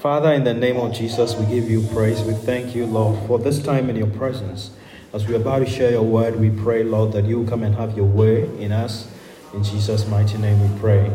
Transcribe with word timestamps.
Father, 0.00 0.32
in 0.32 0.44
the 0.44 0.54
name 0.54 0.76
of 0.76 0.92
Jesus, 0.92 1.34
we 1.34 1.44
give 1.46 1.68
you 1.68 1.82
praise. 1.88 2.22
We 2.22 2.32
thank 2.32 2.74
you, 2.74 2.86
Lord, 2.86 3.18
for 3.26 3.36
this 3.38 3.60
time 3.60 3.90
in 3.90 3.96
your 3.96 4.06
presence. 4.06 4.70
As 5.12 5.26
we're 5.26 5.36
about 5.36 5.58
to 5.58 5.66
share 5.66 5.90
your 5.90 6.04
word, 6.04 6.38
we 6.38 6.50
pray, 6.50 6.84
Lord, 6.84 7.10
that 7.12 7.24
you 7.24 7.40
will 7.40 7.48
come 7.48 7.64
and 7.64 7.74
have 7.74 7.96
your 7.96 8.06
way 8.06 8.44
in 8.62 8.70
us. 8.70 9.10
In 9.52 9.64
Jesus' 9.64 10.06
mighty 10.06 10.38
name 10.38 10.60
we 10.60 10.80
pray. 10.80 11.10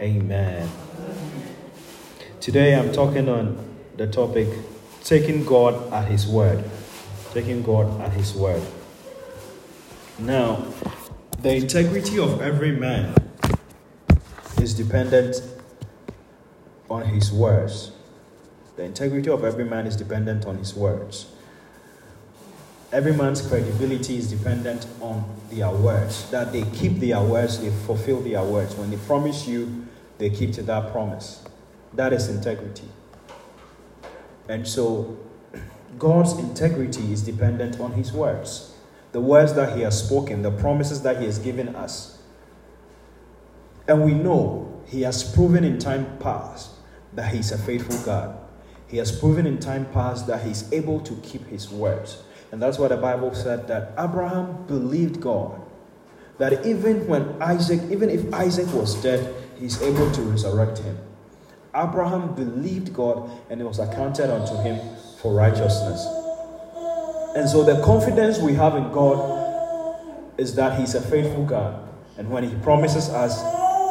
Amen. 0.00 0.68
Today 2.40 2.74
I'm 2.74 2.92
talking 2.92 3.28
on 3.28 3.56
the 3.96 4.08
topic 4.08 4.48
taking 5.04 5.44
God 5.44 5.92
at 5.92 6.10
His 6.10 6.26
word. 6.26 6.64
Taking 7.32 7.62
God 7.62 8.00
at 8.00 8.14
His 8.14 8.34
word. 8.34 8.62
Now, 10.18 10.64
the 11.40 11.54
integrity 11.54 12.18
of 12.18 12.40
every 12.40 12.72
man 12.72 13.14
is 14.60 14.74
dependent 14.74 15.36
on 16.88 17.04
his 17.04 17.32
words. 17.32 17.92
The 18.76 18.82
integrity 18.82 19.30
of 19.30 19.44
every 19.44 19.64
man 19.64 19.86
is 19.86 19.96
dependent 19.96 20.46
on 20.46 20.58
his 20.58 20.74
words. 20.74 21.26
Every 22.92 23.12
man's 23.12 23.46
credibility 23.46 24.16
is 24.16 24.30
dependent 24.30 24.86
on 25.00 25.24
their 25.50 25.70
words. 25.70 26.30
That 26.30 26.52
they 26.52 26.62
keep 26.62 27.00
their 27.00 27.20
words, 27.20 27.60
they 27.60 27.70
fulfill 27.70 28.20
their 28.20 28.42
words. 28.42 28.74
When 28.76 28.90
they 28.90 28.96
promise 28.96 29.46
you, 29.46 29.86
they 30.18 30.30
keep 30.30 30.52
to 30.54 30.62
that 30.62 30.92
promise. 30.92 31.44
That 31.92 32.12
is 32.12 32.28
integrity. 32.28 32.88
And 34.48 34.66
so, 34.66 35.18
God's 35.98 36.38
integrity 36.38 37.12
is 37.12 37.22
dependent 37.22 37.80
on 37.80 37.92
his 37.92 38.12
words. 38.12 38.74
The 39.12 39.20
words 39.20 39.54
that 39.54 39.76
he 39.76 39.82
has 39.82 40.06
spoken, 40.06 40.42
the 40.42 40.50
promises 40.50 41.02
that 41.02 41.18
he 41.18 41.24
has 41.24 41.38
given 41.38 41.74
us. 41.76 42.20
And 43.86 44.04
we 44.04 44.12
know 44.12 44.82
he 44.86 45.02
has 45.02 45.22
proven 45.22 45.62
in 45.62 45.78
time 45.78 46.18
past 46.18 46.70
that 47.12 47.32
he's 47.32 47.52
a 47.52 47.58
faithful 47.58 47.98
God. 48.04 48.43
He 48.88 48.98
has 48.98 49.18
proven 49.18 49.46
in 49.46 49.58
time 49.58 49.86
past 49.92 50.26
that 50.26 50.42
he's 50.42 50.72
able 50.72 51.00
to 51.00 51.14
keep 51.16 51.46
his 51.46 51.70
words. 51.70 52.22
And 52.52 52.62
that's 52.62 52.78
why 52.78 52.88
the 52.88 52.96
Bible 52.96 53.34
said 53.34 53.66
that 53.68 53.92
Abraham 53.98 54.66
believed 54.66 55.20
God. 55.20 55.60
That 56.38 56.64
even 56.66 57.06
when 57.06 57.40
Isaac, 57.42 57.80
even 57.90 58.10
if 58.10 58.32
Isaac 58.32 58.72
was 58.72 58.94
dead, 59.02 59.34
he's 59.58 59.80
able 59.82 60.10
to 60.12 60.20
resurrect 60.22 60.78
him. 60.78 60.98
Abraham 61.74 62.34
believed 62.34 62.92
God 62.92 63.30
and 63.50 63.60
it 63.60 63.64
was 63.64 63.78
accounted 63.78 64.30
unto 64.30 64.56
him 64.62 64.78
for 65.20 65.34
righteousness. 65.34 66.06
And 67.36 67.48
so 67.48 67.64
the 67.64 67.82
confidence 67.84 68.38
we 68.38 68.54
have 68.54 68.76
in 68.76 68.92
God 68.92 69.42
is 70.38 70.54
that 70.54 70.78
he's 70.78 70.94
a 70.94 71.00
faithful 71.00 71.44
God. 71.44 71.88
And 72.16 72.30
when 72.30 72.44
he 72.44 72.54
promises 72.62 73.08
us, 73.08 73.40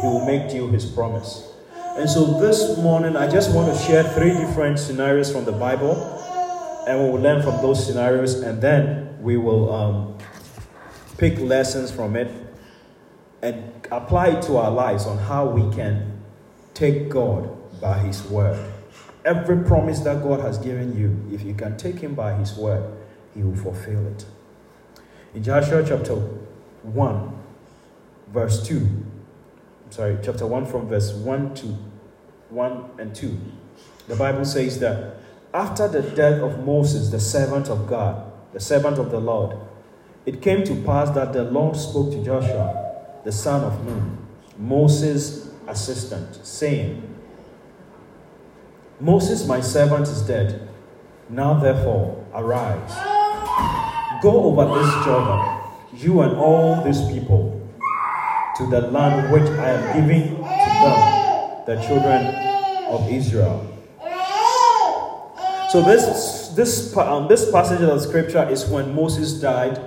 he 0.02 0.08
will 0.08 0.26
make 0.26 0.50
due 0.50 0.70
his 0.70 0.86
promise. 0.86 1.53
And 1.96 2.10
so 2.10 2.40
this 2.40 2.76
morning, 2.80 3.16
I 3.16 3.30
just 3.30 3.54
want 3.54 3.72
to 3.72 3.80
share 3.84 4.04
three 4.04 4.34
different 4.34 4.80
scenarios 4.80 5.32
from 5.32 5.46
the 5.46 5.52
Bible, 5.52 5.94
and 6.88 7.00
we 7.00 7.10
will 7.12 7.20
learn 7.20 7.44
from 7.44 7.62
those 7.62 7.86
scenarios, 7.86 8.34
and 8.42 8.60
then 8.60 9.22
we 9.22 9.38
will 9.38 9.72
um, 9.72 10.18
pick 11.20 11.38
lessons 11.38 11.92
from 11.92 12.16
it 12.16 12.32
and 13.44 13.64
apply 13.92 14.30
it 14.30 14.42
to 14.44 14.58
our 14.58 14.72
lives 14.72 15.06
on 15.06 15.20
how 15.20 15.46
we 15.46 15.72
can 15.76 16.20
take 16.74 17.10
God 17.10 17.48
by 17.80 18.00
His 18.00 18.24
word. 18.24 18.58
Every 19.24 19.64
promise 19.64 20.00
that 20.00 20.24
God 20.24 20.40
has 20.40 20.58
given 20.58 20.98
you, 20.98 21.30
if 21.32 21.44
you 21.44 21.54
can 21.54 21.78
take 21.78 22.00
Him 22.00 22.16
by 22.16 22.34
His 22.34 22.56
word, 22.56 22.92
He 23.36 23.44
will 23.44 23.56
fulfill 23.56 24.08
it. 24.08 24.26
In 25.36 25.44
Joshua 25.44 25.86
chapter 25.88 26.16
1, 26.16 27.40
verse 28.30 28.66
2, 28.66 29.06
sorry, 29.94 30.18
chapter 30.24 30.48
1 30.48 30.66
from 30.66 30.88
verse 30.88 31.14
1 31.14 31.54
to 31.54 31.68
1 32.50 32.90
and 32.98 33.14
2. 33.14 33.38
The 34.08 34.16
Bible 34.16 34.44
says 34.44 34.80
that 34.80 35.18
after 35.54 35.88
the 35.88 36.02
death 36.02 36.42
of 36.42 36.66
Moses, 36.66 37.12
the 37.12 37.20
servant 37.20 37.70
of 37.70 37.86
God, 37.86 38.32
the 38.54 38.60
servant 38.60 38.98
of 38.98 39.12
the 39.12 39.20
Lord, 39.20 39.56
it 40.26 40.42
came 40.42 40.64
to 40.64 40.74
pass 40.82 41.12
that 41.12 41.32
the 41.32 41.44
Lord 41.44 41.76
spoke 41.76 42.10
to 42.12 42.26
Joshua, 42.26 43.20
the 43.24 43.32
son 43.32 43.64
of 43.64 43.86
Nun, 43.86 44.18
Moses' 44.58 45.52
assistant, 45.68 46.44
saying, 46.44 47.08
Moses, 49.00 49.46
my 49.48 49.62
servant, 49.62 50.08
is 50.08 50.24
dead. 50.24 50.70
Now, 51.30 51.60
therefore, 51.60 52.26
arise. 52.34 52.94
Go 54.24 54.46
over 54.46 54.80
this 54.80 55.06
Jordan, 55.06 55.62
you 55.94 56.22
and 56.22 56.36
all 56.36 56.84
these 56.84 57.02
people 57.12 57.53
to 58.58 58.68
the 58.68 58.82
land 58.82 59.32
which 59.32 59.50
I 59.60 59.70
am 59.72 60.02
giving 60.02 60.36
to 60.36 60.44
them, 60.84 61.66
the 61.66 61.82
children 61.86 62.36
of 62.88 63.12
Israel. 63.12 63.70
So 65.72 65.82
this 65.82 66.50
this 66.50 66.96
um, 66.98 67.28
this 67.28 67.50
passage 67.52 67.82
of 67.82 68.00
scripture 68.02 68.48
is 68.48 68.66
when 68.66 68.94
Moses 68.94 69.34
died, 69.34 69.80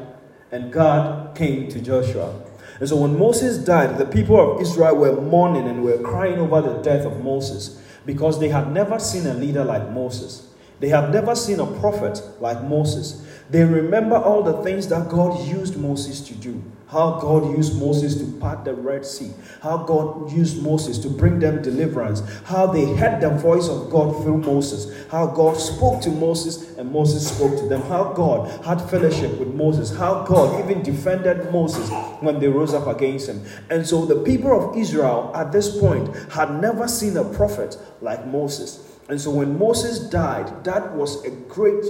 and 0.51 0.73
God 0.73 1.37
came 1.37 1.69
to 1.69 1.81
Joshua. 1.81 2.43
And 2.81 2.89
so 2.89 2.97
when 2.97 3.19
Moses 3.19 3.59
died, 3.59 3.97
the 3.97 4.05
people 4.05 4.39
of 4.39 4.61
Israel 4.61 4.97
were 4.97 5.21
mourning 5.21 5.69
and 5.69 5.83
were 5.83 5.99
crying 5.99 6.39
over 6.39 6.61
the 6.61 6.83
death 6.83 7.07
of 7.07 7.23
Moses 7.23 7.81
because 8.05 8.39
they 8.39 8.49
had 8.49 8.73
never 8.73 8.99
seen 8.99 9.27
a 9.27 9.35
leader 9.35 9.65
like 9.65 9.91
Moses. 9.91 10.49
They 10.81 10.89
had 10.89 11.11
never 11.11 11.35
seen 11.35 11.61
a 11.61 11.67
prophet 11.81 12.21
like 12.41 12.63
Moses. 12.63 13.25
They 13.49 13.65
remember 13.65 14.17
all 14.17 14.43
the 14.43 14.63
things 14.63 14.89
that 14.89 15.09
God 15.09 15.47
used 15.47 15.77
Moses 15.77 16.21
to 16.23 16.35
do. 16.35 16.63
How 16.89 17.19
God 17.19 17.57
used 17.57 17.81
Moses 17.81 18.17
to 18.19 18.39
part 18.39 18.65
the 18.65 18.73
Red 18.73 19.05
Sea. 19.05 19.33
How 19.61 19.79
God 19.79 20.31
used 20.31 20.63
Moses 20.63 20.99
to 20.99 21.09
bring 21.09 21.41
them 21.41 21.61
deliverance. 21.61 22.23
How 22.45 22.67
they 22.67 22.95
heard 22.95 23.21
the 23.21 23.31
voice 23.31 23.69
of 23.69 23.91
God 23.91 24.23
through 24.23 24.39
Moses. 24.39 25.05
How 25.11 25.27
God 25.27 25.57
spoke 25.57 26.01
to 26.03 26.11
Moses 26.11 26.77
and 26.79 26.91
Moses 26.93 27.29
spoke 27.29 27.59
to 27.59 27.69
them. 27.69 27.83
How 27.83 28.13
God 28.13 28.65
had 28.65 28.81
fellowship 28.89 29.37
with 29.39 29.53
Moses. 29.55 29.97
How 29.97 30.23
God 30.23 30.65
even 30.65 30.83
defended 30.83 31.51
Moses 31.53 31.91
when 32.21 32.39
they 32.39 32.47
rose 32.47 32.73
up 32.73 32.87
against 32.87 33.29
him. 33.29 33.45
And 33.69 33.85
so 33.85 34.07
the 34.07 34.23
people 34.23 34.71
of 34.71 34.77
Israel 34.77 35.33
at 35.35 35.51
this 35.51 35.77
point 35.79 36.15
had 36.31 36.61
never 36.61 36.87
seen 36.87 37.17
a 37.17 37.25
prophet 37.25 37.77
like 38.01 38.25
Moses. 38.29 38.97
And 39.09 39.21
so 39.21 39.31
when 39.31 39.59
Moses 39.59 39.99
died, 39.99 40.65
that 40.65 40.93
was 40.95 41.25
a 41.25 41.31
great 41.31 41.85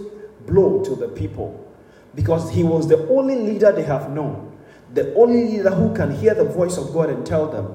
blow 0.47 0.83
to 0.85 0.95
the 0.95 1.09
people 1.09 1.63
because 2.15 2.51
he 2.51 2.63
was 2.63 2.89
the 2.89 3.09
only 3.09 3.37
leader 3.37 3.73
they 3.73 3.83
have 3.83 4.11
known 4.11 4.47
the 4.93 5.15
only 5.15 5.45
leader 5.45 5.71
who 5.71 5.95
can 5.95 6.15
hear 6.17 6.35
the 6.35 6.45
voice 6.45 6.77
of 6.77 6.93
God 6.93 7.11
and 7.11 7.25
tell 7.27 7.51
them. 7.51 7.75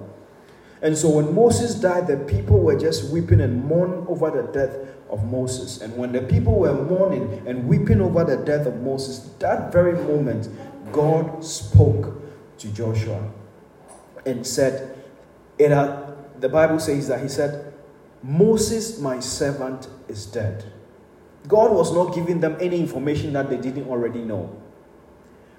And 0.82 0.98
so 0.98 1.09
when 1.09 1.36
Moses 1.36 1.76
died, 1.76 2.08
the 2.08 2.18
people 2.18 2.59
were 2.59 2.78
just 2.78 3.12
weeping 3.12 3.42
and 3.42 3.64
mourning 3.64 4.06
over 4.08 4.32
the 4.32 4.52
death 4.52 4.76
of 5.09 5.24
Moses. 5.30 5.82
And 5.82 5.96
when 5.96 6.12
the 6.12 6.22
people 6.22 6.56
were 6.56 6.74
mourning 6.74 7.44
and 7.46 7.68
weeping 7.68 8.02
over 8.02 8.24
the 8.24 8.38
death 8.38 8.66
of 8.66 8.82
Moses, 8.82 9.20
that 9.40 9.72
very 9.72 9.94
moment, 9.94 10.50
God 10.92 11.46
spoke 11.46 12.20
to 12.58 12.68
Joshua 12.70 13.32
and 14.26 14.46
said, 14.46 14.98
it 15.59 15.70
had, 15.70 16.16
the 16.42 16.50
Bible 16.50 16.80
says 16.80 17.08
that 17.09 17.22
he 17.22 17.28
said, 17.28 17.74
Moses, 18.24 19.00
my 19.00 19.20
servant, 19.20 19.88
is 20.08 20.26
dead. 20.26 20.66
God 21.47 21.72
was 21.72 21.94
not 21.94 22.13
giving 22.13 22.40
them 22.40 22.57
any 22.59 22.79
information 22.79 23.34
that 23.34 23.50
they 23.50 23.57
didn't 23.57 23.88
already 23.88 24.22
know. 24.22 24.56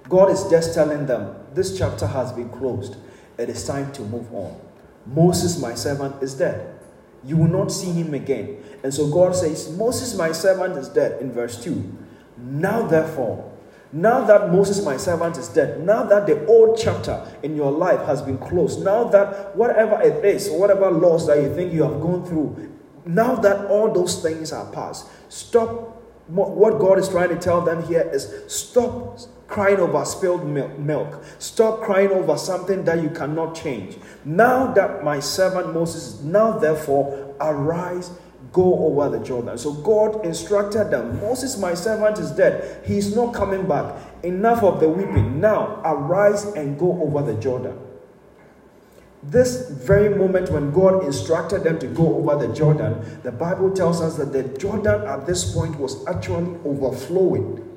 God 0.09 0.31
is 0.31 0.49
just 0.49 0.75
telling 0.75 1.07
them, 1.07 1.35
this 1.55 1.77
chapter 1.79 2.07
has 2.07 2.33
been 2.33 2.49
closed. 2.51 2.97
It 3.39 3.49
is 3.49 3.67
time 3.67 3.93
to 3.93 4.03
move 4.03 4.33
on. 4.35 4.61
Moses, 5.07 5.61
my 5.61 5.75
servant, 5.75 6.23
is 6.23 6.35
dead. 6.35 6.79
You 7.25 7.37
will 7.37 7.49
not 7.49 7.71
see 7.71 7.93
him 7.93 8.15
again. 8.15 8.63
And 8.83 8.93
so 8.93 9.09
God 9.11 9.35
says, 9.35 9.71
Moses, 9.77 10.15
my 10.17 10.33
servant, 10.33 10.77
is 10.77 10.89
dead 10.89 11.21
in 11.21 11.33
verse 11.33 11.63
2. 11.63 11.99
Now, 12.39 12.87
therefore, 12.87 13.53
now 13.93 14.25
that 14.25 14.51
Moses, 14.51 14.85
my 14.85 14.97
servant, 14.97 15.37
is 15.37 15.49
dead, 15.49 15.85
now 15.85 16.03
that 16.05 16.27
the 16.27 16.47
old 16.47 16.79
chapter 16.79 17.25
in 17.43 17.55
your 17.55 17.71
life 17.71 18.01
has 18.07 18.23
been 18.23 18.39
closed, 18.39 18.83
now 18.83 19.05
that 19.05 19.55
whatever 19.55 20.01
it 20.01 20.25
is, 20.25 20.49
whatever 20.51 20.91
loss 20.91 21.27
that 21.27 21.41
you 21.43 21.55
think 21.55 21.73
you 21.73 21.83
have 21.83 22.01
gone 22.01 22.25
through, 22.25 22.72
now 23.05 23.37
that 23.37 23.67
all 23.67 23.93
those 23.93 24.23
things 24.23 24.53
are 24.53 24.71
past, 24.73 25.09
stop. 25.29 25.99
What 26.29 26.79
God 26.79 26.99
is 26.99 27.09
trying 27.09 27.31
to 27.31 27.37
tell 27.37 27.61
them 27.61 27.83
here 27.83 28.09
is 28.13 28.33
stop 28.47 29.19
crying 29.49 29.81
over 29.81 30.05
spilled 30.05 30.47
milk. 30.47 31.23
Stop 31.39 31.83
crying 31.83 32.11
over 32.11 32.39
something 32.39 32.85
that 32.85 33.03
you 33.03 33.11
cannot 33.11 33.55
change. 33.55 33.99
Now 34.25 34.73
that 34.73 35.05
my 35.05 35.21
servant 35.21 35.75
Moses, 35.75 36.23
now 36.23 36.59
therefore 36.59 37.35
arise, 37.41 38.13
go 38.53 38.87
over 38.87 39.19
the 39.19 39.23
Jordan. 39.23 39.59
So 39.59 39.73
God 39.73 40.25
instructed 40.25 40.91
them 40.91 41.21
Moses, 41.21 41.59
my 41.59 41.75
servant, 41.75 42.19
is 42.19 42.31
dead. 42.31 42.83
He's 42.87 43.15
not 43.15 43.35
coming 43.35 43.67
back. 43.67 43.95
Enough 44.23 44.63
of 44.63 44.81
the 44.81 44.89
weeping. 44.89 45.41
Now 45.41 45.83
arise 45.85 46.45
and 46.45 46.79
go 46.79 47.03
over 47.03 47.23
the 47.23 47.39
Jordan. 47.39 47.79
This 49.23 49.71
very 49.71 50.15
moment 50.17 50.51
when 50.51 50.73
God 50.73 51.05
instructed 51.05 51.63
them 51.63 51.79
to 51.79 51.87
go 51.87 52.17
over 52.17 52.45
the 52.45 52.53
Jordan, 52.53 53.21
the 53.23 53.31
Bible 53.31 53.71
tells 53.71 54.01
us 54.01 54.17
that 54.17 54.33
the 54.33 54.43
Jordan 54.59 55.03
at 55.03 55.27
this 55.27 55.55
point 55.55 55.79
was 55.79 56.05
actually 56.07 56.59
overflowing. 56.65 57.69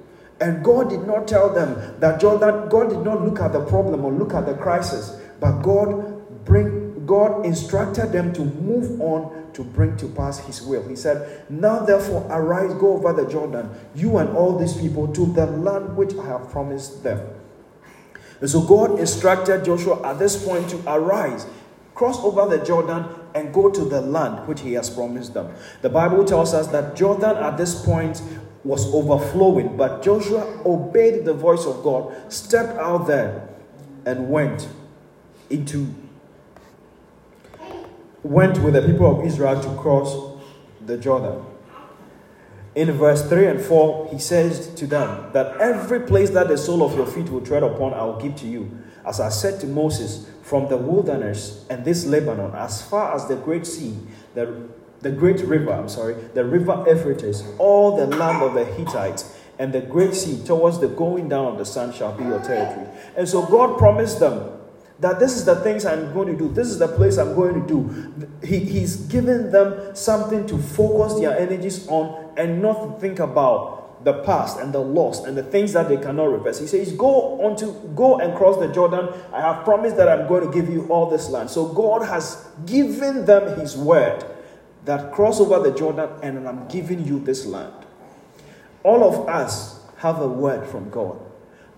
And 0.41 0.63
God 0.63 0.89
did 0.89 1.05
not 1.05 1.27
tell 1.27 1.53
them 1.53 1.99
that 1.99 2.19
Jordan, 2.19 2.67
God 2.69 2.89
did 2.89 2.99
not 2.99 3.23
look 3.23 3.39
at 3.39 3.53
the 3.53 3.63
problem 3.63 4.03
or 4.03 4.11
look 4.11 4.33
at 4.33 4.45
the 4.45 4.55
crisis, 4.55 5.19
but 5.39 5.61
God 5.61 6.45
bring 6.45 7.05
God 7.05 7.45
instructed 7.45 8.11
them 8.11 8.33
to 8.33 8.41
move 8.43 8.99
on 8.99 9.53
to 9.53 9.63
bring 9.63 9.95
to 9.97 10.07
pass 10.07 10.39
his 10.39 10.61
will. 10.61 10.87
He 10.87 10.95
said, 10.95 11.45
Now 11.49 11.79
therefore 11.79 12.25
arise, 12.29 12.73
go 12.73 12.93
over 12.93 13.13
the 13.13 13.29
Jordan, 13.29 13.69
you 13.93 14.17
and 14.17 14.35
all 14.35 14.57
these 14.57 14.75
people, 14.75 15.07
to 15.13 15.25
the 15.27 15.45
land 15.45 15.95
which 15.95 16.15
I 16.15 16.25
have 16.25 16.49
promised 16.49 17.03
them. 17.03 17.19
And 18.41 18.49
so 18.49 18.61
God 18.61 18.99
instructed 18.99 19.65
Joshua 19.65 20.01
at 20.03 20.19
this 20.19 20.43
point 20.43 20.69
to 20.69 20.81
arise, 20.87 21.45
cross 21.93 22.19
over 22.19 22.45
the 22.57 22.63
Jordan, 22.63 23.05
and 23.33 23.53
go 23.53 23.69
to 23.69 23.85
the 23.85 24.01
land 24.01 24.47
which 24.47 24.61
he 24.61 24.73
has 24.73 24.89
promised 24.89 25.33
them. 25.33 25.53
The 25.81 25.89
Bible 25.89 26.25
tells 26.25 26.53
us 26.53 26.67
that 26.67 26.95
Jordan 26.95 27.37
at 27.37 27.57
this 27.57 27.83
point 27.85 28.21
was 28.63 28.91
overflowing, 28.93 29.77
but 29.77 30.01
Joshua 30.01 30.61
obeyed 30.65 31.25
the 31.25 31.33
voice 31.33 31.65
of 31.65 31.83
God, 31.83 32.13
stepped 32.31 32.77
out 32.79 33.07
there, 33.07 33.47
and 34.05 34.29
went 34.29 34.67
into 35.49 35.93
went 38.23 38.57
with 38.63 38.73
the 38.73 38.81
people 38.81 39.19
of 39.19 39.25
Israel 39.25 39.61
to 39.61 39.69
cross 39.79 40.35
the 40.83 40.97
Jordan. 40.97 41.45
In 42.75 42.91
verse 42.91 43.27
3 43.29 43.47
and 43.47 43.61
4, 43.61 44.09
he 44.11 44.19
says 44.19 44.67
to 44.75 44.85
them 44.85 45.31
that 45.31 45.57
every 45.61 46.01
place 46.01 46.29
that 46.31 46.49
the 46.49 46.57
sole 46.57 46.83
of 46.83 46.93
your 46.95 47.05
feet 47.05 47.29
will 47.29 47.39
tread 47.39 47.63
upon, 47.63 47.93
I 47.93 48.03
will 48.03 48.19
give 48.19 48.35
to 48.37 48.47
you. 48.47 48.69
As 49.05 49.21
I 49.21 49.29
said 49.29 49.61
to 49.61 49.67
Moses, 49.67 50.27
from 50.41 50.67
the 50.67 50.77
wilderness 50.77 51.65
and 51.69 51.85
this 51.85 52.05
Lebanon, 52.05 52.53
as 52.53 52.81
far 52.81 53.15
as 53.15 53.27
the 53.27 53.35
great 53.37 53.65
sea, 53.65 53.97
the, 54.33 54.67
the 54.99 55.09
great 55.09 55.39
river, 55.39 55.71
I'm 55.71 55.87
sorry, 55.87 56.15
the 56.33 56.43
river 56.43 56.83
Euphrates, 56.85 57.43
all 57.57 57.95
the 57.95 58.07
land 58.07 58.43
of 58.43 58.53
the 58.53 58.65
Hittites, 58.65 59.39
and 59.57 59.71
the 59.71 59.81
great 59.81 60.13
sea 60.13 60.43
towards 60.45 60.79
the 60.79 60.89
going 60.89 61.29
down 61.29 61.45
of 61.45 61.57
the 61.57 61.65
sun 61.65 61.93
shall 61.93 62.11
be 62.11 62.25
your 62.25 62.43
territory. 62.43 62.87
And 63.15 63.27
so 63.27 63.45
God 63.45 63.77
promised 63.77 64.19
them 64.19 64.54
that 64.99 65.19
this 65.19 65.35
is 65.35 65.45
the 65.45 65.55
things 65.57 65.85
I'm 65.85 66.13
going 66.13 66.27
to 66.27 66.37
do, 66.37 66.53
this 66.53 66.67
is 66.67 66.79
the 66.79 66.87
place 66.87 67.17
I'm 67.17 67.35
going 67.35 67.61
to 67.61 67.67
do. 67.67 68.27
He, 68.45 68.59
he's 68.59 68.95
given 68.95 69.51
them 69.51 69.95
something 69.95 70.47
to 70.47 70.57
focus 70.57 71.19
their 71.19 71.37
energies 71.37 71.87
on 71.87 72.33
and 72.37 72.61
not 72.61 73.01
think 73.01 73.19
about 73.19 74.03
the 74.05 74.13
past 74.23 74.59
and 74.59 74.71
the 74.71 74.79
lost 74.79 75.25
and 75.25 75.35
the 75.35 75.43
things 75.43 75.73
that 75.73 75.89
they 75.89 75.97
cannot 75.97 76.25
reverse. 76.25 76.59
He 76.59 76.67
says, 76.67 76.93
Go 76.93 77.41
on 77.41 77.55
to 77.57 77.71
go 77.95 78.19
and 78.19 78.35
cross 78.37 78.57
the 78.59 78.67
Jordan. 78.71 79.09
I 79.33 79.41
have 79.41 79.63
promised 79.65 79.97
that 79.97 80.07
I'm 80.07 80.27
going 80.27 80.45
to 80.45 80.51
give 80.51 80.69
you 80.69 80.87
all 80.87 81.09
this 81.09 81.29
land. 81.29 81.49
So 81.49 81.67
God 81.67 82.03
has 82.03 82.47
given 82.65 83.25
them 83.25 83.59
his 83.59 83.75
word 83.75 84.23
that 84.85 85.11
cross 85.11 85.39
over 85.39 85.59
the 85.59 85.75
Jordan 85.75 86.09
and 86.21 86.47
I'm 86.47 86.67
giving 86.67 87.05
you 87.05 87.19
this 87.19 87.45
land. 87.45 87.73
All 88.83 89.03
of 89.03 89.27
us 89.27 89.83
have 89.97 90.21
a 90.21 90.27
word 90.27 90.67
from 90.67 90.89
God. 90.91 91.19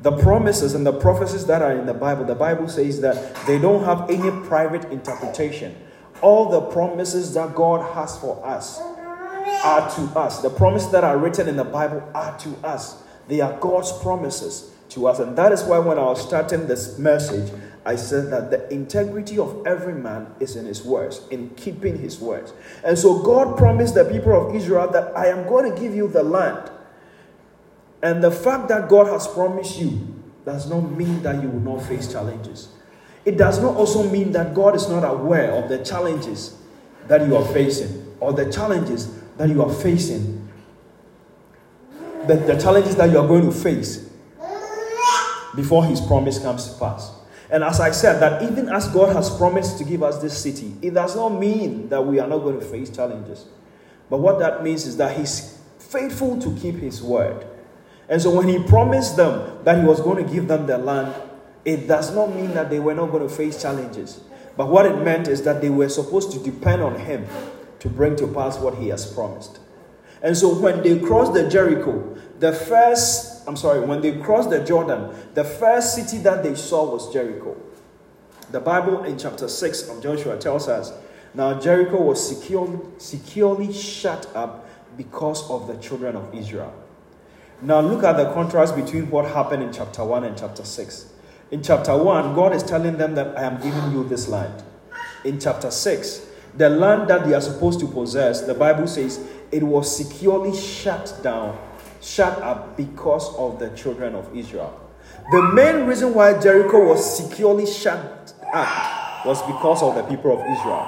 The 0.02 0.12
promises 0.12 0.76
and 0.76 0.86
the 0.86 0.94
prophecies 0.94 1.48
that 1.48 1.62
are 1.62 1.72
in 1.72 1.86
the 1.88 1.94
Bible, 1.94 2.24
the 2.26 2.36
Bible 2.36 2.70
says 2.70 3.02
that 3.02 3.36
they 3.48 3.58
don't 3.58 3.84
have 3.84 4.10
any 4.10 4.30
private 4.48 4.86
interpretation. 4.92 5.76
All 6.22 6.50
the 6.50 6.62
promises 6.62 7.34
that 7.34 7.56
God 7.56 7.96
has 7.96 8.18
for 8.20 8.44
us 8.46 8.80
are 8.80 9.90
to 9.96 10.20
us. 10.20 10.42
The 10.42 10.50
promises 10.50 10.92
that 10.92 11.04
are 11.04 11.18
written 11.18 11.48
in 11.48 11.56
the 11.56 11.64
Bible 11.64 12.04
are 12.14 12.38
to 12.40 12.50
us. 12.64 13.02
They 13.28 13.42
are 13.42 13.58
God's 13.60 13.92
promises 13.92 14.72
to 14.90 15.08
us. 15.08 15.20
And 15.20 15.38
that 15.38 15.52
is 15.52 15.64
why 15.64 15.80
when 15.80 15.98
I 15.98 16.04
was 16.04 16.22
starting 16.22 16.68
this 16.68 16.98
message, 16.98 17.52
I 17.86 17.96
said 17.96 18.32
that 18.32 18.52
the 18.52 18.72
integrity 18.72 19.40
of 19.40 19.66
every 19.66 19.94
man 19.94 20.28
is 20.40 20.56
in 20.56 20.66
his 20.66 20.84
words, 20.84 21.22
in 21.32 21.50
keeping 21.52 21.98
his 21.98 22.20
words. 22.20 22.54
And 22.84 23.00
so 23.00 23.24
God 23.24 23.58
promised 23.58 23.96
the 23.96 24.06
people 24.06 24.48
of 24.48 24.56
Israel 24.56 24.90
that 24.92 25.16
I 25.18 25.28
am 25.28 25.48
going 25.48 25.74
to 25.74 25.80
give 25.80 25.96
you 25.96 26.08
the 26.08 26.24
land. 26.24 26.70
And 28.02 28.24
the 28.24 28.32
fact 28.32 28.68
that 28.70 28.90
God 28.90 29.08
has 29.08 29.28
promised 29.28 29.80
you 29.80 30.16
does 30.46 30.70
not 30.70 30.82
mean 30.92 31.22
that 31.24 31.42
you 31.42 31.50
will 31.50 31.76
not 31.76 31.86
face 31.86 32.12
challenges. 32.12 32.70
It 33.26 33.38
does 33.38 33.62
not 33.62 33.76
also 33.76 34.10
mean 34.10 34.32
that 34.32 34.54
God 34.54 34.76
is 34.76 34.88
not 34.88 35.04
aware 35.04 35.52
of 35.52 35.68
the 35.68 35.84
challenges 35.84 36.58
that 37.08 37.28
you 37.28 37.36
are 37.36 37.46
facing 37.46 38.16
or 38.20 38.34
the 38.34 38.52
challenges 38.52 39.14
that 39.38 39.50
you 39.50 39.62
are 39.62 39.74
facing, 39.74 40.48
the, 42.26 42.36
the 42.36 42.58
challenges 42.58 42.96
that 42.96 43.10
you 43.12 43.20
are 43.20 43.28
going 43.28 43.46
to 43.46 43.52
face 43.52 44.10
before 45.56 45.86
His 45.86 46.00
promise 46.00 46.40
comes 46.40 46.72
to 46.72 46.80
pass. 46.80 47.12
And 47.50 47.64
as 47.64 47.80
I 47.80 47.92
said, 47.92 48.20
that 48.20 48.44
even 48.44 48.70
as 48.70 48.88
God 48.90 49.16
has 49.16 49.36
promised 49.36 49.78
to 49.80 49.84
give 49.84 50.04
us 50.04 50.22
this 50.22 50.38
city, 50.38 50.74
it 50.82 50.94
does 50.94 51.16
not 51.16 51.30
mean 51.30 51.90
that 51.90 52.06
we 52.06 52.20
are 52.20 52.28
not 52.28 52.40
going 52.40 52.60
to 52.60 52.66
face 52.66 52.90
challenges. 52.90 53.46
But 54.10 54.20
what 54.20 54.40
that 54.40 54.64
means 54.64 54.86
is 54.86 54.98
that 54.98 55.18
He's 55.18 55.60
faithful 55.80 56.40
to 56.40 56.56
keep 56.56 56.76
His 56.76 57.02
word. 57.02 57.46
And 58.10 58.22
so 58.22 58.36
when 58.36 58.48
He 58.48 58.60
promised 58.64 59.18
them 59.18 59.64
that 59.64 59.80
He 59.80 59.86
was 59.86 60.02
going 60.02 60.26
to 60.26 60.32
give 60.32 60.48
them 60.48 60.66
the 60.66 60.78
land, 60.78 61.14
it 61.66 61.88
does 61.88 62.16
not 62.16 62.34
mean 62.34 62.54
that 62.54 62.70
they 62.70 62.80
were 62.80 62.94
not 62.94 63.12
going 63.12 63.28
to 63.28 63.34
face 63.34 63.62
challenges. 63.62 64.22
But 64.56 64.70
what 64.70 64.86
it 64.86 65.04
meant 65.04 65.28
is 65.28 65.44
that 65.44 65.62
they 65.62 65.70
were 65.70 65.90
supposed 65.90 66.32
to 66.32 66.40
depend 66.40 66.82
on 66.82 67.00
Him 67.00 67.28
to 67.80 67.90
bring 67.90 68.16
to 68.18 68.28
pass 68.28 68.58
what 68.58 68.76
He 68.76 68.88
has 68.90 69.12
promised. 69.12 69.60
And 70.22 70.36
so 70.36 70.58
when 70.58 70.82
they 70.82 71.00
crossed 71.00 71.34
the 71.34 71.48
Jericho, 71.48 72.18
the 72.40 72.52
first, 72.54 73.48
I'm 73.48 73.56
sorry, 73.56 73.82
when 73.82 74.02
they 74.02 74.18
crossed 74.20 74.50
the 74.50 74.64
Jordan, 74.64 75.16
the 75.34 75.44
first 75.44 75.96
city 75.96 76.18
that 76.24 76.44
they 76.44 76.56
saw 76.56 76.92
was 76.92 77.12
Jericho. 77.14 77.56
The 78.52 78.60
Bible 78.60 79.04
in 79.04 79.18
chapter 79.18 79.48
6 79.48 79.90
of 79.90 80.02
Joshua 80.02 80.38
tells 80.38 80.68
us 80.68 80.94
now 81.34 81.60
Jericho 81.60 82.02
was 82.02 82.28
securely, 82.28 82.80
securely 82.98 83.74
shut 83.74 84.34
up 84.36 84.68
because 84.98 85.50
of 85.52 85.68
the 85.68 85.76
children 85.76 86.16
of 86.16 86.34
Israel. 86.34 86.74
Now 87.62 87.80
look 87.80 88.04
at 88.04 88.18
the 88.18 88.32
contrast 88.34 88.76
between 88.76 89.10
what 89.10 89.26
happened 89.26 89.64
in 89.64 89.74
chapter 89.74 90.04
1 90.04 90.24
and 90.24 90.38
chapter 90.38 90.64
6. 90.64 91.08
In 91.50 91.64
chapter 91.64 91.98
1, 91.98 92.36
God 92.36 92.54
is 92.54 92.62
telling 92.62 92.98
them 92.98 93.16
that 93.16 93.36
I 93.38 93.44
am 93.44 93.60
giving 93.62 93.92
you 93.92 94.04
this 94.04 94.28
land. 94.28 94.64
In 95.26 95.40
chapter 95.40 95.72
6, 95.72 96.28
the 96.56 96.70
land 96.70 97.10
that 97.10 97.26
they 97.26 97.34
are 97.34 97.42
supposed 97.42 97.80
to 97.80 97.88
possess, 97.88 98.42
the 98.42 98.54
Bible 98.54 98.86
says 98.86 99.20
it 99.52 99.64
was 99.64 99.96
securely 99.96 100.56
shut 100.56 101.20
down, 101.24 101.58
shut 102.02 102.38
up 102.44 102.78
because 102.78 103.34
of 103.38 103.60
the 103.60 103.70
children 103.70 104.14
of 104.14 104.36
Israel. 104.36 104.80
The 105.32 105.42
main 105.54 105.88
reason 105.88 106.14
why 106.14 106.40
Jericho 106.40 106.90
was 106.90 107.18
securely 107.18 107.66
shut 107.66 108.34
up 108.54 109.26
was 109.26 109.42
because 109.44 109.82
of 109.82 109.96
the 109.96 110.04
people 110.04 110.32
of 110.32 110.40
Israel. 110.40 110.88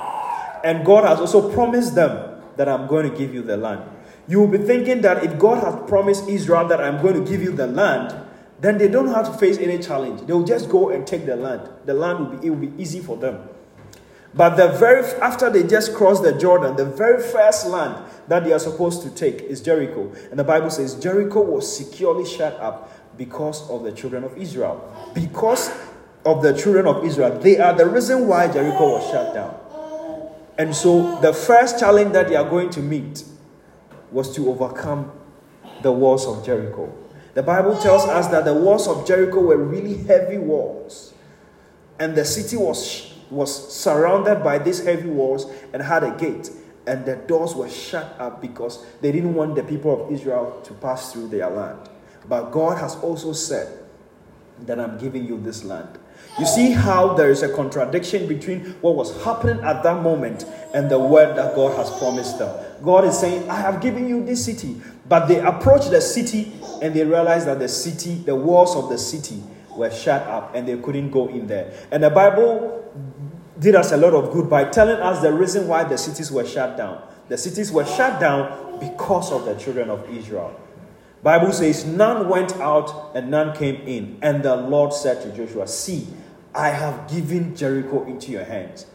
And 0.63 0.85
God 0.85 1.05
has 1.05 1.19
also 1.19 1.51
promised 1.51 1.95
them 1.95 2.41
that 2.57 2.69
I'm 2.69 2.85
going 2.85 3.09
to 3.09 3.17
give 3.17 3.33
you 3.33 3.41
the 3.41 3.57
land. 3.57 3.81
You 4.29 4.39
will 4.39 4.47
be 4.47 4.59
thinking 4.59 5.01
that 5.01 5.23
if 5.23 5.39
God 5.39 5.63
has 5.63 5.89
promised 5.89 6.29
Israel 6.29 6.67
that 6.67 6.79
I'm 6.79 7.01
going 7.01 7.15
to 7.15 7.27
give 7.29 7.41
you 7.41 7.51
the 7.51 7.65
land, 7.65 8.13
then 8.61 8.77
they 8.77 8.87
don't 8.87 9.07
have 9.07 9.25
to 9.25 9.33
face 9.33 9.57
any 9.57 9.79
challenge. 9.79 10.21
They 10.27 10.33
will 10.33 10.43
just 10.43 10.69
go 10.69 10.89
and 10.91 11.05
take 11.07 11.25
the 11.25 11.35
land. 11.35 11.67
The 11.85 11.95
land 11.95 12.19
will 12.19 12.37
be 12.37 12.47
it 12.47 12.49
will 12.51 12.67
be 12.67 12.81
easy 12.81 12.99
for 12.99 13.17
them. 13.17 13.49
But 14.35 14.55
the 14.55 14.67
very 14.67 15.03
after 15.19 15.49
they 15.49 15.63
just 15.63 15.95
crossed 15.95 16.21
the 16.21 16.33
Jordan, 16.33 16.75
the 16.75 16.85
very 16.85 17.23
first 17.23 17.65
land 17.65 18.05
that 18.27 18.43
they 18.43 18.53
are 18.53 18.59
supposed 18.59 19.01
to 19.01 19.09
take 19.09 19.41
is 19.41 19.61
Jericho. 19.61 20.11
And 20.29 20.37
the 20.37 20.43
Bible 20.43 20.69
says 20.69 20.93
Jericho 20.93 21.41
was 21.41 21.75
securely 21.75 22.23
shut 22.23 22.53
up 22.59 23.17
because 23.17 23.67
of 23.71 23.81
the 23.81 23.91
children 23.91 24.23
of 24.23 24.37
Israel. 24.37 25.11
Because 25.15 25.71
of 26.23 26.43
the 26.43 26.53
children 26.53 26.85
of 26.85 27.03
Israel, 27.03 27.39
they 27.39 27.57
are 27.57 27.73
the 27.73 27.87
reason 27.87 28.27
why 28.27 28.47
Jericho 28.47 28.91
was 28.91 29.09
shut 29.09 29.33
down. 29.33 29.57
And 30.59 30.75
so 30.75 31.19
the 31.21 31.33
first 31.33 31.79
challenge 31.79 32.11
that 32.13 32.27
they 32.27 32.35
are 32.35 32.47
going 32.47 32.69
to 32.71 32.81
meet 32.81 33.23
was 34.11 34.33
to 34.35 34.49
overcome 34.49 35.11
the 35.81 35.91
walls 35.91 36.25
of 36.25 36.45
Jericho. 36.45 36.93
The 37.33 37.43
Bible 37.43 37.77
tells 37.77 38.05
us 38.05 38.27
that 38.27 38.45
the 38.45 38.53
walls 38.53 38.87
of 38.87 39.07
Jericho 39.07 39.39
were 39.39 39.57
really 39.57 39.97
heavy 40.03 40.37
walls, 40.37 41.13
and 41.99 42.15
the 42.15 42.25
city 42.25 42.57
was, 42.57 43.13
was 43.29 43.73
surrounded 43.73 44.43
by 44.43 44.57
these 44.57 44.83
heavy 44.83 45.09
walls 45.09 45.45
and 45.73 45.81
had 45.81 46.03
a 46.03 46.11
gate, 46.11 46.49
and 46.87 47.05
the 47.05 47.15
doors 47.15 47.55
were 47.55 47.69
shut 47.69 48.15
up 48.19 48.41
because 48.41 48.83
they 49.01 49.11
didn't 49.11 49.35
want 49.35 49.55
the 49.55 49.63
people 49.63 50.05
of 50.05 50.11
Israel 50.11 50.59
to 50.63 50.73
pass 50.73 51.13
through 51.13 51.27
their 51.27 51.49
land. 51.49 51.89
But 52.27 52.51
God 52.51 52.77
has 52.79 52.95
also 52.97 53.33
said 53.33 53.79
that 54.65 54.79
I'm 54.79 54.97
giving 54.97 55.25
you 55.25 55.39
this 55.39 55.63
land. 55.63 55.97
You 56.37 56.45
see 56.45 56.71
how 56.71 57.13
there 57.13 57.29
is 57.29 57.43
a 57.43 57.53
contradiction 57.53 58.27
between 58.27 58.61
what 58.81 58.95
was 58.95 59.23
happening 59.23 59.63
at 59.63 59.83
that 59.83 60.01
moment 60.01 60.45
and 60.73 60.89
the 60.89 60.99
word 60.99 61.35
that 61.37 61.55
God 61.55 61.75
has 61.77 61.89
promised 61.99 62.39
them. 62.39 62.65
God 62.83 63.05
is 63.05 63.17
saying, 63.19 63.49
I 63.49 63.57
have 63.57 63.81
given 63.81 64.07
you 64.07 64.23
this 64.23 64.45
city. 64.45 64.81
But 65.07 65.27
they 65.27 65.39
approached 65.39 65.89
the 65.89 66.01
city 66.01 66.53
and 66.81 66.93
they 66.93 67.03
realized 67.03 67.47
that 67.47 67.59
the 67.59 67.67
city, 67.67 68.15
the 68.15 68.35
walls 68.35 68.75
of 68.75 68.89
the 68.89 68.97
city, 68.97 69.41
were 69.75 69.89
shut 69.89 70.21
up 70.23 70.53
and 70.55 70.67
they 70.67 70.77
couldn't 70.77 71.11
go 71.11 71.27
in 71.27 71.47
there. 71.47 71.73
And 71.91 72.03
the 72.03 72.09
Bible 72.09 72.75
did 73.59 73.75
us 73.75 73.91
a 73.91 73.97
lot 73.97 74.13
of 74.13 74.31
good 74.31 74.49
by 74.49 74.65
telling 74.65 74.97
us 74.97 75.21
the 75.21 75.33
reason 75.33 75.67
why 75.67 75.83
the 75.83 75.97
cities 75.97 76.31
were 76.31 76.45
shut 76.45 76.77
down. 76.77 77.01
The 77.27 77.37
cities 77.37 77.71
were 77.71 77.85
shut 77.85 78.19
down 78.19 78.79
because 78.79 79.31
of 79.31 79.45
the 79.45 79.55
children 79.55 79.89
of 79.89 80.07
Israel. 80.09 80.59
Bible 81.21 81.51
says 81.51 81.85
none 81.85 82.29
went 82.29 82.55
out 82.57 83.11
and 83.15 83.29
none 83.29 83.55
came 83.55 83.75
in. 83.87 84.17
And 84.21 84.43
the 84.43 84.55
Lord 84.55 84.93
said 84.93 85.21
to 85.23 85.35
Joshua, 85.35 85.67
See, 85.67 86.07
I 86.55 86.69
have 86.69 87.09
given 87.09 87.55
Jericho 87.55 88.05
into 88.05 88.31
your 88.31 88.43
hands. 88.45 88.85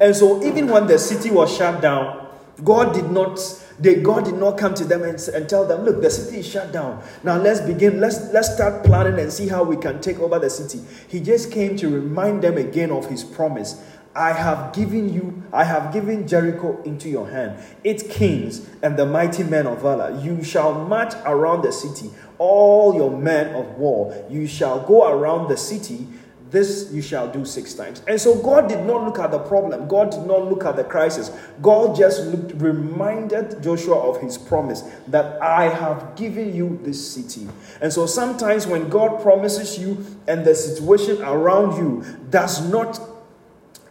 And 0.00 0.16
so 0.16 0.42
even 0.44 0.68
when 0.68 0.86
the 0.86 0.98
city 0.98 1.30
was 1.30 1.54
shut 1.54 1.80
down, 1.80 2.23
God 2.62 2.94
did 2.94 3.10
not 3.10 3.38
they, 3.78 3.96
God 3.96 4.24
did 4.24 4.34
not 4.34 4.56
come 4.56 4.74
to 4.74 4.84
them 4.84 5.02
and, 5.02 5.18
and 5.34 5.48
tell 5.48 5.66
them, 5.66 5.84
look, 5.84 6.00
the 6.00 6.10
city 6.10 6.38
is 6.38 6.46
shut 6.46 6.72
down. 6.72 7.02
Now 7.24 7.38
let's 7.38 7.60
begin, 7.60 8.00
let's 8.00 8.32
let's 8.32 8.54
start 8.54 8.84
planning 8.84 9.18
and 9.18 9.32
see 9.32 9.48
how 9.48 9.64
we 9.64 9.76
can 9.76 10.00
take 10.00 10.20
over 10.20 10.38
the 10.38 10.50
city. 10.50 10.80
He 11.08 11.20
just 11.20 11.50
came 11.50 11.76
to 11.78 11.88
remind 11.88 12.42
them 12.42 12.56
again 12.56 12.90
of 12.90 13.08
his 13.08 13.24
promise. 13.24 13.82
I 14.16 14.32
have 14.32 14.72
given 14.72 15.12
you, 15.12 15.42
I 15.52 15.64
have 15.64 15.92
given 15.92 16.28
Jericho 16.28 16.80
into 16.84 17.08
your 17.08 17.28
hand, 17.28 17.58
its 17.82 18.04
kings 18.04 18.68
and 18.80 18.96
the 18.96 19.06
mighty 19.06 19.42
men 19.42 19.66
of 19.66 19.82
valor. 19.82 20.16
You 20.22 20.44
shall 20.44 20.72
march 20.86 21.14
around 21.26 21.62
the 21.62 21.72
city, 21.72 22.10
all 22.38 22.94
your 22.94 23.10
men 23.10 23.56
of 23.56 23.76
war. 23.76 24.24
You 24.30 24.46
shall 24.46 24.86
go 24.86 25.10
around 25.10 25.48
the 25.48 25.56
city 25.56 26.06
this 26.54 26.90
you 26.92 27.02
shall 27.02 27.30
do 27.30 27.44
six 27.44 27.74
times. 27.74 28.02
And 28.08 28.18
so 28.18 28.36
God 28.36 28.68
did 28.68 28.86
not 28.86 29.04
look 29.04 29.18
at 29.18 29.30
the 29.30 29.38
problem. 29.38 29.86
God 29.88 30.10
did 30.10 30.24
not 30.24 30.48
look 30.48 30.64
at 30.64 30.76
the 30.76 30.84
crisis. 30.84 31.30
God 31.60 31.96
just 31.96 32.24
looked, 32.26 32.52
reminded 32.54 33.62
Joshua 33.62 33.96
of 33.96 34.20
his 34.22 34.38
promise 34.38 34.82
that 35.08 35.42
I 35.42 35.64
have 35.64 36.16
given 36.16 36.54
you 36.54 36.78
this 36.82 37.12
city. 37.14 37.48
And 37.80 37.92
so 37.92 38.06
sometimes 38.06 38.66
when 38.66 38.88
God 38.88 39.20
promises 39.20 39.78
you 39.78 40.06
and 40.26 40.44
the 40.44 40.54
situation 40.54 41.20
around 41.22 41.76
you 41.76 42.04
does 42.30 42.66
not 42.70 42.98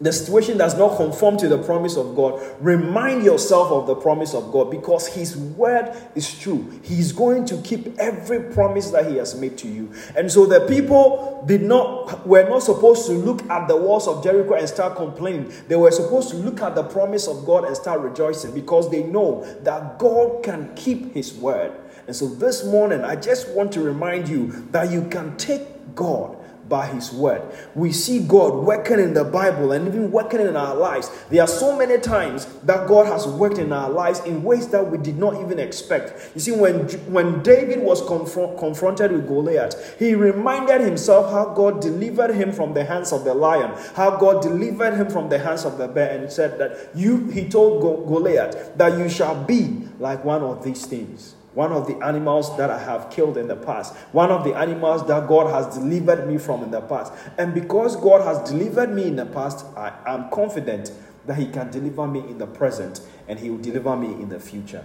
the 0.00 0.12
situation 0.12 0.58
does 0.58 0.76
not 0.76 0.96
conform 0.96 1.36
to 1.38 1.48
the 1.48 1.58
promise 1.58 1.96
of 1.96 2.16
God, 2.16 2.42
remind 2.60 3.24
yourself 3.24 3.70
of 3.70 3.86
the 3.86 3.94
promise 3.94 4.34
of 4.34 4.50
God 4.50 4.70
because 4.70 5.06
His 5.06 5.36
word 5.36 5.96
is 6.16 6.36
true. 6.38 6.80
He's 6.82 7.12
going 7.12 7.44
to 7.46 7.56
keep 7.58 7.96
every 7.98 8.52
promise 8.52 8.90
that 8.90 9.08
He 9.08 9.18
has 9.18 9.38
made 9.40 9.56
to 9.58 9.68
you. 9.68 9.92
And 10.16 10.30
so 10.30 10.46
the 10.46 10.66
people 10.66 11.44
did 11.46 11.62
not 11.62 12.26
were 12.26 12.48
not 12.48 12.64
supposed 12.64 13.06
to 13.06 13.12
look 13.12 13.48
at 13.48 13.68
the 13.68 13.76
walls 13.76 14.08
of 14.08 14.24
Jericho 14.24 14.54
and 14.54 14.68
start 14.68 14.96
complaining. 14.96 15.52
They 15.68 15.76
were 15.76 15.92
supposed 15.92 16.30
to 16.30 16.36
look 16.36 16.60
at 16.60 16.74
the 16.74 16.82
promise 16.82 17.28
of 17.28 17.44
God 17.46 17.64
and 17.64 17.76
start 17.76 18.00
rejoicing 18.00 18.52
because 18.52 18.90
they 18.90 19.04
know 19.04 19.44
that 19.62 19.98
God 20.00 20.42
can 20.42 20.74
keep 20.74 21.14
His 21.14 21.32
word. 21.34 21.72
And 22.06 22.16
so 22.16 22.26
this 22.26 22.64
morning, 22.64 23.02
I 23.02 23.16
just 23.16 23.48
want 23.50 23.72
to 23.72 23.80
remind 23.80 24.28
you 24.28 24.48
that 24.72 24.90
you 24.90 25.04
can 25.08 25.36
take 25.36 25.94
God 25.94 26.33
by 26.68 26.86
His 26.86 27.12
word. 27.12 27.42
We 27.74 27.92
see 27.92 28.20
God 28.20 28.54
working 28.54 28.98
in 28.98 29.14
the 29.14 29.24
Bible 29.24 29.72
and 29.72 29.86
even 29.86 30.10
working 30.10 30.40
in 30.40 30.56
our 30.56 30.74
lives. 30.74 31.10
There 31.30 31.42
are 31.42 31.48
so 31.48 31.76
many 31.76 31.98
times 32.00 32.46
that 32.62 32.86
God 32.88 33.06
has 33.06 33.26
worked 33.26 33.58
in 33.58 33.72
our 33.72 33.90
lives 33.90 34.20
in 34.20 34.42
ways 34.42 34.68
that 34.68 34.90
we 34.90 34.98
did 34.98 35.18
not 35.18 35.40
even 35.40 35.58
expect. 35.58 36.30
You 36.34 36.40
see, 36.40 36.52
when, 36.52 36.88
when 37.12 37.42
David 37.42 37.80
was 37.80 38.04
confront, 38.06 38.58
confronted 38.58 39.12
with 39.12 39.26
Goliath, 39.26 39.98
he 39.98 40.14
reminded 40.14 40.80
himself 40.80 41.30
how 41.30 41.54
God 41.54 41.80
delivered 41.80 42.34
him 42.34 42.52
from 42.52 42.74
the 42.74 42.84
hands 42.84 43.12
of 43.12 43.24
the 43.24 43.34
lion, 43.34 43.72
how 43.94 44.16
God 44.16 44.42
delivered 44.42 44.94
him 44.94 45.10
from 45.10 45.28
the 45.28 45.38
hands 45.38 45.64
of 45.64 45.78
the 45.78 45.88
bear, 45.88 46.18
and 46.18 46.30
said 46.30 46.58
that 46.58 46.90
you, 46.94 47.28
he 47.30 47.48
told 47.48 47.82
Goliath, 47.82 48.76
that 48.76 48.98
you 48.98 49.08
shall 49.08 49.42
be 49.44 49.88
like 49.98 50.24
one 50.24 50.42
of 50.42 50.64
these 50.64 50.86
things 50.86 51.34
one 51.54 51.72
of 51.72 51.86
the 51.86 51.96
animals 52.04 52.56
that 52.56 52.68
I 52.68 52.78
have 52.78 53.10
killed 53.10 53.36
in 53.36 53.46
the 53.46 53.56
past, 53.56 53.94
one 54.12 54.30
of 54.30 54.44
the 54.44 54.54
animals 54.54 55.06
that 55.06 55.28
God 55.28 55.50
has 55.52 55.76
delivered 55.76 56.26
me 56.26 56.36
from 56.36 56.62
in 56.64 56.70
the 56.70 56.80
past. 56.80 57.12
And 57.38 57.54
because 57.54 57.96
God 57.96 58.22
has 58.22 58.48
delivered 58.48 58.90
me 58.90 59.04
in 59.04 59.16
the 59.16 59.26
past, 59.26 59.64
I 59.76 59.92
am 60.06 60.30
confident 60.30 60.90
that 61.26 61.36
He 61.36 61.46
can 61.46 61.70
deliver 61.70 62.06
me 62.06 62.20
in 62.20 62.38
the 62.38 62.46
present 62.46 63.00
and 63.28 63.38
He 63.38 63.50
will 63.50 63.58
deliver 63.58 63.96
me 63.96 64.08
in 64.08 64.28
the 64.28 64.40
future. 64.40 64.84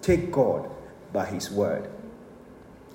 Take 0.00 0.32
God 0.32 0.70
by 1.12 1.26
His 1.26 1.50
word. 1.50 1.88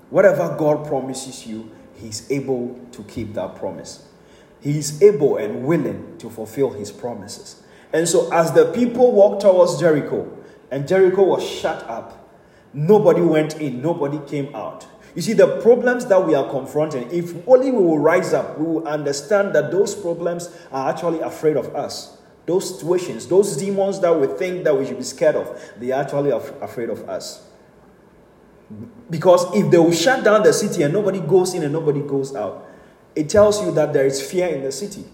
Whatever 0.10 0.56
God 0.58 0.88
promises 0.88 1.46
you, 1.46 1.72
He's 1.96 2.30
able 2.32 2.80
to 2.92 3.04
keep 3.04 3.34
that 3.36 3.56
promise. 3.56 4.08
He 4.62 4.80
is 4.80 5.02
able 5.02 5.38
and 5.38 5.64
willing 5.64 6.18
to 6.18 6.30
fulfill 6.30 6.72
His 6.72 6.92
promises. 6.92 7.62
And 7.94 8.10
so, 8.10 8.34
as 8.34 8.52
the 8.52 8.72
people 8.74 9.12
walked 9.12 9.44
towards 9.44 9.80
Jericho, 9.80 10.36
and 10.72 10.88
Jericho 10.88 11.24
was 11.24 11.48
shut 11.48 11.84
up, 11.84 12.25
Nobody 12.76 13.22
went 13.22 13.62
in, 13.62 13.82
nobody 13.82 14.20
came 14.28 14.54
out. 14.54 14.86
You 15.16 15.22
see, 15.22 15.32
the 15.32 15.62
problems 15.62 16.06
that 16.08 16.28
we 16.28 16.36
are 16.36 16.50
confronting, 16.50 17.10
if 17.10 17.34
only 17.48 17.72
we 17.72 17.78
will 17.78 18.00
rise 18.00 18.34
up, 18.34 18.60
we 18.60 18.66
will 18.66 18.86
understand 18.86 19.56
that 19.56 19.72
those 19.72 19.96
problems 19.96 20.50
are 20.74 20.90
actually 20.90 21.22
afraid 21.22 21.56
of 21.56 21.74
us. 21.74 22.18
Those 22.46 22.76
situations, 22.78 23.28
those 23.28 23.56
demons 23.56 24.02
that 24.02 24.14
we 24.20 24.28
think 24.28 24.66
that 24.66 24.78
we 24.78 24.86
should 24.86 24.98
be 24.98 25.06
scared 25.06 25.38
of, 25.38 25.58
they 25.80 25.92
are 25.94 26.02
actually 26.04 26.32
af- 26.32 26.62
afraid 26.62 26.90
of 26.90 27.08
us. 27.08 27.48
Because 29.10 29.46
if 29.56 29.72
they 29.72 29.78
will 29.78 29.94
shut 29.94 30.26
down 30.26 30.44
the 30.44 30.52
city 30.52 30.84
and 30.84 30.94
nobody 30.94 31.22
goes 31.22 31.54
in 31.54 31.64
and 31.64 31.72
nobody 31.72 32.02
goes 32.02 32.36
out, 32.36 32.68
it 33.16 33.30
tells 33.30 33.64
you 33.64 33.72
that 33.72 33.94
there 33.94 34.06
is 34.06 34.22
fear 34.22 34.48
in 34.48 34.64
the 34.64 34.72
city. 34.72 35.06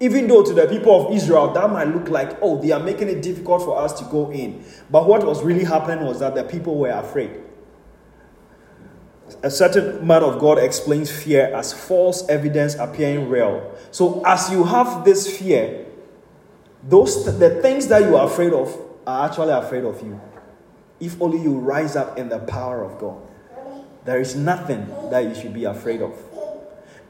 Even 0.00 0.26
though 0.26 0.42
to 0.42 0.54
the 0.54 0.66
people 0.66 1.06
of 1.06 1.14
Israel 1.14 1.52
that 1.52 1.70
might 1.70 1.88
look 1.88 2.08
like, 2.08 2.38
oh, 2.40 2.60
they 2.60 2.70
are 2.72 2.80
making 2.80 3.08
it 3.08 3.20
difficult 3.20 3.62
for 3.62 3.78
us 3.78 3.92
to 4.00 4.04
go 4.06 4.32
in. 4.32 4.64
But 4.90 5.06
what 5.06 5.24
was 5.24 5.42
really 5.42 5.64
happening 5.64 6.06
was 6.06 6.20
that 6.20 6.34
the 6.34 6.42
people 6.42 6.78
were 6.78 6.90
afraid. 6.90 7.30
A 9.42 9.50
certain 9.50 10.04
man 10.06 10.22
of 10.22 10.38
God 10.40 10.58
explains 10.58 11.10
fear 11.10 11.54
as 11.54 11.72
false 11.72 12.26
evidence 12.28 12.74
appearing 12.74 13.28
real. 13.28 13.72
So 13.90 14.22
as 14.24 14.50
you 14.50 14.64
have 14.64 15.04
this 15.04 15.38
fear, 15.38 15.86
those 16.82 17.24
the 17.38 17.60
things 17.60 17.86
that 17.88 18.02
you 18.02 18.16
are 18.16 18.26
afraid 18.26 18.54
of 18.54 18.76
are 19.06 19.28
actually 19.28 19.52
afraid 19.52 19.84
of 19.84 20.00
you. 20.02 20.18
If 20.98 21.20
only 21.20 21.40
you 21.40 21.58
rise 21.58 21.94
up 21.94 22.18
in 22.18 22.28
the 22.28 22.38
power 22.38 22.82
of 22.84 22.98
God. 22.98 23.20
There 24.04 24.20
is 24.20 24.34
nothing 24.34 24.86
that 25.10 25.24
you 25.24 25.34
should 25.34 25.52
be 25.52 25.64
afraid 25.64 26.00
of. 26.00 26.12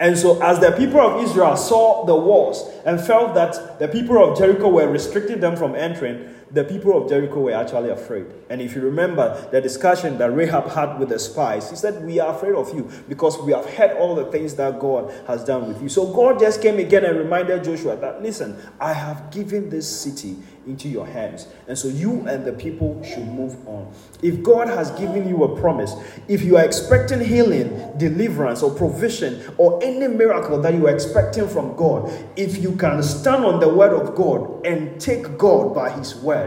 And 0.01 0.17
so, 0.17 0.43
as 0.43 0.59
the 0.61 0.73
people 0.73 0.99
of 0.99 1.23
Israel 1.23 1.57
saw 1.59 2.07
the 2.07 2.17
walls 2.17 2.73
and 2.87 2.99
felt 2.99 3.35
that 3.35 3.79
the 3.79 3.87
people 3.87 4.17
of 4.17 4.39
Jericho 4.39 4.69
were 4.71 4.89
restricting 4.89 5.41
them 5.41 5.57
from 5.57 5.75
entering, 5.75 6.35
the 6.53 6.65
people 6.65 7.01
of 7.01 7.09
Jericho 7.09 7.41
were 7.41 7.53
actually 7.53 7.91
afraid. 7.91 8.27
And 8.49 8.61
if 8.61 8.75
you 8.75 8.81
remember 8.81 9.49
the 9.53 9.61
discussion 9.61 10.19
that 10.19 10.31
Rahab 10.33 10.69
had 10.71 10.99
with 10.99 11.11
the 11.11 11.19
spies, 11.19 11.71
he 11.71 11.77
said, 11.77 12.05
We 12.05 12.19
are 12.19 12.35
afraid 12.35 12.55
of 12.55 12.75
you 12.75 12.91
because 13.09 13.39
we 13.39 13.53
have 13.53 13.67
heard 13.67 13.97
all 13.97 14.15
the 14.15 14.27
things 14.27 14.55
that 14.57 14.81
God 14.81 15.13
has 15.27 15.45
done 15.45 15.69
with 15.69 15.81
you. 15.81 15.89
So 15.89 16.13
God 16.13 16.41
just 16.41 16.61
came 16.61 16.79
again 16.79 17.05
and 17.05 17.17
reminded 17.19 17.63
Joshua 17.63 17.97
that, 17.97 18.23
Listen, 18.23 18.61
I 18.81 18.93
have 18.93 19.31
given 19.31 19.71
this 19.71 19.89
city 19.89 20.37
into 20.67 20.89
your 20.89 21.07
hands. 21.07 21.47
And 21.69 21.77
so 21.77 21.89
you 21.89 22.27
and 22.27 22.45
the 22.45 22.53
people 22.53 23.03
should 23.03 23.27
move 23.27 23.57
on. 23.67 23.93
If 24.23 24.43
God 24.43 24.69
has 24.69 24.91
given 24.93 25.29
you 25.29 25.45
a 25.45 25.61
promise, 25.61 25.95
if 26.29 26.43
you 26.43 26.57
are 26.57 26.65
expecting 26.65 27.21
healing, 27.21 27.93
deliverance, 27.97 28.63
or 28.63 28.71
provision, 28.75 29.43
or 29.57 29.83
any 29.83 30.07
miracle 30.09 30.61
that 30.61 30.75
you 30.75 30.87
are 30.87 30.95
expecting 30.95 31.49
from 31.49 31.77
God, 31.77 32.11
if 32.37 32.59
you 32.59 32.77
can 32.77 33.03
stand 33.03 33.45
on 33.45 33.61
the 33.61 33.69
word 33.69 33.93
of 33.93 34.15
God 34.15 34.67
and 34.67 35.01
take 35.01 35.39
God 35.39 35.75
by 35.75 35.91
his 35.91 36.15
word, 36.15 36.40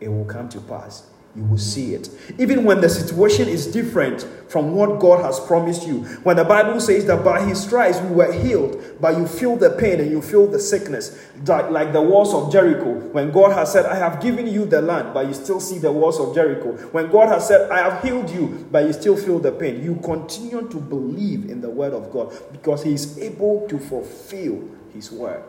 it 0.00 0.08
will 0.08 0.24
come 0.24 0.48
to 0.48 0.60
pass 0.60 1.04
you 1.36 1.44
will 1.44 1.58
see 1.58 1.94
it. 1.94 2.08
Even 2.38 2.64
when 2.64 2.80
the 2.80 2.88
situation 2.88 3.48
is 3.48 3.68
different 3.68 4.26
from 4.48 4.74
what 4.74 4.98
God 4.98 5.24
has 5.24 5.38
promised 5.38 5.86
you. 5.86 6.00
When 6.24 6.36
the 6.36 6.44
Bible 6.44 6.80
says 6.80 7.06
that 7.06 7.24
by 7.24 7.44
his 7.44 7.62
stripes 7.62 8.00
we 8.00 8.16
were 8.16 8.32
healed, 8.32 8.82
but 9.00 9.16
you 9.16 9.28
feel 9.28 9.56
the 9.56 9.70
pain 9.70 10.00
and 10.00 10.10
you 10.10 10.22
feel 10.22 10.48
the 10.48 10.58
sickness, 10.58 11.24
like, 11.46 11.70
like 11.70 11.92
the 11.92 12.02
walls 12.02 12.34
of 12.34 12.50
Jericho. 12.50 12.94
When 13.12 13.30
God 13.30 13.52
has 13.52 13.72
said, 13.72 13.86
I 13.86 13.94
have 13.94 14.20
given 14.20 14.48
you 14.48 14.64
the 14.64 14.82
land, 14.82 15.14
but 15.14 15.28
you 15.28 15.34
still 15.34 15.60
see 15.60 15.78
the 15.78 15.92
walls 15.92 16.18
of 16.18 16.34
Jericho. 16.34 16.72
When 16.88 17.08
God 17.12 17.28
has 17.28 17.46
said, 17.46 17.70
I 17.70 17.88
have 17.88 18.02
healed 18.02 18.28
you, 18.28 18.66
but 18.72 18.84
you 18.84 18.92
still 18.92 19.16
feel 19.16 19.38
the 19.38 19.52
pain. 19.52 19.84
You 19.84 20.00
continue 20.02 20.68
to 20.68 20.76
believe 20.80 21.48
in 21.48 21.60
the 21.60 21.70
word 21.70 21.92
of 21.92 22.10
God 22.10 22.32
because 22.50 22.82
he 22.82 22.92
is 22.92 23.16
able 23.18 23.68
to 23.68 23.78
fulfill 23.78 24.68
his 24.92 25.12
word. 25.12 25.44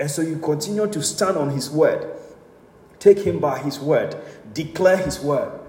And 0.00 0.10
so 0.10 0.20
you 0.20 0.38
continue 0.38 0.88
to 0.88 1.00
stand 1.00 1.36
on 1.36 1.50
his 1.50 1.70
word. 1.70 2.18
Take 3.02 3.18
him 3.18 3.40
by 3.40 3.58
his 3.58 3.80
word 3.80 4.14
declare 4.54 4.96
his 4.96 5.20
word 5.20 5.60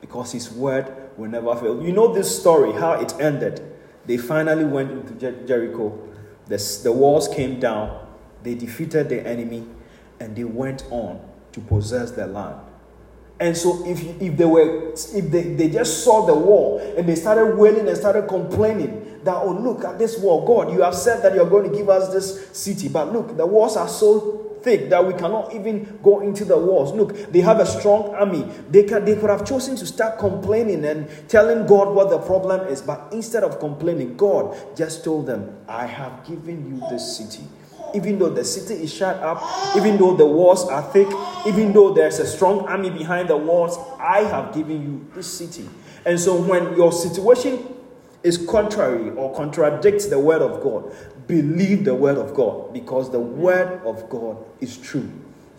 because 0.00 0.32
his 0.32 0.50
word 0.50 0.92
will 1.16 1.30
never 1.30 1.54
fail. 1.56 1.82
You 1.82 1.92
know 1.92 2.12
this 2.12 2.38
story, 2.40 2.72
how 2.72 2.92
it 2.92 3.14
ended. 3.20 3.62
They 4.04 4.16
finally 4.16 4.64
went 4.64 4.90
into 4.90 5.14
Jer- 5.14 5.46
Jericho, 5.46 5.98
the, 6.46 6.80
the 6.84 6.92
walls 6.92 7.28
came 7.28 7.58
down, 7.58 8.06
they 8.42 8.54
defeated 8.54 9.08
the 9.08 9.26
enemy, 9.26 9.66
and 10.20 10.36
they 10.36 10.44
went 10.44 10.84
on 10.90 11.20
to 11.52 11.60
possess 11.60 12.12
the 12.12 12.26
land. 12.26 12.60
And 13.38 13.56
so 13.56 13.84
if, 13.86 14.00
if 14.20 14.36
they 14.36 14.44
were 14.46 14.92
if 14.92 15.30
they, 15.30 15.42
they 15.42 15.68
just 15.68 16.02
saw 16.02 16.24
the 16.24 16.34
wall 16.34 16.78
and 16.96 17.06
they 17.06 17.16
started 17.16 17.56
wailing 17.56 17.86
and 17.86 17.94
started 17.94 18.28
complaining 18.28 19.20
that 19.24 19.34
oh 19.34 19.52
look 19.52 19.84
at 19.84 19.98
this 19.98 20.18
wall, 20.18 20.46
God, 20.46 20.72
you 20.72 20.80
have 20.80 20.94
said 20.94 21.22
that 21.22 21.34
you're 21.34 21.50
going 21.50 21.70
to 21.70 21.76
give 21.76 21.90
us 21.90 22.10
this 22.14 22.48
city, 22.56 22.88
but 22.88 23.12
look, 23.12 23.36
the 23.36 23.44
walls 23.44 23.76
are 23.76 23.88
so 23.88 24.45
thick 24.66 24.90
that 24.90 25.06
we 25.06 25.14
cannot 25.14 25.54
even 25.54 25.96
go 26.02 26.20
into 26.20 26.44
the 26.44 26.58
walls. 26.58 26.92
Look, 26.92 27.30
they 27.30 27.40
have 27.40 27.60
a 27.60 27.66
strong 27.66 28.12
army. 28.16 28.44
They, 28.68 28.82
can, 28.82 29.04
they 29.04 29.14
could 29.14 29.30
have 29.30 29.46
chosen 29.46 29.76
to 29.76 29.86
start 29.86 30.18
complaining 30.18 30.84
and 30.84 31.08
telling 31.28 31.68
God 31.68 31.94
what 31.94 32.10
the 32.10 32.18
problem 32.18 32.66
is, 32.66 32.82
but 32.82 33.08
instead 33.12 33.44
of 33.44 33.60
complaining, 33.60 34.16
God 34.16 34.58
just 34.76 35.04
told 35.04 35.26
them, 35.26 35.56
I 35.68 35.86
have 35.86 36.26
given 36.26 36.68
you 36.68 36.82
this 36.90 37.16
city. 37.16 37.44
Even 37.94 38.18
though 38.18 38.28
the 38.28 38.44
city 38.44 38.82
is 38.82 38.92
shut 38.92 39.16
up, 39.22 39.40
even 39.76 39.96
though 39.96 40.16
the 40.16 40.26
walls 40.26 40.68
are 40.68 40.82
thick, 40.92 41.06
even 41.46 41.72
though 41.72 41.94
there's 41.94 42.18
a 42.18 42.26
strong 42.26 42.66
army 42.66 42.90
behind 42.90 43.28
the 43.30 43.36
walls, 43.36 43.78
I 44.00 44.22
have 44.22 44.52
given 44.52 44.82
you 44.82 45.06
this 45.14 45.32
city. 45.32 45.68
And 46.04 46.18
so 46.18 46.40
when 46.42 46.76
your 46.76 46.90
situation 46.90 47.72
is 48.24 48.36
contrary 48.36 49.10
or 49.10 49.32
contradicts 49.36 50.06
the 50.06 50.18
word 50.18 50.42
of 50.42 50.60
God, 50.60 50.92
believe 51.26 51.84
the 51.84 51.94
word 51.94 52.18
of 52.18 52.34
God 52.34 52.72
because 52.72 53.10
the 53.10 53.20
word 53.20 53.80
of 53.84 54.08
God 54.08 54.38
is 54.60 54.76
true. 54.76 55.10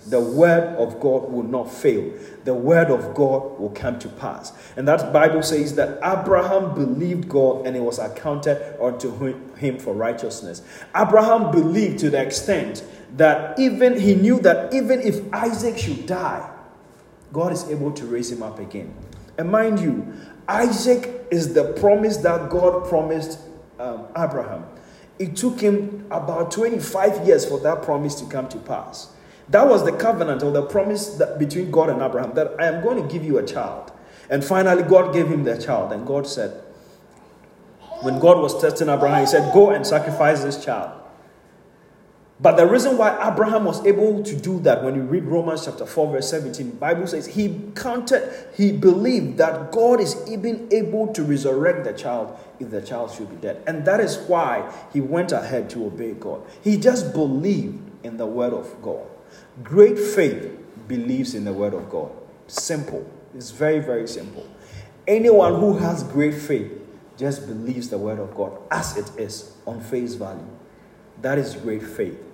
The 0.07 0.21
word 0.21 0.75
of 0.77 1.01
God 1.01 1.29
will 1.31 1.43
not 1.43 1.69
fail. 1.69 2.13
The 2.45 2.53
word 2.53 2.89
of 2.89 3.13
God 3.13 3.59
will 3.59 3.71
come 3.71 3.99
to 3.99 4.07
pass. 4.07 4.53
And 4.77 4.87
that 4.87 5.11
Bible 5.11 5.43
says 5.43 5.75
that 5.75 5.99
Abraham 6.01 6.73
believed 6.73 7.27
God 7.27 7.67
and 7.67 7.75
it 7.75 7.81
was 7.81 7.99
accounted 7.99 8.79
unto 8.79 9.35
him 9.55 9.79
for 9.79 9.93
righteousness. 9.93 10.61
Abraham 10.95 11.51
believed 11.51 11.99
to 11.99 12.09
the 12.09 12.21
extent 12.21 12.85
that 13.17 13.59
even 13.59 13.99
he 13.99 14.15
knew 14.15 14.39
that 14.41 14.73
even 14.73 15.01
if 15.01 15.21
Isaac 15.33 15.77
should 15.77 16.05
die, 16.05 16.49
God 17.33 17.51
is 17.51 17.69
able 17.69 17.91
to 17.93 18.05
raise 18.05 18.31
him 18.31 18.43
up 18.43 18.59
again. 18.59 18.93
And 19.37 19.51
mind 19.51 19.79
you, 19.79 20.13
Isaac 20.47 21.27
is 21.29 21.53
the 21.53 21.73
promise 21.73 22.17
that 22.17 22.49
God 22.49 22.87
promised 22.87 23.39
um, 23.79 24.07
Abraham. 24.17 24.65
It 25.19 25.35
took 25.35 25.59
him 25.59 26.05
about 26.11 26.51
25 26.51 27.25
years 27.25 27.45
for 27.45 27.59
that 27.61 27.81
promise 27.83 28.15
to 28.15 28.25
come 28.25 28.47
to 28.49 28.57
pass. 28.57 29.09
That 29.49 29.67
was 29.67 29.85
the 29.85 29.93
covenant 29.93 30.43
or 30.43 30.51
the 30.51 30.63
promise 30.63 31.15
that, 31.15 31.39
between 31.39 31.71
God 31.71 31.89
and 31.89 32.01
Abraham 32.01 32.33
that 32.35 32.59
I 32.59 32.65
am 32.65 32.83
going 32.83 33.01
to 33.01 33.11
give 33.11 33.23
you 33.23 33.37
a 33.37 33.45
child. 33.45 33.91
And 34.29 34.43
finally, 34.43 34.83
God 34.83 35.13
gave 35.13 35.27
him 35.27 35.43
the 35.43 35.57
child. 35.57 35.93
And 35.93 36.05
God 36.05 36.27
said, 36.27 36.61
when 38.01 38.19
God 38.19 38.37
was 38.39 38.59
testing 38.61 38.89
Abraham, 38.89 39.21
He 39.21 39.25
said, 39.25 39.53
Go 39.53 39.71
and 39.71 39.85
sacrifice 39.85 40.43
this 40.43 40.63
child. 40.63 40.96
But 42.39 42.55
the 42.55 42.67
reason 42.67 42.99
why 42.99 43.17
Abraham 43.27 43.65
was 43.65 43.83
able 43.83 44.23
to 44.23 44.35
do 44.35 44.59
that, 44.59 44.83
when 44.83 44.93
you 44.93 45.01
read 45.01 45.23
Romans 45.23 45.65
chapter 45.65 45.87
4, 45.87 46.11
verse 46.11 46.29
17, 46.29 46.71
Bible 46.71 47.07
says 47.07 47.25
he 47.25 47.59
counted, 47.73 48.31
he 48.55 48.71
believed 48.71 49.37
that 49.37 49.71
God 49.71 49.99
is 49.99 50.15
even 50.29 50.67
able 50.71 51.11
to 51.13 51.23
resurrect 51.23 51.83
the 51.83 51.93
child 51.93 52.37
if 52.59 52.69
the 52.69 52.81
child 52.81 53.11
should 53.11 53.31
be 53.31 53.37
dead. 53.37 53.63
And 53.65 53.85
that 53.85 53.99
is 53.99 54.17
why 54.19 54.71
he 54.93 55.01
went 55.01 55.31
ahead 55.31 55.67
to 55.71 55.85
obey 55.85 56.13
God. 56.13 56.43
He 56.63 56.77
just 56.77 57.11
believed 57.11 57.79
in 58.03 58.17
the 58.17 58.27
word 58.27 58.53
of 58.53 58.83
God. 58.83 59.07
Great 59.63 59.97
faith 59.97 60.59
believes 60.87 61.33
in 61.33 61.43
the 61.43 61.53
word 61.53 61.73
of 61.73 61.89
God. 61.89 62.11
Simple. 62.45 63.09
It's 63.33 63.49
very, 63.49 63.79
very 63.79 64.07
simple. 64.07 64.47
Anyone 65.07 65.59
who 65.59 65.77
has 65.77 66.03
great 66.03 66.35
faith 66.35 66.71
just 67.17 67.47
believes 67.47 67.89
the 67.89 67.97
word 67.97 68.19
of 68.19 68.35
God 68.35 68.59
as 68.69 68.95
it 68.95 69.09
is 69.17 69.53
on 69.65 69.81
face 69.81 70.13
value. 70.13 70.45
That 71.21 71.39
is 71.39 71.55
great 71.55 71.81
faith. 71.81 72.26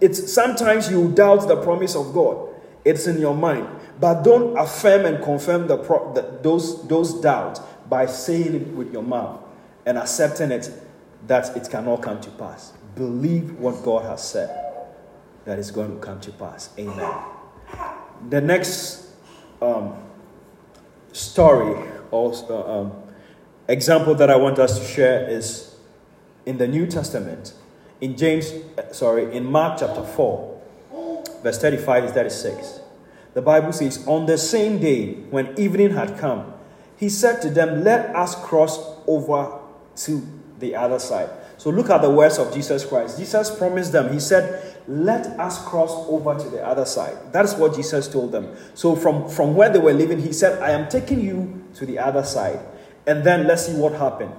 It's 0.00 0.32
sometimes 0.32 0.90
you 0.90 1.12
doubt 1.12 1.46
the 1.48 1.56
promise 1.62 1.94
of 1.94 2.12
God. 2.12 2.48
It's 2.84 3.06
in 3.06 3.18
your 3.18 3.34
mind. 3.34 3.68
But 4.00 4.22
don't 4.22 4.56
affirm 4.58 5.04
and 5.04 5.22
confirm 5.22 5.66
the, 5.66 5.76
pro- 5.76 6.12
the 6.14 6.22
those, 6.42 6.86
those 6.88 7.20
doubts 7.20 7.60
by 7.88 8.06
saying 8.06 8.54
it 8.54 8.66
with 8.68 8.92
your 8.92 9.02
mouth 9.02 9.42
and 9.84 9.98
accepting 9.98 10.50
it 10.50 10.70
that 11.26 11.54
it 11.56 11.68
cannot 11.70 12.02
come 12.02 12.20
to 12.20 12.30
pass. 12.30 12.72
Believe 12.94 13.58
what 13.58 13.82
God 13.84 14.04
has 14.04 14.26
said 14.26 14.86
that 15.44 15.58
is 15.58 15.70
going 15.70 15.90
to 15.90 15.98
come 15.98 16.20
to 16.20 16.32
pass. 16.32 16.70
Amen. 16.78 17.14
The 18.30 18.40
next 18.40 19.08
um, 19.60 19.96
story 21.12 21.88
or 22.10 22.32
uh, 22.48 22.80
um, 22.80 22.92
example 23.68 24.14
that 24.14 24.30
I 24.30 24.36
want 24.36 24.58
us 24.58 24.78
to 24.78 24.84
share 24.84 25.28
is 25.28 25.76
in 26.46 26.58
the 26.58 26.66
New 26.66 26.86
Testament, 26.86 27.54
in 28.00 28.16
James, 28.16 28.52
uh, 28.78 28.92
sorry, 28.92 29.34
in 29.36 29.44
Mark 29.44 29.78
chapter 29.80 30.04
4, 30.04 30.60
verse 31.42 31.58
35 31.58 32.06
to 32.06 32.12
36. 32.12 32.80
The 33.34 33.42
Bible 33.42 33.72
says, 33.72 34.06
On 34.06 34.26
the 34.26 34.38
same 34.38 34.80
day 34.80 35.14
when 35.30 35.58
evening 35.58 35.90
had 35.90 36.18
come, 36.18 36.52
he 36.96 37.08
said 37.08 37.40
to 37.42 37.50
them, 37.50 37.84
Let 37.84 38.14
us 38.14 38.34
cross 38.34 38.78
over 39.06 39.58
to 39.96 40.26
the 40.58 40.76
other 40.76 40.98
side. 40.98 41.30
So 41.56 41.70
look 41.70 41.90
at 41.90 42.02
the 42.02 42.10
words 42.10 42.38
of 42.38 42.52
Jesus 42.54 42.84
Christ. 42.84 43.18
Jesus 43.18 43.54
promised 43.56 43.92
them, 43.92 44.12
He 44.12 44.20
said, 44.20 44.78
Let 44.88 45.26
us 45.38 45.62
cross 45.64 45.90
over 46.08 46.38
to 46.38 46.48
the 46.48 46.66
other 46.66 46.84
side. 46.84 47.32
That's 47.32 47.54
what 47.54 47.76
Jesus 47.76 48.08
told 48.08 48.32
them. 48.32 48.56
So 48.74 48.96
from, 48.96 49.28
from 49.28 49.54
where 49.54 49.68
they 49.68 49.78
were 49.78 49.92
living, 49.92 50.20
He 50.20 50.32
said, 50.32 50.62
I 50.62 50.70
am 50.70 50.88
taking 50.88 51.20
you 51.20 51.64
to 51.74 51.86
the 51.86 51.98
other 51.98 52.24
side. 52.24 52.60
And 53.06 53.24
then 53.24 53.46
let's 53.46 53.66
see 53.66 53.74
what 53.74 53.92
happened. 53.92 54.32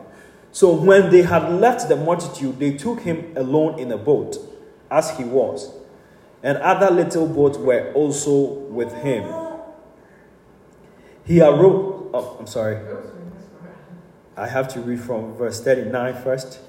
So 0.52 0.74
when 0.74 1.10
they 1.10 1.22
had 1.22 1.52
left 1.52 1.88
the 1.88 1.96
multitude, 1.96 2.60
they 2.60 2.76
took 2.76 3.02
him 3.02 3.34
alone 3.36 3.80
in 3.80 3.92
a 3.92 3.98
boat, 3.98 4.38
as 4.90 5.18
he 5.18 5.24
was. 5.24 5.74
And 6.44 6.58
other 6.58 6.90
little 6.90 7.28
boats 7.28 7.58
were 7.58 7.92
also 7.94 8.46
with 8.70 8.94
him. 8.96 9.24
He 11.24 11.40
arose. 11.42 12.10
Oh, 12.14 12.38
I'm 12.40 12.48
sorry. 12.48 12.78
I 14.36 14.48
have 14.48 14.68
to 14.70 14.82
read 14.82 15.00
from 15.00 15.36
verse 15.36 15.62
39 15.62 16.22
first. 16.24 16.60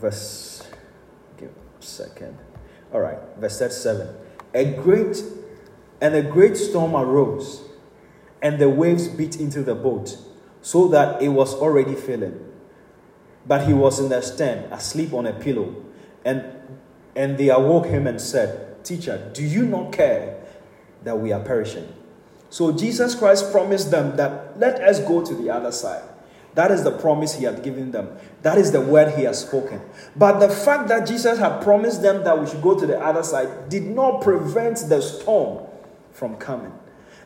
verse, 0.00 0.66
give 1.38 1.50
a 1.50 1.82
second. 1.82 2.36
All 2.92 3.00
right, 3.00 3.18
verse 3.38 3.58
37. 3.58 4.08
A 4.54 4.64
great 4.74 5.22
and 6.00 6.14
a 6.14 6.22
great 6.22 6.56
storm 6.56 6.96
arose, 6.96 7.62
and 8.42 8.58
the 8.58 8.68
waves 8.68 9.08
beat 9.08 9.38
into 9.38 9.62
the 9.62 9.74
boat, 9.74 10.16
so 10.62 10.88
that 10.88 11.22
it 11.22 11.28
was 11.28 11.54
already 11.54 11.94
filling. 11.94 12.38
But 13.46 13.66
he 13.66 13.72
was 13.72 13.98
in 13.98 14.08
the 14.08 14.20
stern, 14.20 14.70
asleep 14.72 15.12
on 15.12 15.26
a 15.26 15.32
pillow. 15.32 15.74
And, 16.24 16.44
and 17.16 17.38
they 17.38 17.48
awoke 17.48 17.86
him 17.86 18.06
and 18.06 18.20
said, 18.20 18.84
Teacher, 18.84 19.30
do 19.34 19.42
you 19.42 19.64
not 19.64 19.92
care 19.92 20.42
that 21.04 21.18
we 21.18 21.32
are 21.32 21.40
perishing? 21.40 21.92
So 22.50 22.72
Jesus 22.72 23.14
Christ 23.14 23.52
promised 23.52 23.90
them 23.90 24.16
that 24.16 24.58
let 24.58 24.80
us 24.82 25.00
go 25.00 25.24
to 25.24 25.34
the 25.34 25.50
other 25.50 25.72
side. 25.72 26.02
That 26.54 26.72
is 26.72 26.82
the 26.82 26.90
promise 26.90 27.36
he 27.36 27.44
had 27.44 27.62
given 27.62 27.92
them. 27.92 28.16
That 28.42 28.58
is 28.58 28.72
the 28.72 28.80
word 28.80 29.16
he 29.16 29.22
has 29.22 29.40
spoken. 29.40 29.80
But 30.16 30.40
the 30.40 30.48
fact 30.48 30.88
that 30.88 31.06
Jesus 31.06 31.38
had 31.38 31.62
promised 31.62 32.02
them 32.02 32.24
that 32.24 32.38
we 32.38 32.48
should 32.48 32.60
go 32.60 32.78
to 32.78 32.86
the 32.86 32.98
other 32.98 33.22
side 33.22 33.68
did 33.68 33.84
not 33.84 34.20
prevent 34.20 34.78
the 34.88 35.00
storm 35.00 35.66
from 36.12 36.36
coming. 36.36 36.72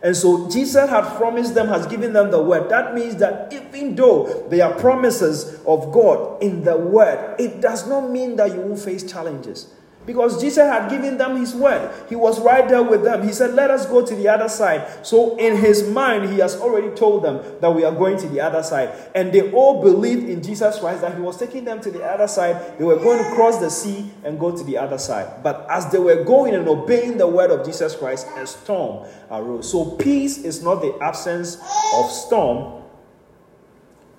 And 0.05 0.15
so 0.15 0.51
Jesus 0.51 0.91
had 0.91 1.17
promised 1.17 1.55
them, 1.55 1.67
has 1.69 1.87
given 1.87 2.13
them 2.13 2.31
the 2.31 2.41
word. 2.41 2.69
That 2.69 2.95
means 2.95 3.17
that 3.17 3.51
even 3.51 3.95
though 3.95 4.47
there 4.51 4.67
are 4.67 4.79
promises 4.79 5.59
of 5.67 5.91
God 5.93 6.43
in 6.43 6.63
the 6.63 6.77
word, 6.77 7.37
it 7.41 7.63
does 7.63 7.89
not 7.89 8.11
mean 8.11 8.37
that 8.37 8.53
you 8.53 8.61
won't 8.61 8.79
face 8.79 9.11
challenges. 9.11 9.73
Because 10.07 10.41
Jesus 10.41 10.69
had 10.69 10.91
given 10.91 11.17
them 11.17 11.37
his 11.37 11.55
word. 11.55 11.91
He 12.11 12.17
was 12.17 12.39
right 12.41 12.69
there 12.69 12.83
with 12.83 13.05
them. 13.05 13.23
He 13.27 13.33
said, 13.33 13.55
Let 13.55 13.71
us 13.71 13.87
go 13.87 14.05
to 14.05 14.15
the 14.15 14.29
other 14.29 14.49
side. 14.51 15.07
So, 15.07 15.37
in 15.37 15.57
his 15.57 15.89
mind, 15.89 16.31
he 16.31 16.41
has 16.41 16.57
already 16.57 16.95
told 16.95 17.25
them 17.25 17.43
that 17.61 17.71
we 17.71 17.85
are 17.85 17.93
going 17.93 18.19
to 18.19 18.29
the 18.29 18.41
other 18.41 18.63
side. 18.63 18.93
And 19.15 19.33
they 19.33 19.51
all 19.53 19.83
believed 19.83 20.29
in 20.29 20.43
Jesus 20.43 20.79
Christ 20.79 21.01
that 21.01 21.15
he 21.15 21.23
was 21.23 21.39
taking 21.39 21.65
them 21.65 21.81
to 21.81 21.91
the 21.91 22.05
other 22.05 22.29
side. 22.29 22.79
They 22.79 22.85
were 22.85 22.97
going 22.97 23.25
to 23.25 23.35
cross 23.35 23.59
the 23.59 23.71
sea 23.71 24.11
and 24.25 24.39
go 24.39 24.55
to 24.55 24.63
the 24.63 24.77
other 24.77 24.99
side. 24.99 25.43
But 25.43 25.67
as 25.71 25.91
they 25.91 25.99
were 25.99 26.23
going 26.23 26.55
and 26.55 26.69
obeying 26.69 27.17
the 27.17 27.27
word 27.27 27.51
of 27.51 27.65
Jesus 27.65 27.97
Christ, 27.97 28.27
a 28.37 28.47
storm 28.47 29.07
arose. 29.31 29.71
So, 29.71 29.93
peace 29.93 30.39
is 30.39 30.63
not 30.63 30.83
the 30.83 30.99
absence 31.01 31.57
of 31.95 32.11
storm, 32.11 32.83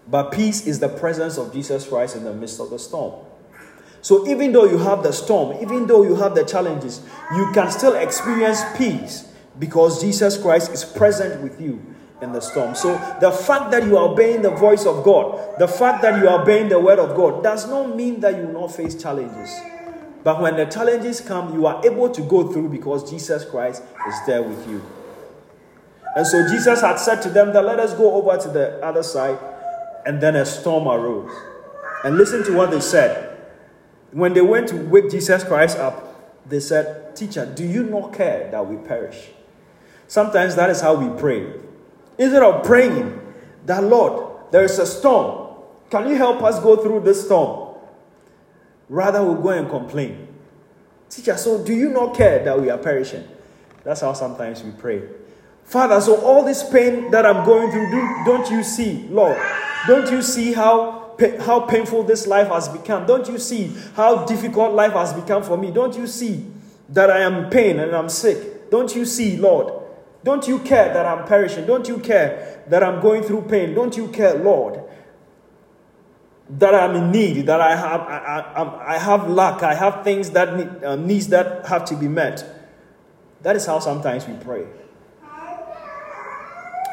but 0.07 0.31
peace 0.31 0.65
is 0.65 0.79
the 0.79 0.89
presence 0.89 1.37
of 1.37 1.53
Jesus 1.53 1.87
Christ 1.87 2.15
in 2.15 2.23
the 2.23 2.33
midst 2.33 2.59
of 2.59 2.71
the 2.71 2.79
storm. 2.79 3.24
So 4.05 4.27
even 4.27 4.51
though 4.51 4.65
you 4.65 4.77
have 4.77 5.01
the 5.01 5.11
storm, 5.11 5.57
even 5.63 5.87
though 5.87 6.03
you 6.03 6.13
have 6.13 6.35
the 6.35 6.43
challenges, 6.43 7.01
you 7.35 7.51
can 7.55 7.71
still 7.71 7.95
experience 7.95 8.61
peace 8.77 9.27
because 9.57 9.99
Jesus 9.99 10.37
Christ 10.37 10.71
is 10.71 10.85
present 10.85 11.41
with 11.41 11.59
you 11.59 11.81
in 12.21 12.31
the 12.31 12.39
storm. 12.39 12.75
So 12.75 12.99
the 13.19 13.31
fact 13.31 13.71
that 13.71 13.83
you 13.85 13.97
are 13.97 14.11
obeying 14.11 14.43
the 14.43 14.51
voice 14.51 14.85
of 14.85 15.03
God, 15.03 15.57
the 15.57 15.67
fact 15.67 16.03
that 16.03 16.21
you 16.21 16.29
are 16.29 16.39
obeying 16.43 16.69
the 16.69 16.79
word 16.79 16.99
of 16.99 17.15
God, 17.15 17.41
does 17.41 17.67
not 17.67 17.95
mean 17.95 18.19
that 18.19 18.37
you 18.37 18.43
will 18.45 18.61
not 18.61 18.75
face 18.75 18.93
challenges. 18.93 19.51
But 20.23 20.39
when 20.39 20.55
the 20.55 20.65
challenges 20.65 21.19
come, 21.19 21.55
you 21.55 21.65
are 21.65 21.83
able 21.83 22.11
to 22.11 22.21
go 22.21 22.53
through 22.53 22.69
because 22.69 23.09
Jesus 23.09 23.43
Christ 23.43 23.81
is 24.07 24.15
there 24.27 24.43
with 24.43 24.69
you. 24.69 24.83
And 26.15 26.27
so 26.27 26.47
Jesus 26.47 26.81
had 26.81 26.97
said 26.97 27.23
to 27.23 27.29
them 27.29 27.53
that 27.53 27.65
let 27.65 27.79
us 27.79 27.95
go 27.95 28.13
over 28.13 28.37
to 28.37 28.49
the 28.49 28.85
other 28.85 29.01
side, 29.01 29.39
and 30.05 30.21
then 30.21 30.35
a 30.35 30.45
storm 30.45 30.87
arose. 30.87 31.35
And 32.03 32.17
listen 32.17 32.43
to 32.43 32.55
what 32.55 32.69
they 32.69 32.81
said. 32.81 33.31
When 34.15 34.33
they 34.33 34.39
went 34.39 34.69
to 34.69 34.77
wake 34.77 35.11
Jesus 35.11 35.43
Christ 35.43 35.77
up, 35.77 36.47
they 36.47 36.61
said, 36.61 37.17
Teacher, 37.17 37.45
do 37.45 37.65
you 37.65 37.83
not 37.83 38.13
care 38.13 38.49
that 38.49 38.65
we 38.65 38.77
perish? 38.77 39.27
Sometimes 40.07 40.55
that 40.55 40.69
is 40.69 40.79
how 40.79 40.95
we 40.95 41.19
pray. 41.19 41.51
Instead 42.17 42.41
of 42.41 42.63
praying 42.63 43.19
that, 43.65 43.83
Lord, 43.83 44.51
there 44.51 44.63
is 44.63 44.79
a 44.79 44.85
storm. 44.85 45.53
Can 45.89 46.07
you 46.07 46.15
help 46.15 46.41
us 46.43 46.61
go 46.61 46.77
through 46.77 47.01
this 47.01 47.25
storm? 47.25 47.75
Rather, 48.87 49.21
we'll 49.21 49.41
go 49.41 49.49
and 49.49 49.69
complain. 49.69 50.29
Teacher, 51.09 51.35
so 51.35 51.61
do 51.61 51.73
you 51.73 51.89
not 51.89 52.15
care 52.15 52.41
that 52.41 52.57
we 52.57 52.69
are 52.69 52.77
perishing? 52.77 53.27
That's 53.83 53.99
how 53.99 54.13
sometimes 54.13 54.63
we 54.63 54.71
pray. 54.71 55.01
Father, 55.65 55.99
so 55.99 56.21
all 56.21 56.45
this 56.45 56.63
pain 56.69 57.11
that 57.11 57.25
I'm 57.25 57.45
going 57.45 57.69
through, 57.69 57.91
do, 57.91 58.23
don't 58.23 58.49
you 58.49 58.63
see, 58.63 59.09
Lord? 59.09 59.37
Don't 59.87 60.09
you 60.09 60.21
see 60.21 60.53
how 60.53 61.04
how 61.39 61.61
painful 61.61 62.03
this 62.03 62.27
life 62.27 62.47
has 62.49 62.67
become. 62.67 63.05
Don't 63.05 63.27
you 63.27 63.37
see 63.37 63.75
how 63.95 64.25
difficult 64.25 64.73
life 64.73 64.93
has 64.93 65.13
become 65.13 65.43
for 65.43 65.57
me? 65.57 65.71
Don't 65.71 65.95
you 65.95 66.07
see 66.07 66.45
that 66.89 67.09
I 67.09 67.19
am 67.19 67.45
in 67.45 67.49
pain 67.49 67.79
and 67.79 67.95
I'm 67.95 68.09
sick? 68.09 68.69
Don't 68.69 68.95
you 68.95 69.05
see, 69.05 69.37
Lord? 69.37 69.73
Don't 70.23 70.47
you 70.47 70.59
care 70.59 70.93
that 70.93 71.05
I'm 71.05 71.27
perishing? 71.27 71.65
Don't 71.65 71.87
you 71.87 71.99
care 71.99 72.63
that 72.67 72.83
I'm 72.83 73.01
going 73.01 73.23
through 73.23 73.43
pain? 73.43 73.73
Don't 73.73 73.95
you 73.95 74.07
care, 74.07 74.35
Lord? 74.35 74.81
that 76.49 76.75
I'm 76.75 76.95
in 76.95 77.11
need, 77.11 77.47
that 77.47 77.59
I 77.59 77.75
have, 77.75 78.01
I, 78.01 78.39
I, 78.55 78.95
I 78.95 78.97
have 78.97 79.29
lack, 79.29 79.63
I 79.63 79.73
have 79.73 80.03
things 80.03 80.29
that 80.31 80.55
need, 80.55 80.83
uh, 80.83 80.95
needs 80.95 81.27
that 81.29 81.65
have 81.65 81.85
to 81.85 81.95
be 81.95 82.07
met. 82.07 82.43
That 83.41 83.55
is 83.55 83.65
how 83.65 83.79
sometimes 83.79 84.27
we 84.27 84.35
pray. 84.35 84.65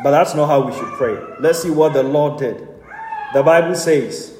But 0.03 0.11
that's 0.11 0.35
not 0.35 0.47
how 0.47 0.67
we 0.67 0.73
should 0.73 0.93
pray. 0.95 1.17
Let's 1.39 1.63
see 1.63 1.71
what 1.71 1.93
the 1.93 2.03
Lord 2.03 2.39
did. 2.39 2.67
The 3.35 3.43
Bible 3.43 3.75
says, 3.75 4.37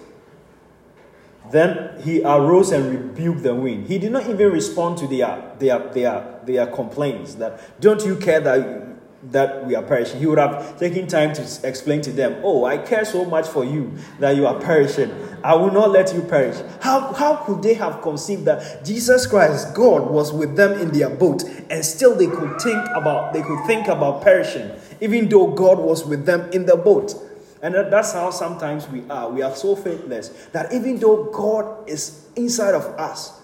Then 1.51 2.01
he 2.03 2.23
arose 2.23 2.73
and 2.73 2.91
rebuked 2.91 3.43
the 3.43 3.55
wind. 3.55 3.89
He 3.89 3.99
did 3.99 4.13
not 4.13 4.29
even 4.29 4.53
respond 4.53 4.99
to 4.99 5.07
their, 5.07 5.53
their, 5.59 5.79
their, 5.93 6.41
their 6.45 6.67
complaints 6.67 7.35
that, 7.37 7.81
Don't 7.81 8.05
you 8.05 8.17
care 8.17 8.41
that 8.41 8.93
that 9.31 9.65
we 9.67 9.77
are 9.77 9.83
perishing. 9.83 10.19
He 10.19 10.27
would 10.27 10.39
have 10.39 10.79
taken 10.79 11.07
time 11.07 11.33
to 11.35 11.43
explain 11.63 12.01
to 12.03 12.13
them, 12.13 12.41
Oh, 12.43 12.65
I 12.65 12.79
care 12.79 13.05
so 13.05 13.25
much 13.25 13.47
for 13.47 13.65
you 13.65 13.93
that 14.19 14.35
you 14.37 14.47
are 14.47 14.59
perishing. 14.59 15.13
I 15.45 15.55
will 15.55 15.71
not 15.71 15.91
let 15.91 16.13
you 16.13 16.23
perish. 16.23 16.57
How, 16.81 17.13
how 17.13 17.37
could 17.37 17.63
they 17.63 17.75
have 17.75 18.03
conceived 18.03 18.45
that 18.47 18.85
Jesus 18.85 19.27
Christ, 19.27 19.75
God, 19.75 20.11
was 20.11 20.33
with 20.33 20.57
them 20.57 20.73
in 20.81 20.91
their 20.91 21.11
boat 21.11 21.45
and 21.71 21.85
still 21.85 22.17
they 22.17 22.27
could 22.27 22.61
think 22.61 22.85
about 22.95 23.33
they 23.33 23.43
could 23.43 23.65
think 23.67 23.87
about 23.87 24.23
perishing, 24.23 24.71
even 25.01 25.29
though 25.29 25.49
God 25.49 25.79
was 25.79 26.05
with 26.05 26.27
them 26.27 26.51
in 26.51 26.67
the 26.67 26.77
boat? 26.77 27.15
And 27.63 27.75
that's 27.75 28.13
how 28.13 28.31
sometimes 28.31 28.89
we 28.89 29.09
are. 29.09 29.31
We 29.31 29.41
are 29.43 29.55
so 29.55 29.77
faithless 29.77 30.29
that 30.53 30.73
even 30.73 30.99
though 30.99 31.31
God 31.33 31.89
is 31.89 32.27
inside 32.35 32.75
of 32.75 32.85
us, 32.99 33.41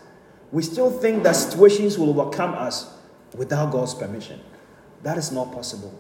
we 0.50 0.62
still 0.62 0.90
think 0.90 1.22
that 1.22 1.36
situations 1.36 1.98
will 1.98 2.18
overcome 2.18 2.54
us 2.54 2.92
without 3.36 3.70
God's 3.70 3.94
permission. 3.94 4.40
That 5.04 5.18
is 5.18 5.30
not 5.30 5.52
possible. 5.52 5.94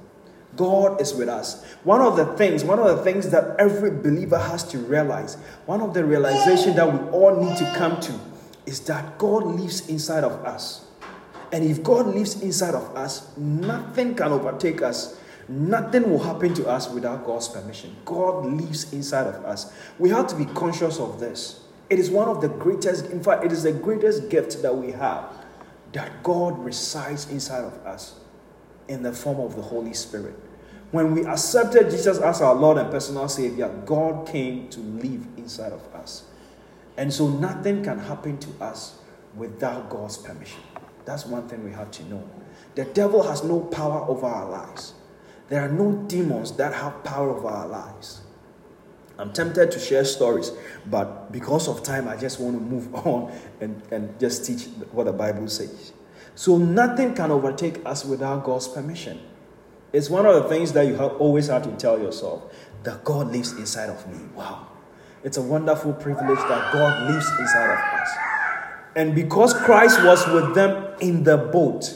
God 0.56 1.00
is 1.00 1.14
with 1.14 1.28
us. 1.28 1.64
One 1.84 2.00
of 2.00 2.16
the 2.16 2.26
things, 2.36 2.64
one 2.64 2.80
of 2.80 2.96
the 2.96 3.04
things 3.04 3.30
that 3.30 3.54
every 3.60 3.90
believer 3.90 4.38
has 4.38 4.64
to 4.70 4.78
realize, 4.78 5.36
one 5.66 5.80
of 5.80 5.94
the 5.94 6.04
realization 6.04 6.74
that 6.74 6.92
we 6.92 6.98
all 7.10 7.36
need 7.36 7.56
to 7.58 7.72
come 7.76 8.00
to 8.00 8.18
is 8.66 8.80
that 8.80 9.18
God 9.18 9.44
lives 9.44 9.88
inside 9.88 10.24
of 10.24 10.32
us. 10.44 10.86
And 11.52 11.64
if 11.64 11.82
God 11.82 12.06
lives 12.06 12.42
inside 12.42 12.74
of 12.74 12.96
us, 12.96 13.36
nothing 13.36 14.14
can 14.14 14.32
overtake 14.32 14.82
us. 14.82 15.18
Nothing 15.48 16.10
will 16.10 16.22
happen 16.22 16.52
to 16.54 16.68
us 16.68 16.90
without 16.90 17.24
God's 17.24 17.48
permission. 17.48 17.96
God 18.04 18.44
lives 18.44 18.92
inside 18.92 19.26
of 19.26 19.44
us. 19.46 19.72
We 19.98 20.10
have 20.10 20.26
to 20.28 20.36
be 20.36 20.44
conscious 20.44 21.00
of 21.00 21.18
this. 21.18 21.60
It 21.88 21.98
is 21.98 22.10
one 22.10 22.28
of 22.28 22.42
the 22.42 22.48
greatest, 22.48 23.06
in 23.06 23.22
fact, 23.22 23.44
it 23.44 23.52
is 23.52 23.62
the 23.62 23.72
greatest 23.72 24.28
gift 24.28 24.60
that 24.60 24.76
we 24.76 24.92
have 24.92 25.24
that 25.92 26.22
God 26.22 26.62
resides 26.62 27.30
inside 27.30 27.64
of 27.64 27.74
us 27.86 28.20
in 28.88 29.02
the 29.02 29.12
form 29.12 29.40
of 29.40 29.56
the 29.56 29.62
Holy 29.62 29.94
Spirit. 29.94 30.34
When 30.90 31.14
we 31.14 31.24
accepted 31.24 31.90
Jesus 31.90 32.18
as 32.18 32.40
our 32.40 32.54
Lord 32.54 32.78
and 32.78 32.90
personal 32.90 33.28
Savior, 33.28 33.68
God 33.86 34.26
came 34.26 34.68
to 34.68 34.80
live 34.80 35.26
inside 35.36 35.72
of 35.72 35.82
us. 35.94 36.24
And 36.96 37.12
so 37.12 37.28
nothing 37.28 37.84
can 37.84 37.98
happen 37.98 38.38
to 38.38 38.64
us 38.64 38.98
without 39.34 39.88
God's 39.88 40.18
permission. 40.18 40.60
That's 41.04 41.24
one 41.24 41.48
thing 41.48 41.64
we 41.64 41.72
have 41.72 41.90
to 41.92 42.04
know. 42.04 42.28
The 42.74 42.84
devil 42.84 43.22
has 43.22 43.44
no 43.44 43.60
power 43.60 44.00
over 44.08 44.26
our 44.26 44.50
lives. 44.50 44.94
There 45.48 45.60
are 45.62 45.68
no 45.68 45.92
demons 46.06 46.52
that 46.52 46.74
have 46.74 47.02
power 47.04 47.30
over 47.30 47.48
our 47.48 47.66
lives. 47.66 48.20
I'm 49.18 49.32
tempted 49.32 49.72
to 49.72 49.78
share 49.80 50.04
stories, 50.04 50.52
but 50.86 51.32
because 51.32 51.66
of 51.66 51.82
time, 51.82 52.06
I 52.06 52.16
just 52.16 52.38
want 52.38 52.56
to 52.56 52.62
move 52.62 52.94
on 53.06 53.32
and, 53.60 53.82
and 53.90 54.18
just 54.20 54.44
teach 54.44 54.66
what 54.92 55.04
the 55.04 55.12
Bible 55.12 55.48
says. 55.48 55.92
So 56.34 56.56
nothing 56.56 57.14
can 57.14 57.32
overtake 57.32 57.84
us 57.84 58.04
without 58.04 58.44
God's 58.44 58.68
permission. 58.68 59.20
It's 59.92 60.08
one 60.08 60.26
of 60.26 60.40
the 60.40 60.48
things 60.48 60.72
that 60.72 60.86
you 60.86 60.94
have 60.94 61.14
always 61.16 61.48
have 61.48 61.64
to 61.64 61.72
tell 61.72 61.98
yourself 61.98 62.54
that 62.84 63.02
God 63.02 63.32
lives 63.32 63.52
inside 63.52 63.90
of 63.90 64.06
me. 64.06 64.18
Wow. 64.34 64.68
It's 65.24 65.36
a 65.36 65.42
wonderful 65.42 65.94
privilege 65.94 66.38
that 66.38 66.72
God 66.72 67.10
lives 67.10 67.26
inside 67.40 67.72
of 67.72 68.00
us. 68.00 68.10
And 68.94 69.14
because 69.14 69.52
Christ 69.52 70.02
was 70.04 70.26
with 70.28 70.54
them 70.54 70.94
in 71.00 71.24
the 71.24 71.36
boat, 71.36 71.92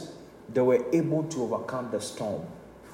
they 0.49 0.61
were 0.61 0.85
able 0.91 1.23
to 1.23 1.43
overcome 1.43 1.89
the 1.91 2.01
storm. 2.01 2.45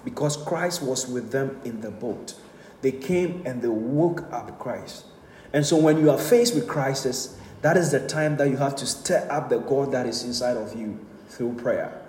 Because 0.10 0.38
Christ 0.38 0.82
was 0.82 1.08
with 1.08 1.32
them 1.32 1.62
in 1.64 1.82
the 1.82 1.92
boat, 1.92 2.34
they 2.82 2.92
came 2.92 3.44
and 3.46 3.62
they 3.62 3.68
woke 3.68 4.24
up 4.34 4.58
Christ. 4.58 5.06
And 5.54 5.64
so 5.64 5.78
when 5.78 6.00
you 6.00 6.10
are 6.10 6.18
faced 6.18 6.56
with 6.56 6.68
crisis, 6.68 7.38
that 7.62 7.78
is 7.78 7.92
the 7.92 8.08
time 8.08 8.38
that 8.38 8.50
you 8.50 8.58
have 8.58 8.76
to 8.78 8.88
stir 8.88 9.28
up 9.30 9.50
the 9.50 9.60
God 9.60 9.92
that 9.92 10.08
is 10.08 10.24
inside 10.24 10.58
of 10.58 10.76
you 10.76 11.00
through 11.28 11.54
prayer. 11.56 12.02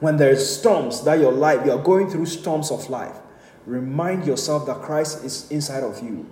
When 0.00 0.18
there's 0.18 0.58
storms 0.58 1.04
that 1.04 1.18
your 1.18 1.32
life, 1.32 1.64
you 1.64 1.72
are 1.72 1.82
going 1.82 2.10
through 2.10 2.26
storms 2.26 2.70
of 2.70 2.90
life, 2.90 3.16
remind 3.64 4.26
yourself 4.26 4.66
that 4.66 4.82
Christ 4.82 5.24
is 5.24 5.50
inside 5.50 5.84
of 5.84 6.02
you. 6.02 6.28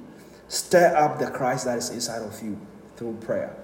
Stir 0.49 0.95
up 0.95 1.19
the 1.19 1.31
Christ 1.31 1.65
that 1.65 1.79
is 1.79 1.89
inside 1.89 2.21
of 2.21 2.43
you 2.43 2.61
through 2.97 3.15
prayer. 3.23 3.57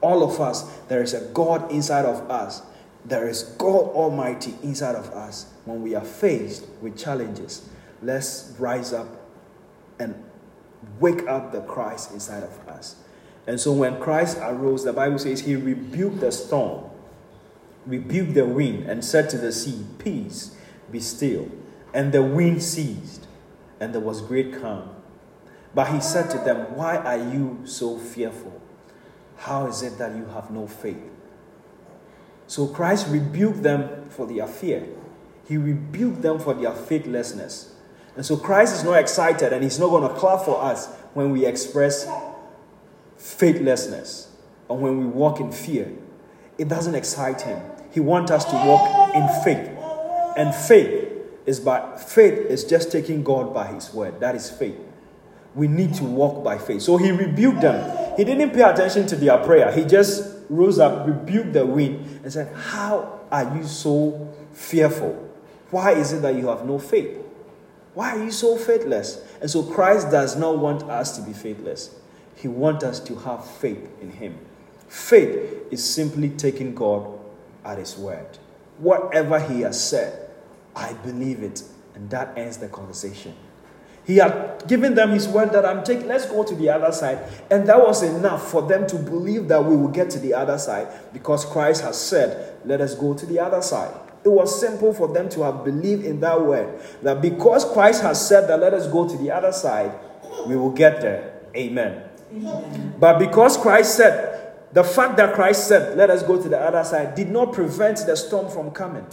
All 0.00 0.22
of 0.24 0.40
us, 0.40 0.62
there 0.88 1.02
is 1.02 1.12
a 1.12 1.20
God 1.34 1.70
inside 1.70 2.06
of 2.06 2.30
us. 2.30 2.62
There 3.04 3.28
is 3.28 3.42
God 3.58 3.88
Almighty 3.90 4.54
inside 4.62 4.94
of 4.94 5.10
us. 5.10 5.46
When 5.64 5.82
we 5.82 5.94
are 5.94 6.04
faced 6.04 6.66
with 6.80 6.96
challenges, 6.96 7.68
let's 8.00 8.54
rise 8.58 8.92
up 8.92 9.08
and 9.98 10.14
wake 11.00 11.26
up 11.26 11.52
the 11.52 11.60
Christ 11.62 12.12
inside 12.12 12.42
of 12.42 12.68
us. 12.68 12.96
And 13.46 13.60
so 13.60 13.72
when 13.72 14.00
Christ 14.00 14.38
arose, 14.40 14.84
the 14.84 14.92
Bible 14.92 15.18
says 15.18 15.40
he 15.40 15.56
rebuked 15.56 16.20
the 16.20 16.30
storm 16.30 16.84
rebuked 17.86 18.34
the 18.34 18.46
wind 18.46 18.88
and 18.88 19.04
said 19.04 19.28
to 19.30 19.38
the 19.38 19.52
sea, 19.52 19.84
Peace, 19.98 20.54
be 20.90 21.00
still. 21.00 21.48
And 21.94 22.12
the 22.12 22.22
wind 22.22 22.62
ceased, 22.62 23.26
and 23.80 23.94
there 23.94 24.00
was 24.00 24.20
great 24.20 24.60
calm. 24.60 24.88
But 25.74 25.92
he 25.92 26.00
said 26.00 26.30
to 26.30 26.38
them, 26.38 26.76
Why 26.76 26.96
are 26.96 27.16
you 27.16 27.60
so 27.64 27.98
fearful? 27.98 28.60
How 29.36 29.66
is 29.66 29.82
it 29.82 29.98
that 29.98 30.16
you 30.16 30.26
have 30.26 30.50
no 30.50 30.66
faith? 30.66 31.10
So 32.52 32.66
Christ 32.66 33.06
rebuked 33.08 33.62
them 33.62 34.10
for 34.10 34.26
their 34.26 34.46
fear. 34.46 34.86
He 35.48 35.56
rebuked 35.56 36.20
them 36.20 36.38
for 36.38 36.52
their 36.52 36.74
faithlessness. 36.74 37.74
And 38.14 38.26
so 38.26 38.36
Christ 38.36 38.74
is 38.74 38.84
not 38.84 38.98
excited 38.98 39.54
and 39.54 39.62
he's 39.62 39.78
not 39.78 39.88
going 39.88 40.06
to 40.06 40.14
clap 40.14 40.44
for 40.44 40.62
us 40.62 40.86
when 41.14 41.30
we 41.30 41.46
express 41.46 42.06
faithlessness 43.16 44.36
or 44.68 44.76
when 44.76 44.98
we 44.98 45.06
walk 45.06 45.40
in 45.40 45.50
fear. 45.50 45.94
It 46.58 46.68
doesn't 46.68 46.94
excite 46.94 47.40
him. 47.40 47.58
He 47.90 48.00
wants 48.00 48.30
us 48.30 48.44
to 48.44 48.54
walk 48.54 49.14
in 49.14 49.26
faith. 49.42 49.70
And 50.36 50.54
faith 50.54 51.10
is 51.46 51.58
by 51.58 51.96
faith 51.96 52.34
is 52.34 52.64
just 52.64 52.92
taking 52.92 53.24
God 53.24 53.54
by 53.54 53.68
his 53.68 53.94
word. 53.94 54.20
That 54.20 54.34
is 54.34 54.50
faith. 54.50 54.76
We 55.54 55.68
need 55.68 55.94
to 55.94 56.04
walk 56.04 56.44
by 56.44 56.58
faith. 56.58 56.82
So 56.82 56.98
he 56.98 57.12
rebuked 57.12 57.62
them. 57.62 58.14
He 58.18 58.24
didn't 58.24 58.50
pay 58.50 58.60
attention 58.60 59.06
to 59.06 59.16
their 59.16 59.38
prayer. 59.38 59.72
He 59.72 59.86
just 59.86 60.31
rose 60.52 60.78
up, 60.78 61.06
rebuked 61.06 61.52
the 61.52 61.66
wind, 61.66 62.20
and 62.22 62.32
said, 62.32 62.54
How 62.54 63.20
are 63.30 63.56
you 63.56 63.64
so 63.64 64.34
fearful? 64.52 65.30
Why 65.70 65.92
is 65.92 66.12
it 66.12 66.22
that 66.22 66.34
you 66.36 66.48
have 66.48 66.66
no 66.66 66.78
faith? 66.78 67.18
Why 67.94 68.16
are 68.16 68.24
you 68.24 68.30
so 68.30 68.56
faithless? 68.56 69.22
And 69.40 69.50
so 69.50 69.62
Christ 69.62 70.10
does 70.10 70.36
not 70.36 70.58
want 70.58 70.82
us 70.84 71.16
to 71.16 71.22
be 71.22 71.32
faithless. 71.32 71.94
He 72.36 72.48
wants 72.48 72.84
us 72.84 73.00
to 73.00 73.16
have 73.16 73.44
faith 73.44 73.88
in 74.00 74.10
him. 74.10 74.38
Faith 74.88 75.66
is 75.70 75.82
simply 75.82 76.28
taking 76.30 76.74
God 76.74 77.18
at 77.64 77.78
His 77.78 77.96
word. 77.96 78.38
Whatever 78.78 79.40
He 79.40 79.62
has 79.62 79.82
said, 79.82 80.28
I 80.76 80.92
believe 80.92 81.42
it. 81.42 81.62
And 81.94 82.10
that 82.10 82.36
ends 82.36 82.58
the 82.58 82.68
conversation. 82.68 83.34
He 84.04 84.16
had 84.16 84.66
given 84.66 84.94
them 84.94 85.10
his 85.10 85.28
word 85.28 85.52
that 85.52 85.64
I'm 85.64 85.84
taking, 85.84 86.08
let's 86.08 86.26
go 86.26 86.42
to 86.44 86.54
the 86.54 86.70
other 86.70 86.92
side. 86.92 87.18
And 87.50 87.66
that 87.68 87.78
was 87.78 88.02
enough 88.02 88.50
for 88.50 88.62
them 88.62 88.86
to 88.88 88.96
believe 88.96 89.48
that 89.48 89.64
we 89.64 89.76
will 89.76 89.88
get 89.88 90.10
to 90.10 90.18
the 90.18 90.34
other 90.34 90.58
side 90.58 90.88
because 91.12 91.44
Christ 91.44 91.82
has 91.82 92.00
said, 92.00 92.56
let 92.64 92.80
us 92.80 92.94
go 92.94 93.14
to 93.14 93.26
the 93.26 93.38
other 93.38 93.62
side. 93.62 93.94
It 94.24 94.28
was 94.28 94.60
simple 94.60 94.92
for 94.92 95.08
them 95.08 95.28
to 95.30 95.42
have 95.42 95.64
believed 95.64 96.04
in 96.04 96.20
that 96.20 96.40
word. 96.40 96.80
That 97.02 97.20
because 97.20 97.64
Christ 97.72 98.02
has 98.02 98.26
said 98.26 98.48
that 98.48 98.60
let 98.60 98.74
us 98.74 98.86
go 98.86 99.08
to 99.08 99.16
the 99.16 99.30
other 99.30 99.52
side, 99.52 99.92
we 100.46 100.56
will 100.56 100.70
get 100.70 101.00
there. 101.00 101.40
Amen. 101.56 102.02
Amen. 102.32 102.94
But 102.98 103.18
because 103.18 103.56
Christ 103.56 103.96
said, 103.96 104.32
the 104.72 104.84
fact 104.84 105.18
that 105.18 105.34
Christ 105.34 105.68
said, 105.68 105.96
Let 105.96 106.10
us 106.10 106.22
go 106.22 106.40
to 106.40 106.48
the 106.48 106.58
other 106.58 106.82
side, 106.82 107.14
did 107.14 107.28
not 107.28 107.52
prevent 107.52 107.98
the 108.06 108.16
storm 108.16 108.50
from 108.50 108.70
coming. 108.70 109.06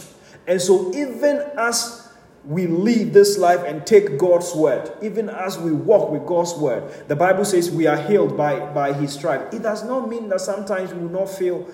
And 0.46 0.60
so, 0.60 0.90
even 0.94 1.42
as 1.58 2.09
we 2.44 2.66
live 2.66 3.12
this 3.12 3.36
life 3.36 3.62
and 3.66 3.86
take 3.86 4.18
God's 4.18 4.54
word, 4.54 4.90
even 5.02 5.28
as 5.28 5.58
we 5.58 5.72
walk 5.72 6.10
with 6.10 6.26
God's 6.26 6.54
word, 6.54 7.08
the 7.08 7.16
Bible 7.16 7.44
says 7.44 7.70
we 7.70 7.86
are 7.86 7.96
healed 7.96 8.36
by, 8.36 8.60
by 8.72 8.92
His 8.92 9.12
stripe. 9.12 9.52
It 9.52 9.62
does 9.62 9.84
not 9.84 10.08
mean 10.08 10.28
that 10.30 10.40
sometimes 10.40 10.92
we 10.94 11.02
will 11.02 11.20
not 11.20 11.28
feel, 11.28 11.68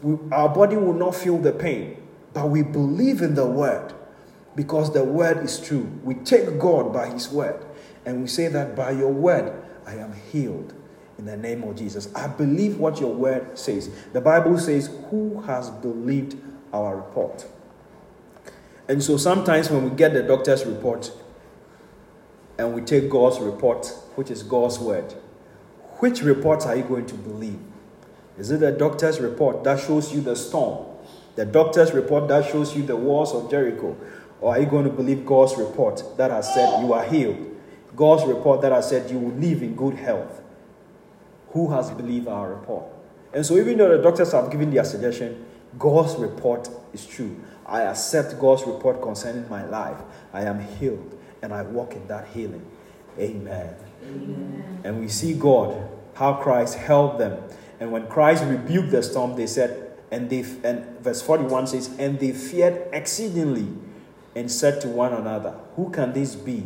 we, 0.00 0.16
our 0.30 0.48
body 0.48 0.76
will 0.76 0.94
not 0.94 1.16
feel 1.16 1.38
the 1.38 1.52
pain, 1.52 1.96
but 2.32 2.48
we 2.48 2.62
believe 2.62 3.20
in 3.20 3.34
the 3.34 3.46
word 3.46 3.92
because 4.54 4.92
the 4.92 5.04
word 5.04 5.38
is 5.38 5.58
true. 5.58 5.90
We 6.04 6.14
take 6.14 6.58
God 6.58 6.92
by 6.92 7.08
His 7.08 7.28
word 7.30 7.64
and 8.06 8.22
we 8.22 8.28
say 8.28 8.48
that 8.48 8.76
by 8.76 8.92
your 8.92 9.12
word 9.12 9.60
I 9.86 9.94
am 9.94 10.12
healed 10.30 10.72
in 11.18 11.24
the 11.24 11.36
name 11.36 11.64
of 11.64 11.76
Jesus. 11.76 12.14
I 12.14 12.28
believe 12.28 12.78
what 12.78 13.00
your 13.00 13.12
word 13.12 13.58
says. 13.58 13.90
The 14.12 14.20
Bible 14.20 14.58
says, 14.58 14.88
Who 15.10 15.40
has 15.42 15.70
believed 15.70 16.36
our 16.72 16.96
report? 16.96 17.46
And 18.88 19.02
so 19.02 19.16
sometimes 19.16 19.70
when 19.70 19.88
we 19.88 19.96
get 19.96 20.12
the 20.12 20.22
doctor's 20.22 20.64
report 20.64 21.12
and 22.58 22.74
we 22.74 22.82
take 22.82 23.08
God's 23.08 23.40
report, 23.40 23.86
which 24.16 24.30
is 24.30 24.42
God's 24.42 24.78
word, 24.78 25.14
which 25.98 26.22
report 26.22 26.66
are 26.66 26.76
you 26.76 26.82
going 26.82 27.06
to 27.06 27.14
believe? 27.14 27.60
Is 28.38 28.50
it 28.50 28.60
the 28.60 28.72
doctor's 28.72 29.20
report 29.20 29.62
that 29.64 29.80
shows 29.80 30.12
you 30.12 30.20
the 30.20 30.34
storm? 30.34 30.86
The 31.36 31.44
doctor's 31.44 31.92
report 31.92 32.28
that 32.28 32.50
shows 32.50 32.76
you 32.76 32.82
the 32.82 32.96
walls 32.96 33.32
of 33.32 33.50
Jericho? 33.50 33.96
Or 34.40 34.54
are 34.54 34.60
you 34.60 34.66
going 34.66 34.84
to 34.84 34.90
believe 34.90 35.24
God's 35.24 35.56
report 35.56 36.02
that 36.16 36.30
has 36.30 36.52
said 36.52 36.82
you 36.82 36.92
are 36.92 37.04
healed? 37.04 37.56
God's 37.94 38.24
report 38.24 38.60
that 38.62 38.72
has 38.72 38.88
said 38.88 39.10
you 39.10 39.18
will 39.18 39.34
live 39.36 39.62
in 39.62 39.76
good 39.76 39.94
health? 39.94 40.42
Who 41.50 41.70
has 41.70 41.90
believed 41.90 42.26
our 42.26 42.50
report? 42.50 42.84
And 43.32 43.46
so, 43.46 43.56
even 43.56 43.78
though 43.78 43.96
the 43.96 44.02
doctors 44.02 44.32
have 44.32 44.50
given 44.50 44.70
their 44.70 44.84
suggestion, 44.84 45.46
God's 45.78 46.16
report 46.16 46.68
is 46.92 47.06
true. 47.06 47.40
I 47.66 47.82
accept 47.82 48.38
God's 48.38 48.64
report 48.66 49.00
concerning 49.00 49.48
my 49.48 49.64
life. 49.64 49.96
I 50.32 50.42
am 50.42 50.60
healed 50.60 51.18
and 51.40 51.52
I 51.52 51.62
walk 51.62 51.94
in 51.94 52.06
that 52.08 52.28
healing. 52.28 52.64
Amen. 53.18 53.74
Amen. 54.04 54.80
And 54.84 55.00
we 55.00 55.08
see 55.08 55.34
God, 55.34 55.88
how 56.14 56.34
Christ 56.34 56.76
helped 56.76 57.18
them. 57.18 57.42
And 57.80 57.92
when 57.92 58.06
Christ 58.06 58.44
rebuked 58.44 58.90
the 58.90 59.02
storm, 59.02 59.36
they 59.36 59.46
said, 59.46 59.92
and 60.10 60.28
they 60.28 60.44
and 60.62 60.98
verse 61.00 61.22
41 61.22 61.68
says, 61.68 61.94
and 61.98 62.18
they 62.20 62.32
feared 62.32 62.88
exceedingly 62.92 63.66
and 64.34 64.50
said 64.50 64.80
to 64.82 64.88
one 64.88 65.12
another, 65.12 65.58
Who 65.76 65.90
can 65.90 66.12
this 66.12 66.34
be 66.34 66.64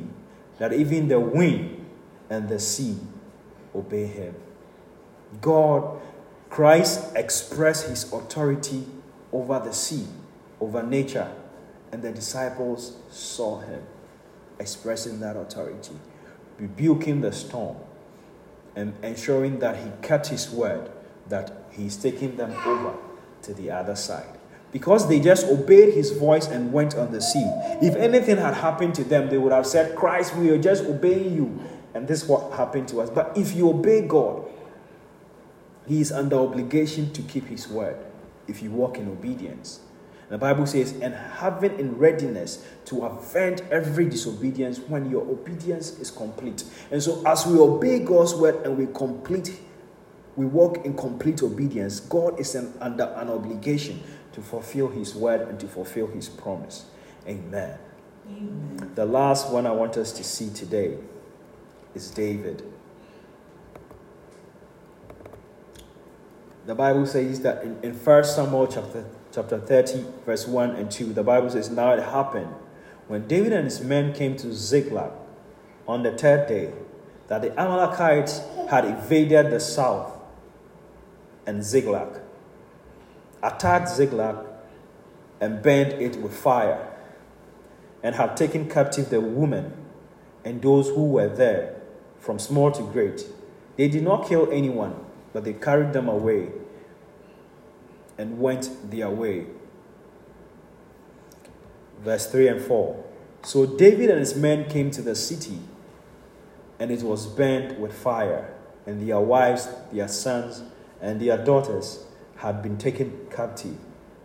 that 0.59 0.73
even 0.73 1.09
the 1.09 1.21
wind 1.21 1.87
and 2.29 2.49
the 2.49 2.59
sea 2.59 2.99
obey 3.75 4.07
him? 4.07 4.35
God, 5.41 6.01
Christ 6.51 7.13
expressed 7.15 7.89
his 7.89 8.13
authority 8.13 8.87
over 9.37 9.59
the 9.59 9.73
sea, 9.73 10.07
over 10.63 10.83
nature, 10.83 11.31
and 11.93 12.03
the 12.03 12.11
disciples 12.11 12.97
saw 13.11 13.61
him 13.61 13.83
expressing 14.59 15.21
that 15.21 15.37
authority, 15.37 15.95
rebuking 16.59 17.21
the 17.21 17.31
storm, 17.31 17.77
and 18.75 18.95
ensuring 19.03 19.59
that 19.59 19.77
he 19.77 19.91
kept 20.01 20.29
his 20.29 20.49
word, 20.49 20.91
that 21.29 21.53
he's 21.71 21.97
taking 21.97 22.37
them 22.37 22.51
over 22.65 22.95
to 23.43 23.53
the 23.53 23.71
other 23.71 23.95
side. 23.95 24.39
Because 24.73 25.07
they 25.07 25.21
just 25.21 25.47
obeyed 25.49 25.93
his 25.93 26.13
voice 26.13 26.49
and 26.49 26.73
went 26.73 26.95
on 26.95 27.13
the 27.13 27.21
sea. 27.21 27.45
If 27.83 27.95
anything 27.95 28.39
had 28.39 28.55
happened 28.55 28.95
to 28.95 29.05
them, 29.05 29.29
they 29.29 29.37
would 29.37 29.53
have 29.53 29.67
said, 29.67 29.97
Christ, 29.97 30.35
we 30.37 30.49
are 30.49 30.59
just 30.59 30.85
obeying 30.85 31.35
you. 31.35 31.61
And 31.95 32.09
this 32.09 32.23
is 32.23 32.29
what 32.29 32.53
happened 32.53 32.89
to 32.89 33.03
us. 33.03 33.11
But 33.11 33.37
if 33.37 33.55
you 33.55 33.69
obey 33.69 34.07
God, 34.07 34.45
he 35.87 36.01
is 36.01 36.11
under 36.11 36.37
obligation 36.37 37.13
to 37.13 37.23
keep 37.23 37.47
his 37.47 37.69
word 37.69 37.97
if 38.49 38.63
you 38.63 38.71
walk 38.71 38.99
in 38.99 39.09
obedience. 39.09 39.81
The 40.29 40.39
Bible 40.39 40.67
says, 40.67 40.93
and 41.01 41.15
having 41.15 41.79
in 41.79 41.99
readiness 41.99 42.65
to 42.87 43.05
avenge 43.05 43.61
every 43.71 44.07
disobedience 44.07 44.81
when 44.81 45.09
your 45.09 45.23
obedience 45.23 45.99
is 46.01 46.11
complete. 46.11 46.65
And 46.91 47.01
so, 47.01 47.23
as 47.25 47.47
we 47.47 47.59
obey 47.59 48.01
God's 48.01 48.35
word 48.35 48.67
and 48.67 48.77
we 48.77 48.87
complete, 48.87 49.61
we 50.35 50.45
walk 50.45 50.85
in 50.85 50.97
complete 50.97 51.43
obedience, 51.43 52.01
God 52.01 52.41
is 52.41 52.57
an, 52.57 52.75
under 52.81 53.05
an 53.05 53.31
obligation 53.31 54.03
to 54.33 54.43
fulfill 54.43 54.89
His 54.89 55.15
word 55.15 55.49
and 55.49 55.61
to 55.61 55.69
fulfill 55.69 56.09
His 56.09 56.29
promise. 56.29 56.87
Amen. 57.29 57.79
Amen. 58.29 58.91
The 58.97 59.07
last 59.07 59.51
one 59.51 59.65
I 59.67 59.71
want 59.71 59.97
us 59.97 60.11
to 60.13 60.25
see 60.25 60.51
today 60.51 60.99
is 61.95 62.11
David. 62.11 62.65
The 66.67 66.75
Bible 66.75 67.07
says 67.07 67.41
that 67.43 67.63
in, 67.63 67.79
in 67.85 67.95
1 67.95 68.25
Samuel 68.25 68.67
chapter 68.67 69.05
chapter 69.33 69.59
30, 69.59 70.05
verse 70.25 70.49
1 70.49 70.71
and 70.71 70.91
2, 70.91 71.13
the 71.13 71.23
Bible 71.23 71.49
says, 71.49 71.71
Now 71.71 71.93
it 71.93 72.03
happened 72.03 72.53
when 73.07 73.29
David 73.29 73.53
and 73.53 73.67
his 73.67 73.81
men 73.81 74.13
came 74.13 74.37
to 74.39 74.53
Ziklag 74.53 75.13
on 75.87 76.03
the 76.03 76.11
third 76.11 76.49
day 76.49 76.73
that 77.29 77.43
the 77.43 77.53
Amalekites 77.53 78.41
had 78.69 78.85
invaded 78.85 79.53
the 79.53 79.61
south 79.61 80.13
and 81.47 81.63
Ziklag, 81.63 82.21
attacked 83.45 83.89
Ziklag, 83.91 84.45
and 85.41 85.63
burned 85.63 85.93
it 85.93 86.17
with 86.17 86.37
fire, 86.37 86.93
and 88.03 88.17
had 88.17 88.37
taken 88.37 88.69
captive 88.69 89.11
the 89.11 89.21
women 89.21 89.73
and 90.45 90.61
those 90.61 90.89
who 90.89 91.07
were 91.07 91.29
there, 91.29 91.77
from 92.19 92.41
small 92.41 92.73
to 92.73 92.83
great. 92.83 93.25
They 93.77 93.87
did 93.87 94.03
not 94.03 94.29
kill 94.29 94.51
anyone, 94.51 95.06
but 95.37 95.45
they 95.45 95.53
carried 95.53 95.93
them 95.93 96.09
away 96.09 96.49
and 98.17 98.41
went 98.41 98.91
their 98.91 99.11
way. 99.11 99.45
Verse 102.03 102.27
3 102.31 102.49
and 102.49 102.63
4. 102.63 103.05
So 103.43 103.67
David 103.67 104.09
and 104.09 104.21
his 104.21 104.35
men 104.35 104.65
came 104.71 104.91
to 104.93 105.03
the 105.03 105.15
city, 105.15 105.59
and 106.79 106.91
it 106.91 107.03
was 107.03 107.27
burnt 107.27 107.79
with 107.79 107.93
fire, 107.93 108.55
and 108.87 109.07
their 109.07 109.21
wives, 109.21 109.69
their 109.93 110.09
sons, 110.09 110.63
and 111.03 111.21
their 111.21 111.37
daughters 111.37 112.07
had 112.37 112.63
been 112.63 112.79
taken 112.79 113.27
captive. 113.31 113.77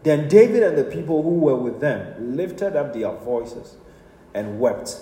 Then 0.03 0.29
David 0.29 0.63
and 0.63 0.77
the 0.77 0.85
people 0.85 1.23
who 1.23 1.39
were 1.39 1.57
with 1.57 1.81
them 1.81 2.37
lifted 2.37 2.77
up 2.77 2.93
their 2.93 3.11
voices 3.11 3.75
and 4.33 4.61
wept 4.61 4.95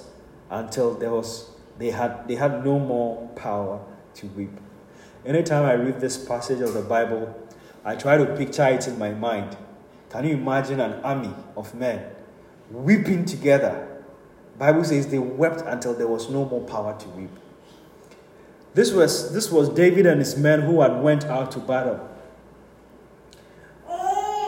until 0.49 0.95
there 0.95 1.11
was, 1.11 1.51
they, 1.77 1.91
had, 1.91 2.27
they 2.27 2.33
had 2.33 2.65
no 2.65 2.79
more 2.79 3.27
power 3.35 3.79
to 4.15 4.25
weep. 4.29 4.59
Anytime 5.25 5.65
I 5.65 5.73
read 5.73 5.99
this 5.99 6.17
passage 6.17 6.61
of 6.61 6.73
the 6.73 6.81
Bible, 6.81 7.35
I 7.83 7.95
try 7.95 8.17
to 8.17 8.25
picture 8.37 8.67
it 8.67 8.87
in 8.87 8.97
my 8.97 9.11
mind. 9.11 9.57
Can 10.09 10.25
you 10.25 10.35
imagine 10.35 10.79
an 10.79 11.03
army 11.03 11.33
of 11.55 11.75
men 11.75 12.09
weeping 12.71 13.25
together? 13.25 14.03
Bible 14.57 14.83
says 14.83 15.07
they 15.07 15.19
wept 15.19 15.61
until 15.65 15.93
there 15.93 16.07
was 16.07 16.29
no 16.29 16.45
more 16.45 16.61
power 16.61 16.97
to 16.99 17.09
weep. 17.09 17.31
This 18.73 18.91
was, 18.91 19.33
this 19.33 19.51
was 19.51 19.69
David 19.69 20.05
and 20.05 20.19
his 20.19 20.37
men 20.37 20.61
who 20.61 20.81
had 20.81 21.01
went 21.01 21.25
out 21.25 21.51
to 21.51 21.59
battle. 21.59 22.07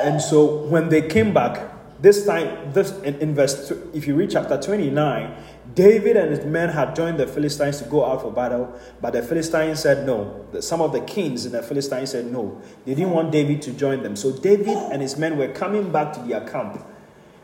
And 0.01 0.21
so 0.21 0.63
when 0.65 0.89
they 0.89 1.07
came 1.07 1.33
back, 1.33 1.71
this 2.01 2.25
time, 2.25 2.73
this 2.73 2.91
in, 3.01 3.15
in 3.19 3.35
verse, 3.35 3.71
if 3.93 4.07
you 4.07 4.15
read 4.15 4.31
chapter 4.31 4.59
29, 4.59 5.35
David 5.75 6.17
and 6.17 6.31
his 6.31 6.43
men 6.43 6.69
had 6.69 6.95
joined 6.95 7.19
the 7.19 7.27
Philistines 7.27 7.79
to 7.81 7.85
go 7.85 8.03
out 8.05 8.21
for 8.21 8.31
battle, 8.31 8.73
but 8.99 9.13
the 9.13 9.21
Philistines 9.21 9.79
said 9.79 10.05
no. 10.05 10.45
Some 10.59 10.81
of 10.81 10.91
the 10.91 11.01
kings 11.01 11.45
in 11.45 11.51
the 11.51 11.61
Philistines 11.61 12.11
said 12.11 12.31
no. 12.31 12.61
They 12.85 12.95
didn't 12.95 13.11
want 13.11 13.31
David 13.31 13.61
to 13.63 13.71
join 13.71 14.03
them. 14.03 14.15
So 14.15 14.31
David 14.31 14.75
and 14.91 15.01
his 15.01 15.17
men 15.17 15.37
were 15.37 15.49
coming 15.49 15.91
back 15.91 16.13
to 16.13 16.19
their 16.21 16.41
camp. 16.41 16.83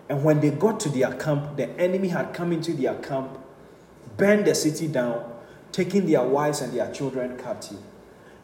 And 0.09 0.23
when 0.23 0.39
they 0.39 0.49
got 0.49 0.79
to 0.81 0.89
their 0.89 1.13
camp, 1.13 1.57
the 1.57 1.69
enemy 1.79 2.07
had 2.07 2.33
come 2.33 2.51
into 2.51 2.73
their 2.73 2.95
camp, 2.95 3.37
burned 4.17 4.45
the 4.45 4.55
city 4.55 4.87
down, 4.87 5.33
taking 5.71 6.05
their 6.05 6.23
wives 6.23 6.61
and 6.61 6.73
their 6.73 6.91
children 6.91 7.37
captive. 7.37 7.79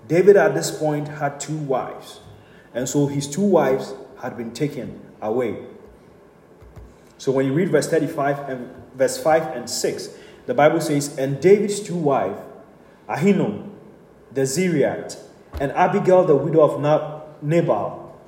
David 0.07 0.37
at 0.37 0.53
this 0.53 0.77
point 0.77 1.07
had 1.07 1.39
two 1.39 1.57
wives. 1.57 2.19
And 2.73 2.87
so 2.87 3.07
his 3.07 3.27
two 3.27 3.41
wives 3.41 3.93
had 4.21 4.37
been 4.37 4.51
taken 4.51 5.01
away. 5.21 5.57
So 7.17 7.31
when 7.31 7.45
you 7.45 7.53
read 7.53 7.69
verse 7.69 7.87
35 7.87 8.49
and 8.49 8.82
verse 8.95 9.21
5 9.21 9.55
and 9.55 9.69
6, 9.69 10.09
the 10.45 10.53
Bible 10.53 10.81
says, 10.81 11.17
And 11.17 11.41
David's 11.41 11.79
two 11.79 11.95
wives, 11.95 12.39
Ahinoam 13.07 13.73
the 14.33 14.41
Zerahite, 14.41 15.17
and 15.59 15.71
Abigail 15.73 16.25
the 16.25 16.35
widow 16.35 16.61
of 16.61 16.81
Nabal, 17.41 18.19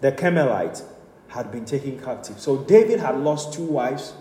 the 0.00 0.12
Carmelite, 0.12 0.82
had 1.28 1.50
been 1.50 1.64
taken 1.64 1.98
captive. 1.98 2.38
So 2.38 2.58
David 2.58 3.00
had 3.00 3.16
lost 3.18 3.54
two 3.54 3.64
wives, 3.64 4.14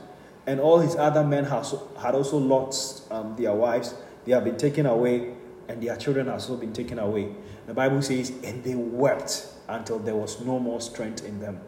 and 0.46 0.60
all 0.60 0.80
his 0.80 0.96
other 0.96 1.24
men 1.24 1.46
had 1.46 2.16
also 2.16 2.38
lost 2.38 3.12
um, 3.12 3.36
their 3.36 3.54
wives. 3.54 3.96
They 4.26 4.32
have 4.32 4.44
been 4.44 4.58
taken 4.58 4.86
away, 4.86 5.34
and 5.68 5.82
their 5.82 5.96
children 5.96 6.28
have 6.28 6.36
also 6.36 6.56
been 6.56 6.74
taken 6.74 7.00
away. 7.00 7.34
The 7.68 7.74
Bible 7.74 8.02
says, 8.02 8.30
and 8.44 8.64
they 8.64 8.76
wept 8.76 9.48
until 9.68 10.00
there 10.00 10.16
was 10.16 10.40
no 10.42 10.60
more 10.60 10.82
strength 10.82 11.26
in 11.26 11.40
them. 11.40 11.60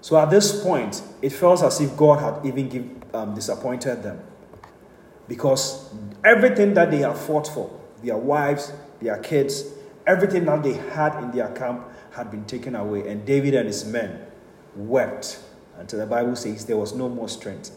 So 0.00 0.18
at 0.18 0.30
this 0.30 0.62
point, 0.62 1.02
it 1.20 1.30
felt 1.30 1.62
as 1.62 1.80
if 1.80 1.96
God 1.96 2.20
had 2.20 2.46
even 2.46 2.68
give, 2.68 2.84
um, 3.14 3.34
disappointed 3.34 4.02
them. 4.02 4.20
Because 5.28 5.92
everything 6.24 6.74
that 6.74 6.90
they 6.90 6.98
had 6.98 7.16
fought 7.16 7.46
for, 7.46 7.70
their 8.02 8.16
wives, 8.16 8.72
their 9.00 9.18
kids, 9.18 9.64
everything 10.06 10.46
that 10.46 10.62
they 10.62 10.72
had 10.72 11.22
in 11.22 11.30
their 11.30 11.48
camp 11.48 11.86
had 12.12 12.30
been 12.30 12.44
taken 12.44 12.74
away. 12.74 13.08
And 13.08 13.24
David 13.24 13.54
and 13.54 13.66
his 13.66 13.84
men 13.84 14.26
wept 14.74 15.40
until 15.78 15.98
the 15.98 16.06
Bible 16.06 16.34
says 16.36 16.66
there 16.66 16.76
was 16.76 16.94
no 16.94 17.08
more 17.08 17.28
strength. 17.28 17.76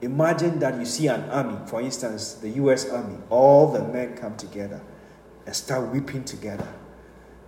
Imagine 0.00 0.58
that 0.58 0.78
you 0.78 0.84
see 0.84 1.08
an 1.08 1.28
army, 1.30 1.56
for 1.66 1.80
instance, 1.80 2.34
the 2.34 2.50
US 2.50 2.88
Army, 2.90 3.16
all 3.30 3.72
the 3.72 3.82
men 3.82 4.16
come 4.16 4.36
together 4.36 4.80
and 5.46 5.54
start 5.54 5.90
weeping 5.92 6.24
together 6.24 6.68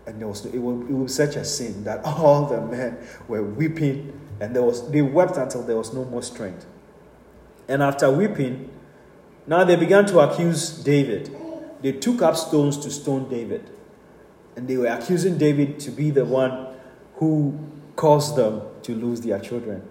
and 0.07 0.21
there 0.21 0.29
was 0.29 0.45
it 0.47 0.59
was, 0.59 0.89
it 0.89 0.93
was 0.93 1.15
such 1.15 1.37
a 1.37 1.45
sin 1.45 1.85
that 1.85 2.05
all 2.05 2.47
the 2.47 2.61
men 2.61 2.99
were 3.29 3.43
weeping 3.43 4.19
and 4.41 4.55
there 4.55 4.63
was 4.63 4.91
they 4.91 5.03
wept 5.03 5.37
until 5.37 5.63
there 5.63 5.77
was 5.77 5.93
no 5.93 6.05
more 6.05 6.23
strength. 6.23 6.67
And 7.69 7.83
after 7.83 8.11
weeping 8.11 8.71
now 9.47 9.65
they 9.65 9.77
began 9.77 10.07
to 10.07 10.21
accuse 10.21 10.71
david. 10.71 11.35
They 11.83 11.93
took 11.93 12.23
up 12.23 12.37
stones 12.37 12.79
to 12.79 12.91
stone 12.91 13.29
david. 13.29 13.71
And 14.57 14.67
they 14.67 14.77
were 14.77 14.87
accusing 14.87 15.37
david 15.39 15.79
to 15.81 15.91
be 15.91 16.11
the 16.11 16.25
one 16.25 16.75
who 17.17 17.59
caused 17.95 18.37
them 18.37 18.63
to 18.83 18.95
lose 18.95 19.21
their 19.21 19.39
children. 19.39 19.83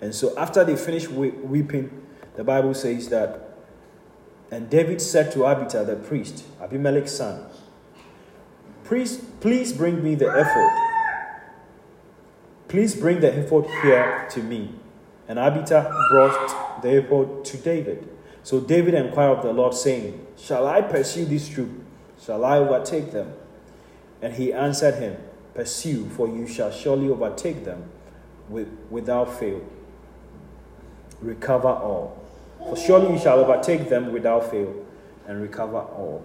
And 0.00 0.14
so 0.14 0.36
after 0.38 0.64
they 0.64 0.76
finished 0.76 1.08
weeping 1.08 2.06
the 2.36 2.44
bible 2.44 2.74
says 2.74 3.08
that 3.08 3.48
And 4.50 4.70
David 4.70 5.00
said 5.00 5.32
to 5.32 5.44
Abiathar 5.44 5.84
the 5.84 5.96
priest, 5.96 6.44
Abimelech's 6.60 7.12
son, 7.12 7.44
Please, 8.88 9.18
please 9.40 9.74
bring 9.74 10.02
me 10.02 10.14
the 10.14 10.30
ephod. 10.34 10.72
Please 12.68 12.96
bring 12.96 13.20
the 13.20 13.28
ephod 13.38 13.66
here 13.82 14.26
to 14.30 14.42
me. 14.42 14.72
And 15.28 15.38
Abiathar 15.38 15.92
brought 16.10 16.80
the 16.80 16.96
ephod 16.96 17.44
to 17.44 17.58
David. 17.58 18.08
So 18.42 18.60
David 18.60 18.94
inquired 18.94 19.40
of 19.40 19.44
the 19.44 19.52
Lord, 19.52 19.74
saying, 19.74 20.26
Shall 20.38 20.66
I 20.66 20.80
pursue 20.80 21.26
this 21.26 21.50
troop? 21.50 21.68
Shall 22.18 22.46
I 22.46 22.56
overtake 22.56 23.12
them? 23.12 23.34
And 24.22 24.32
he 24.32 24.54
answered 24.54 24.94
him, 24.94 25.18
Pursue, 25.52 26.08
for 26.08 26.26
you 26.26 26.46
shall 26.48 26.70
surely 26.70 27.10
overtake 27.10 27.66
them 27.66 27.90
with, 28.48 28.68
without 28.88 29.38
fail. 29.38 29.60
Recover 31.20 31.68
all. 31.68 32.26
For 32.58 32.76
surely 32.76 33.12
you 33.12 33.18
shall 33.18 33.38
overtake 33.38 33.90
them 33.90 34.12
without 34.14 34.50
fail 34.50 34.74
and 35.26 35.42
recover 35.42 35.80
all. 35.80 36.24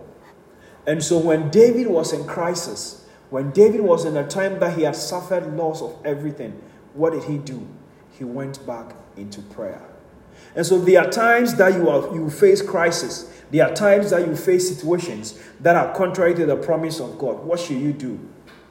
And 0.86 1.04
so 1.04 1.18
when 1.18 1.50
David 1.50 1.88
was 1.88 2.14
in 2.14 2.26
crisis, 2.26 3.06
when 3.30 3.52
David 3.52 3.82
was 3.82 4.06
in 4.06 4.18
a 4.18 4.28
time 4.28 4.60
that 4.60 4.78
he 4.78 4.84
had 4.84 4.96
suffered 4.96 5.56
loss 5.56 5.82
of 5.82 5.98
everything, 6.06 6.62
what 6.94 7.14
did 7.14 7.24
he 7.24 7.38
do? 7.38 7.68
He 8.12 8.24
went 8.24 8.66
back 8.66 8.96
into 9.18 9.42
prayer. 9.42 9.82
And 10.56 10.66
so 10.66 10.80
there 10.80 11.04
are 11.04 11.10
times 11.10 11.56
that 11.56 11.74
you, 11.74 11.90
are, 11.90 12.14
you 12.14 12.30
face 12.30 12.62
crisis. 12.62 13.30
There 13.50 13.68
are 13.68 13.74
times 13.74 14.12
that 14.12 14.28
you 14.28 14.36
face 14.36 14.68
situations 14.68 15.40
that 15.62 15.76
are 15.76 15.96
contrary 15.96 16.36
to 16.36 16.46
the 16.46 16.56
promise 16.56 17.00
of 17.00 17.18
God. 17.18 17.44
What 17.44 17.60
should 17.60 17.78
you 17.78 17.94
do? 17.94 18.20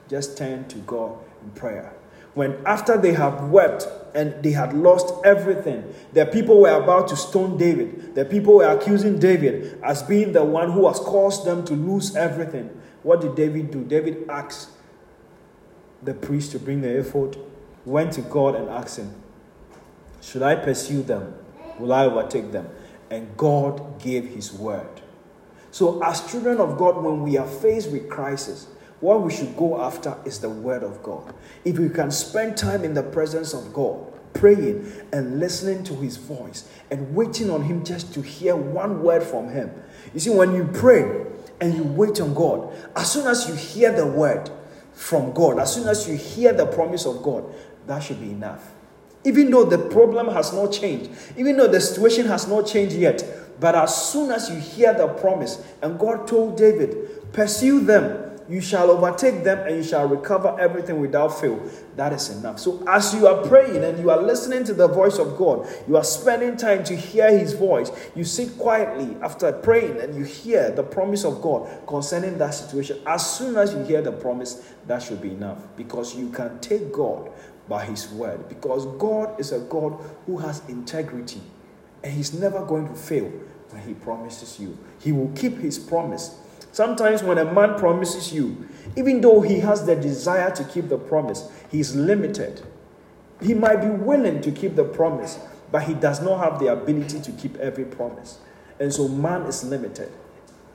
Just 0.08 0.36
turn 0.36 0.68
to 0.68 0.78
God 0.78 1.18
in 1.42 1.50
prayer 1.50 1.92
when 2.34 2.56
after 2.64 2.96
they 2.96 3.12
had 3.12 3.50
wept 3.50 3.86
and 4.14 4.42
they 4.42 4.52
had 4.52 4.72
lost 4.72 5.14
everything, 5.24 5.94
the 6.12 6.24
people 6.26 6.60
were 6.60 6.82
about 6.82 7.08
to 7.08 7.16
stone 7.16 7.58
David. 7.58 8.14
The 8.14 8.24
people 8.24 8.56
were 8.56 8.68
accusing 8.68 9.18
David 9.18 9.78
as 9.82 10.02
being 10.02 10.32
the 10.32 10.44
one 10.44 10.72
who 10.72 10.86
has 10.88 10.98
caused 10.98 11.44
them 11.44 11.64
to 11.66 11.74
lose 11.74 12.16
everything. 12.16 12.68
What 13.02 13.20
did 13.20 13.34
David 13.34 13.70
do? 13.70 13.84
David 13.84 14.28
asked 14.28 14.70
the 16.02 16.14
priest 16.14 16.52
to 16.52 16.58
bring 16.58 16.80
the 16.80 16.98
ephod, 16.98 17.36
went 17.84 18.12
to 18.14 18.22
God 18.22 18.54
and 18.54 18.68
asked 18.68 18.98
him, 18.98 19.14
Should 20.20 20.42
I 20.42 20.56
pursue 20.56 21.02
them? 21.02 21.34
Will 21.78 21.92
I 21.92 22.04
overtake 22.04 22.52
them? 22.52 22.68
And 23.10 23.36
God 23.36 24.00
gave 24.00 24.26
his 24.26 24.52
word. 24.52 25.02
So, 25.70 26.02
as 26.02 26.30
children 26.30 26.58
of 26.58 26.76
God, 26.76 27.02
when 27.02 27.22
we 27.22 27.38
are 27.38 27.46
faced 27.46 27.90
with 27.90 28.08
crisis, 28.08 28.68
what 29.02 29.20
we 29.20 29.32
should 29.34 29.56
go 29.56 29.82
after 29.82 30.16
is 30.24 30.38
the 30.38 30.48
Word 30.48 30.84
of 30.84 31.02
God. 31.02 31.34
If 31.64 31.76
we 31.76 31.88
can 31.88 32.10
spend 32.12 32.56
time 32.56 32.84
in 32.84 32.94
the 32.94 33.02
presence 33.02 33.52
of 33.52 33.72
God, 33.74 34.12
praying 34.32 34.90
and 35.12 35.40
listening 35.40 35.84
to 35.84 35.94
His 35.96 36.16
voice 36.16 36.68
and 36.90 37.14
waiting 37.14 37.50
on 37.50 37.62
Him 37.62 37.84
just 37.84 38.14
to 38.14 38.22
hear 38.22 38.56
one 38.56 39.02
word 39.02 39.22
from 39.22 39.50
Him. 39.50 39.70
You 40.14 40.20
see, 40.20 40.30
when 40.30 40.54
you 40.54 40.68
pray 40.72 41.26
and 41.60 41.74
you 41.74 41.82
wait 41.82 42.20
on 42.20 42.32
God, 42.32 42.72
as 42.94 43.10
soon 43.10 43.26
as 43.26 43.48
you 43.48 43.54
hear 43.54 43.92
the 43.92 44.06
word 44.06 44.48
from 44.92 45.32
God, 45.32 45.58
as 45.58 45.74
soon 45.74 45.88
as 45.88 46.08
you 46.08 46.16
hear 46.16 46.52
the 46.52 46.66
promise 46.66 47.04
of 47.04 47.22
God, 47.22 47.44
that 47.86 48.00
should 48.04 48.20
be 48.20 48.30
enough. 48.30 48.70
Even 49.24 49.50
though 49.50 49.64
the 49.64 49.78
problem 49.78 50.28
has 50.28 50.52
not 50.52 50.72
changed, 50.72 51.10
even 51.36 51.56
though 51.56 51.68
the 51.68 51.80
situation 51.80 52.26
has 52.26 52.48
not 52.48 52.66
changed 52.66 52.94
yet, 52.96 53.24
but 53.60 53.74
as 53.74 54.10
soon 54.10 54.30
as 54.30 54.48
you 54.48 54.56
hear 54.56 54.92
the 54.94 55.08
promise, 55.08 55.62
and 55.82 55.98
God 55.98 56.26
told 56.26 56.56
David, 56.56 57.32
pursue 57.32 57.80
them 57.80 58.31
you 58.52 58.60
shall 58.60 58.90
overtake 58.90 59.44
them 59.44 59.66
and 59.66 59.76
you 59.76 59.82
shall 59.82 60.06
recover 60.06 60.54
everything 60.60 61.00
without 61.00 61.40
fail. 61.40 61.58
That 61.96 62.12
is 62.12 62.28
enough. 62.28 62.58
So, 62.58 62.84
as 62.86 63.14
you 63.14 63.26
are 63.26 63.46
praying 63.46 63.82
and 63.82 63.98
you 63.98 64.10
are 64.10 64.20
listening 64.20 64.64
to 64.64 64.74
the 64.74 64.88
voice 64.88 65.18
of 65.18 65.38
God, 65.38 65.66
you 65.88 65.96
are 65.96 66.04
spending 66.04 66.58
time 66.58 66.84
to 66.84 66.94
hear 66.94 67.30
His 67.36 67.54
voice. 67.54 67.90
You 68.14 68.24
sit 68.24 68.58
quietly 68.58 69.16
after 69.22 69.50
praying 69.52 70.00
and 70.00 70.14
you 70.14 70.24
hear 70.24 70.70
the 70.70 70.82
promise 70.82 71.24
of 71.24 71.40
God 71.40 71.66
concerning 71.86 72.36
that 72.38 72.50
situation. 72.50 73.00
As 73.06 73.38
soon 73.38 73.56
as 73.56 73.72
you 73.72 73.84
hear 73.84 74.02
the 74.02 74.12
promise, 74.12 74.62
that 74.86 75.02
should 75.02 75.22
be 75.22 75.30
enough 75.30 75.58
because 75.74 76.14
you 76.14 76.28
can 76.28 76.58
take 76.60 76.92
God 76.92 77.30
by 77.68 77.86
His 77.86 78.10
word. 78.10 78.50
Because 78.50 78.84
God 78.98 79.40
is 79.40 79.52
a 79.52 79.60
God 79.60 79.98
who 80.26 80.36
has 80.36 80.60
integrity 80.68 81.40
and 82.04 82.12
He's 82.12 82.34
never 82.34 82.66
going 82.66 82.86
to 82.86 82.94
fail 82.94 83.32
when 83.70 83.82
He 83.82 83.94
promises 83.94 84.60
you. 84.60 84.76
He 85.00 85.10
will 85.10 85.32
keep 85.34 85.56
His 85.56 85.78
promise. 85.78 86.36
Sometimes 86.72 87.22
when 87.22 87.36
a 87.38 87.44
man 87.44 87.78
promises 87.78 88.32
you, 88.32 88.66
even 88.96 89.20
though 89.20 89.42
he 89.42 89.60
has 89.60 89.84
the 89.84 89.94
desire 89.94 90.50
to 90.50 90.64
keep 90.64 90.88
the 90.88 90.98
promise, 90.98 91.50
he's 91.70 91.94
limited. 91.94 92.62
He 93.42 93.54
might 93.54 93.76
be 93.76 93.88
willing 93.88 94.40
to 94.40 94.50
keep 94.50 94.74
the 94.74 94.84
promise, 94.84 95.38
but 95.70 95.82
he 95.82 95.94
does 95.94 96.22
not 96.22 96.42
have 96.42 96.58
the 96.58 96.68
ability 96.72 97.20
to 97.20 97.32
keep 97.32 97.56
every 97.56 97.84
promise. 97.84 98.38
And 98.80 98.92
so 98.92 99.06
man 99.06 99.42
is 99.42 99.64
limited. 99.64 100.10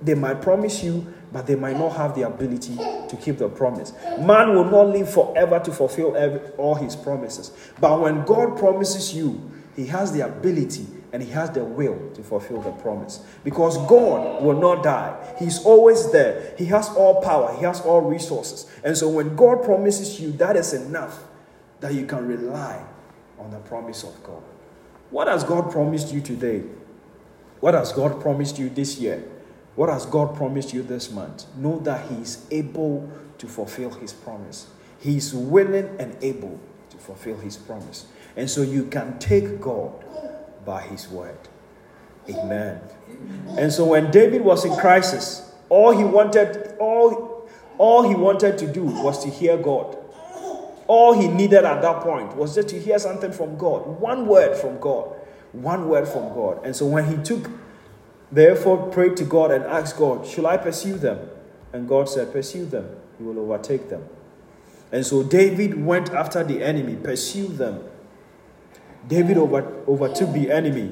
They 0.02 0.14
might 0.14 0.42
promise 0.42 0.84
you, 0.84 1.12
but 1.32 1.48
they 1.48 1.56
might 1.56 1.78
not 1.78 1.94
have 1.94 2.14
the 2.14 2.22
ability 2.28 2.76
to 2.76 3.18
keep 3.20 3.40
the 3.40 3.50
promise. 3.50 3.94
Man 4.20 4.54
will 4.54 4.66
not 4.66 4.90
live 4.90 5.12
forever 5.12 5.60
to 5.60 5.72
fulfill 5.72 6.16
every, 6.16 6.40
all 6.58 6.76
his 6.76 6.96
promises. 6.96 7.52
But 7.82 8.00
when 8.00 8.24
God 8.26 8.58
promises 8.58 9.16
you, 9.16 9.50
he 9.76 9.88
has 9.88 10.12
the 10.12 10.22
ability 10.22 10.86
and 11.14 11.24
he 11.24 11.32
has 11.32 11.50
the 11.52 11.64
will 11.64 12.12
to 12.14 12.24
fulfill 12.24 12.62
the 12.62 12.72
promise. 12.72 13.24
Because 13.44 13.78
God 13.88 14.44
will 14.44 14.60
not 14.60 14.84
die. 14.84 15.36
He's 15.40 15.64
always 15.64 16.12
there. 16.12 16.54
He 16.58 16.66
has 16.66 16.90
all 16.90 17.22
power, 17.22 17.56
he 17.56 17.64
has 17.64 17.82
all 17.82 18.02
resources. 18.02 18.70
And 18.84 18.98
so 18.98 19.10
when 19.10 19.36
God 19.36 19.64
promises 19.64 20.20
you, 20.20 20.32
that 20.34 20.56
is 20.56 20.74
enough 20.74 21.24
that 21.80 21.94
you 21.94 22.06
can 22.06 22.28
rely 22.28 22.84
on 23.40 23.52
the 23.52 23.60
promise 23.60 24.04
of 24.04 24.22
God. 24.24 24.44
What 25.10 25.28
has 25.28 25.44
God 25.44 25.72
promised 25.72 26.14
you 26.14 26.22
today? 26.22 26.64
What 27.60 27.74
has 27.74 27.92
God 27.92 28.22
promised 28.22 28.60
you 28.60 28.70
this 28.70 29.00
year? 29.00 29.24
What 29.76 29.90
has 29.90 30.06
God 30.06 30.36
promised 30.36 30.74
you 30.74 30.84
this 30.84 31.12
month? 31.12 31.46
Know 31.56 31.80
that 31.80 32.10
He 32.10 32.16
is 32.16 32.46
able 32.52 33.10
to 33.38 33.48
fulfill 33.48 33.92
His 33.92 34.12
promise. 34.12 34.68
He 35.00 35.18
is 35.18 35.34
willing 35.34 35.96
and 36.00 36.18
able 36.22 36.60
to 36.90 36.98
fulfill 36.98 37.38
His 37.38 37.58
promise. 37.58 38.08
And 38.36 38.50
so 38.50 38.62
you 38.62 38.86
can 38.86 39.18
take 39.20 39.62
God 39.62 39.94
by 40.68 40.82
his 40.82 41.08
word. 41.08 41.40
Amen. 42.30 42.82
And 43.58 43.72
so 43.72 43.86
when 43.86 44.12
David 44.12 44.42
was 44.42 44.66
in 44.66 44.76
crisis, 44.76 45.50
all 45.70 45.98
he 45.98 46.04
wanted, 46.04 46.76
all, 46.78 47.50
all 47.78 48.08
he 48.08 48.14
wanted 48.14 48.58
to 48.58 48.72
do 48.72 48.84
was 48.84 49.24
to 49.24 49.30
hear 49.30 49.58
God. 49.58 49.98
All 50.88 51.14
he 51.14 51.28
needed 51.30 51.64
at 51.64 51.82
that 51.82 52.02
point 52.02 52.36
was 52.36 52.54
just 52.54 52.68
to 52.70 52.80
hear 52.80 53.00
something 53.00 53.32
from 53.32 53.58
God. 53.58 53.88
One 54.00 54.28
word 54.28 54.58
from 54.58 54.80
God. 54.80 55.16
One 55.54 55.88
word 55.88 56.08
from 56.08 56.34
God. 56.34 56.66
And 56.66 56.76
so 56.76 56.86
when 56.86 57.06
he 57.06 57.24
took, 57.24 57.50
therefore 58.32 58.90
prayed 58.90 59.16
to 59.18 59.24
God 59.24 59.52
and 59.52 59.64
asked 59.64 59.98
God, 59.98 60.28
Shall 60.28 60.48
I 60.48 60.58
pursue 60.58 60.98
them? 60.98 61.30
And 61.72 61.88
God 61.88 62.10
said, 62.10 62.32
Pursue 62.32 62.66
them. 62.66 62.90
You 63.20 63.28
will 63.28 63.40
overtake 63.40 63.90
them. 63.90 64.06
And 64.92 65.06
so 65.06 65.24
David 65.24 65.86
went 65.86 66.12
after 66.12 66.44
the 66.44 66.64
enemy, 66.64 66.96
pursued 66.96 67.58
them, 67.58 67.84
David 69.08 69.38
over, 69.38 69.62
overtook 69.88 70.34
the 70.34 70.52
enemy. 70.52 70.92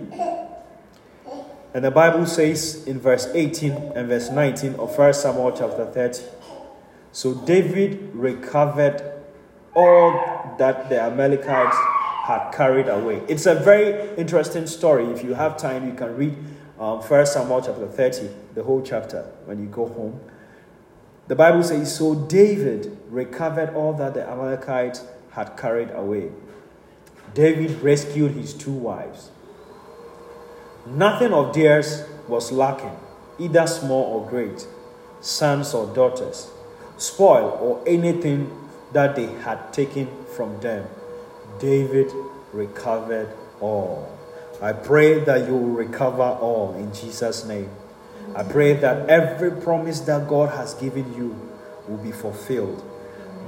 And 1.73 1.83
the 1.83 1.91
Bible 1.91 2.25
says 2.25 2.85
in 2.87 2.99
verse 2.99 3.27
18 3.33 3.71
and 3.95 4.07
verse 4.07 4.29
19 4.29 4.75
of 4.75 4.97
1 4.97 5.13
Samuel 5.13 5.51
chapter 5.51 5.85
30. 5.85 6.23
So 7.11 7.33
David 7.33 8.11
recovered 8.13 9.01
all 9.75 10.55
that 10.57 10.89
the 10.89 11.01
Amalekites 11.01 11.75
had 12.25 12.51
carried 12.51 12.87
away. 12.87 13.21
It's 13.27 13.45
a 13.45 13.55
very 13.55 14.15
interesting 14.17 14.67
story. 14.67 15.05
If 15.07 15.23
you 15.23 15.33
have 15.33 15.57
time, 15.57 15.85
you 15.85 15.93
can 15.93 16.15
read 16.15 16.37
um, 16.79 16.99
1 16.99 17.25
Samuel 17.25 17.61
chapter 17.61 17.87
30, 17.87 18.29
the 18.53 18.63
whole 18.63 18.81
chapter, 18.81 19.23
when 19.45 19.59
you 19.59 19.67
go 19.67 19.87
home. 19.87 20.19
The 21.27 21.35
Bible 21.35 21.63
says, 21.63 21.95
So 21.95 22.15
David 22.15 22.97
recovered 23.09 23.73
all 23.75 23.93
that 23.93 24.13
the 24.13 24.27
Amalekites 24.27 25.03
had 25.31 25.57
carried 25.57 25.91
away. 25.91 26.31
David 27.35 27.81
rescued 27.81 28.31
his 28.31 28.53
two 28.53 28.71
wives. 28.71 29.29
Nothing 30.87 31.33
of 31.33 31.53
theirs 31.53 32.05
was 32.29 32.49
lacking, 32.53 32.95
either 33.37 33.67
small 33.67 34.03
or 34.03 34.29
great, 34.29 34.65
sons 35.19 35.73
or 35.73 35.93
daughters, 35.93 36.49
spoil 36.95 37.59
or 37.61 37.83
anything 37.85 38.49
that 38.93 39.17
they 39.17 39.25
had 39.25 39.73
taken 39.73 40.07
from 40.37 40.61
them. 40.61 40.87
David 41.59 42.09
recovered 42.53 43.27
all. 43.59 44.17
I 44.61 44.71
pray 44.71 45.19
that 45.25 45.45
you 45.45 45.55
will 45.55 45.75
recover 45.75 46.23
all 46.39 46.73
in 46.75 46.93
Jesus' 46.93 47.43
name. 47.43 47.69
I 48.33 48.43
pray 48.43 48.75
that 48.75 49.09
every 49.09 49.51
promise 49.51 49.99
that 50.01 50.29
God 50.29 50.55
has 50.55 50.73
given 50.75 51.13
you 51.15 51.37
will 51.85 51.97
be 51.97 52.13
fulfilled. 52.13 52.81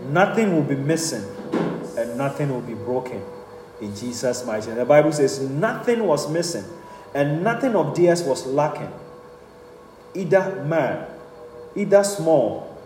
Nothing 0.09 0.53
will 0.53 0.63
be 0.63 0.75
missing 0.75 1.23
and 1.97 2.17
nothing 2.17 2.49
will 2.49 2.61
be 2.61 2.73
broken 2.73 3.23
in 3.81 3.95
Jesus' 3.95 4.45
mighty 4.45 4.67
name. 4.67 4.77
The 4.77 4.85
Bible 4.85 5.11
says 5.11 5.39
nothing 5.39 6.03
was 6.03 6.29
missing 6.29 6.65
and 7.13 7.43
nothing 7.43 7.75
of 7.75 7.95
theirs 7.95 8.23
was 8.23 8.45
lacking. 8.45 8.91
Either 10.13 10.63
man, 10.63 11.07
either 11.75 12.03
small, 12.03 12.77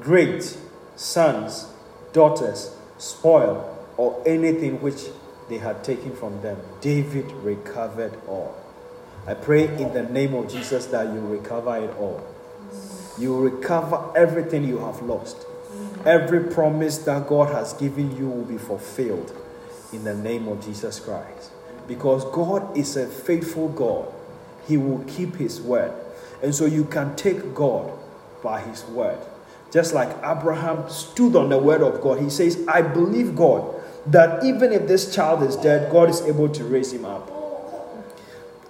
great, 0.00 0.56
sons, 0.96 1.72
daughters, 2.12 2.74
spoil, 2.98 3.68
or 3.96 4.22
anything 4.26 4.80
which 4.80 5.02
they 5.48 5.58
had 5.58 5.84
taken 5.84 6.14
from 6.14 6.40
them. 6.42 6.58
David 6.80 7.30
recovered 7.32 8.18
all. 8.26 8.56
I 9.26 9.34
pray 9.34 9.68
in 9.68 9.92
the 9.92 10.02
name 10.02 10.34
of 10.34 10.50
Jesus 10.50 10.86
that 10.86 11.12
you 11.12 11.20
recover 11.20 11.76
it 11.76 11.90
all. 11.96 12.26
You 13.18 13.38
recover 13.38 14.10
everything 14.16 14.64
you 14.64 14.78
have 14.78 15.02
lost. 15.02 15.36
Every 16.04 16.44
promise 16.52 16.98
that 16.98 17.28
God 17.28 17.52
has 17.52 17.72
given 17.74 18.16
you 18.16 18.26
will 18.28 18.44
be 18.44 18.58
fulfilled 18.58 19.41
in 19.92 20.04
the 20.04 20.14
name 20.14 20.48
of 20.48 20.64
Jesus 20.64 21.00
Christ. 21.00 21.50
Because 21.86 22.24
God 22.26 22.76
is 22.76 22.96
a 22.96 23.06
faithful 23.06 23.68
God, 23.68 24.12
He 24.66 24.76
will 24.76 25.04
keep 25.04 25.36
His 25.36 25.60
word. 25.60 25.92
And 26.42 26.54
so 26.54 26.66
you 26.66 26.84
can 26.84 27.14
take 27.16 27.54
God 27.54 27.92
by 28.42 28.60
His 28.60 28.84
word. 28.84 29.18
Just 29.72 29.94
like 29.94 30.10
Abraham 30.22 30.88
stood 30.90 31.34
on 31.34 31.48
the 31.48 31.56
word 31.56 31.80
of 31.80 32.02
God, 32.02 32.20
he 32.20 32.28
says, 32.28 32.62
I 32.68 32.82
believe 32.82 33.34
God 33.34 33.74
that 34.06 34.44
even 34.44 34.70
if 34.70 34.86
this 34.86 35.14
child 35.14 35.42
is 35.42 35.56
dead, 35.56 35.90
God 35.90 36.10
is 36.10 36.20
able 36.22 36.50
to 36.50 36.64
raise 36.64 36.92
him 36.92 37.06
up. 37.06 37.30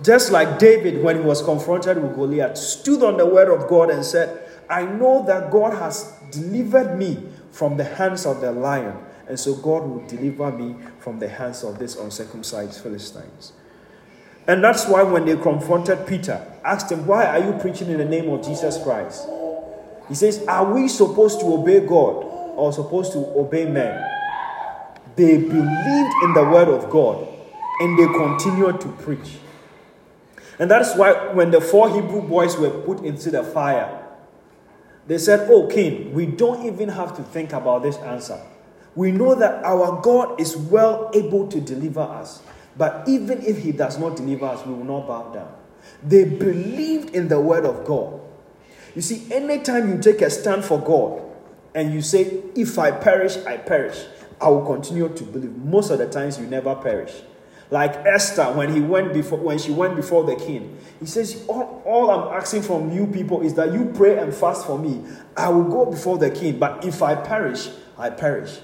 Just 0.01 0.31
like 0.31 0.61
David, 0.61 1.03
when 1.03 1.17
he 1.17 1.23
was 1.23 1.43
confronted 1.43 2.01
with 2.01 2.15
Goliath, 2.15 2.57
stood 2.57 3.03
on 3.03 3.17
the 3.17 3.27
word 3.27 3.49
of 3.49 3.69
God 3.69 3.91
and 3.91 4.05
said, 4.05 4.49
I 4.71 4.85
know 4.85 5.25
that 5.27 5.51
God 5.51 5.75
has 5.75 6.13
delivered 6.31 6.97
me 6.97 7.23
from 7.51 7.77
the 7.77 7.85
hands 7.85 8.25
of 8.25 8.41
the 8.41 8.53
lion, 8.53 8.97
and 9.33 9.41
so 9.41 9.55
God 9.55 9.85
will 9.85 10.07
deliver 10.07 10.53
me 10.53 10.77
from 10.99 11.19
the 11.19 11.27
hands 11.27 11.65
of 11.65 11.79
these 11.79 11.97
uncircumcised 11.97 12.83
Philistines. 12.83 13.55
And 14.47 14.63
that's 14.63 14.87
why 14.87 15.05
when 15.05 15.25
they 15.25 15.39
confronted 15.39 16.07
Peter, 16.07 16.47
asked 16.63 16.93
him, 16.93 17.07
Why 17.07 17.25
are 17.25 17.39
you 17.39 17.59
preaching 17.59 17.89
in 17.89 17.97
the 17.97 18.05
name 18.05 18.29
of 18.29 18.45
Jesus 18.45 18.77
Christ? 18.83 19.27
He 20.07 20.15
says, 20.15 20.45
Are 20.47 20.71
we 20.71 20.87
supposed 20.87 21.41
to 21.41 21.47
obey 21.47 21.81
God 21.81 22.27
or 22.57 22.75
supposed 22.75 23.15
to 23.15 23.21
obey 23.21 23.65
men? 23.65 24.07
They 25.17 25.39
believed 25.39 26.15
in 26.25 26.35
the 26.35 26.47
word 26.53 26.69
of 26.69 26.91
God 26.91 27.27
and 27.81 27.99
they 27.99 28.05
continued 28.09 28.83
to 28.83 28.89
preach. 29.01 29.39
And 30.59 30.71
that's 30.71 30.95
why 30.95 31.33
when 31.33 31.51
the 31.51 31.63
four 31.63 31.89
Hebrew 31.89 32.21
boys 32.21 32.59
were 32.59 32.69
put 32.69 33.03
into 33.03 33.31
the 33.31 33.43
fire, 33.43 34.07
they 35.07 35.17
said, 35.17 35.49
Oh, 35.51 35.69
king, 35.69 36.13
we 36.13 36.27
don't 36.27 36.67
even 36.67 36.91
have 36.91 37.17
to 37.17 37.23
think 37.23 37.55
about 37.55 37.83
this 37.83 37.97
answer. 37.97 38.39
We 38.95 39.11
know 39.11 39.35
that 39.35 39.65
our 39.65 40.01
God 40.03 40.41
is 40.41 40.57
well 40.57 41.11
able 41.15 41.49
to 41.49 41.61
deliver 41.61 42.01
us. 42.01 42.43
But 42.77 43.09
even 43.09 43.43
if 43.43 43.59
he 43.59 43.73
does 43.73 43.99
not 43.99 44.17
deliver 44.17 44.47
us, 44.47 44.67
we 44.67 44.75
will 44.75 44.85
not 44.85 45.07
bow 45.07 45.33
down. 45.33 45.53
They 46.03 46.25
believed 46.25 47.15
in 47.15 47.29
the 47.29 47.41
word 47.41 47.65
of 47.65 47.85
God. 47.85 48.21
You 48.95 49.03
see, 49.03 49.33
anytime 49.33 49.89
you 49.89 50.01
take 50.01 50.21
a 50.21 50.31
stand 50.31 50.65
for 50.65 50.79
God 50.79 51.23
and 51.75 51.93
you 51.93 52.03
say, 52.03 52.43
If 52.55 52.79
I 52.79 52.91
perish, 52.91 53.37
I 53.39 53.57
perish, 53.57 54.05
I 54.41 54.49
will 54.49 54.67
continue 54.67 55.09
to 55.09 55.25
believe. 55.25 55.57
Most 55.57 55.91
of 55.91 55.99
the 55.99 56.09
times 56.09 56.39
you 56.39 56.47
never 56.47 56.75
perish. 56.75 57.13
Like 57.71 57.95
Esther, 58.05 58.53
when 58.53 58.75
he 58.75 58.83
went 58.83 59.15
before 59.15 59.39
when 59.39 59.59
she 59.59 59.73
went 59.73 59.97
before 59.97 60.25
the 60.25 60.37
king, 60.37 60.77
he 61.01 61.07
says, 61.07 61.43
all, 61.49 61.83
all 61.87 62.11
I'm 62.11 62.39
asking 62.39 62.63
from 62.63 62.93
you 62.93 63.07
people 63.07 63.41
is 63.41 63.55
that 63.55 63.73
you 63.73 63.91
pray 63.97 64.19
and 64.19 64.35
fast 64.35 64.67
for 64.67 64.79
me. 64.79 65.03
I 65.39 65.49
will 65.49 65.65
go 65.65 65.87
before 65.91 66.19
the 66.19 66.31
king, 66.31 66.59
but 66.59 66.85
if 66.85 67.03
I 67.03 67.15
perish, 67.15 67.71
I 67.97 68.11
perish. 68.11 68.59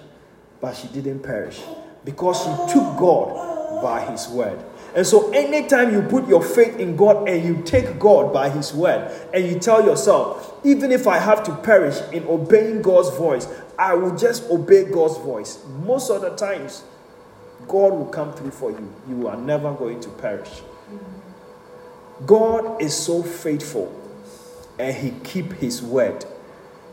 But 0.61 0.75
she 0.75 0.89
didn't 0.89 1.21
perish 1.21 1.63
because 2.05 2.39
she 2.39 2.73
took 2.73 2.99
God 2.99 3.83
by 3.83 4.01
his 4.11 4.29
word. 4.29 4.59
And 4.95 5.07
so, 5.07 5.31
anytime 5.31 5.93
you 5.93 6.03
put 6.03 6.27
your 6.29 6.43
faith 6.43 6.79
in 6.79 6.97
God 6.97 7.29
and 7.29 7.45
you 7.45 7.63
take 7.63 7.99
God 7.99 8.33
by 8.33 8.49
His 8.49 8.73
word, 8.73 9.13
and 9.35 9.47
you 9.47 9.59
tell 9.59 9.85
yourself, 9.85 10.59
even 10.65 10.91
if 10.91 11.07
I 11.07 11.19
have 11.19 11.45
to 11.45 11.55
perish 11.57 12.01
in 12.11 12.27
obeying 12.27 12.81
God's 12.81 13.15
voice, 13.17 13.47
I 13.79 13.95
will 13.95 14.17
just 14.17 14.51
obey 14.51 14.85
God's 14.85 15.19
voice. 15.19 15.63
Most 15.85 16.11
of 16.11 16.23
the 16.23 16.31
times, 16.31 16.85
God 17.69 17.93
will 17.93 18.07
come 18.07 18.33
through 18.33 18.51
for 18.51 18.71
you. 18.71 18.93
You 19.09 19.29
are 19.29 19.37
never 19.37 19.73
going 19.75 20.01
to 20.01 20.09
perish. 20.09 20.63
God 22.27 22.83
is 22.83 22.95
so 22.95 23.23
faithful 23.23 23.95
and 24.79 24.97
he 24.97 25.13
keep 25.23 25.53
his 25.53 25.83
word. 25.83 26.25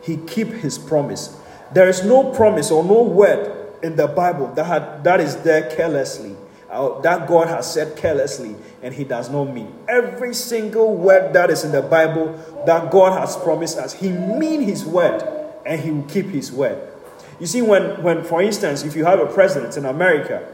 He 0.03 0.17
keep 0.17 0.49
his 0.49 0.77
promise. 0.77 1.39
There 1.73 1.89
is 1.89 2.03
no 2.03 2.31
promise 2.31 2.71
or 2.71 2.83
no 2.83 3.03
word 3.03 3.83
in 3.83 3.95
the 3.95 4.07
Bible 4.07 4.53
that, 4.53 4.65
had, 4.65 5.03
that 5.03 5.19
is 5.19 5.35
there 5.37 5.69
carelessly 5.75 6.35
uh, 6.75 6.99
that 7.01 7.27
God 7.27 7.47
has 7.47 7.71
said 7.71 7.95
carelessly 7.95 8.55
and 8.81 8.93
he 8.93 9.03
does 9.03 9.29
not 9.29 9.45
mean. 9.45 9.73
Every 9.87 10.33
single 10.33 10.95
word 10.95 11.33
that 11.33 11.49
is 11.49 11.63
in 11.63 11.71
the 11.71 11.81
Bible 11.81 12.33
that 12.65 12.91
God 12.91 13.17
has 13.19 13.37
promised 13.37 13.77
us, 13.77 13.93
he 13.93 14.11
mean 14.11 14.61
his 14.61 14.83
word 14.83 15.23
and 15.65 15.79
he 15.79 15.91
will 15.91 16.03
keep 16.03 16.27
his 16.27 16.51
word. 16.51 16.91
You 17.39 17.47
see, 17.47 17.61
when, 17.61 18.01
when 18.03 18.23
for 18.23 18.41
instance, 18.41 18.83
if 18.83 18.95
you 18.95 19.05
have 19.05 19.19
a 19.19 19.25
president 19.25 19.77
in 19.77 19.85
America, 19.85 20.47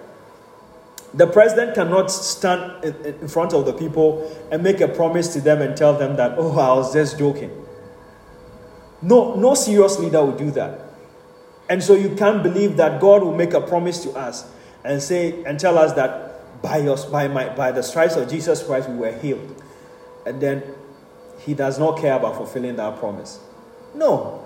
the 1.14 1.28
president 1.28 1.76
cannot 1.76 2.12
stand 2.12 2.84
in, 2.84 2.96
in 3.04 3.28
front 3.28 3.54
of 3.54 3.66
the 3.66 3.74
people 3.74 4.32
and 4.52 4.64
make 4.64 4.80
a 4.80 4.88
promise 4.88 5.34
to 5.34 5.42
them 5.42 5.62
and 5.62 5.76
tell 5.76 5.98
them 5.98 6.16
that, 6.18 6.36
oh, 6.38 6.58
I 6.58 6.74
was 6.74 6.94
just 6.94 7.18
joking. 7.18 7.52
No, 9.02 9.36
no 9.36 9.56
serious 9.56 9.98
leader 10.00 10.24
would 10.24 10.38
do 10.38 10.52
that. 10.52 10.80
And 11.72 11.82
so 11.82 11.96
you 11.96 12.14
can't 12.18 12.44
believe 12.44 12.76
that 12.76 13.00
God 13.00 13.24
will 13.24 13.34
make 13.34 13.54
a 13.54 13.62
promise 13.62 14.04
to 14.04 14.12
us 14.12 14.46
and 14.84 15.02
say 15.02 15.42
and 15.46 15.58
tell 15.58 15.78
us 15.78 15.94
that 15.94 16.62
by 16.62 16.82
us 16.82 17.06
by 17.06 17.30
my 17.30 17.48
by 17.48 17.72
the 17.72 17.82
stripes 17.82 18.18
of 18.18 18.30
Jesus 18.30 18.62
Christ 18.62 18.90
we 18.90 18.98
were 18.98 19.14
healed. 19.14 19.64
And 20.26 20.42
then 20.42 20.64
he 21.40 21.54
does 21.54 21.80
not 21.80 21.98
care 21.98 22.18
about 22.18 22.36
fulfilling 22.36 22.76
that 22.76 23.00
promise. 23.00 23.40
No. 23.96 24.44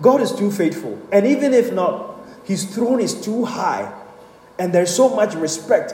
God 0.00 0.22
is 0.22 0.32
too 0.32 0.50
faithful. 0.50 0.98
And 1.12 1.26
even 1.26 1.52
if 1.52 1.74
not, 1.74 2.16
his 2.44 2.64
throne 2.74 3.00
is 3.00 3.20
too 3.20 3.44
high. 3.44 3.92
And 4.58 4.72
there's 4.72 4.96
so 4.96 5.14
much 5.14 5.34
respect 5.34 5.92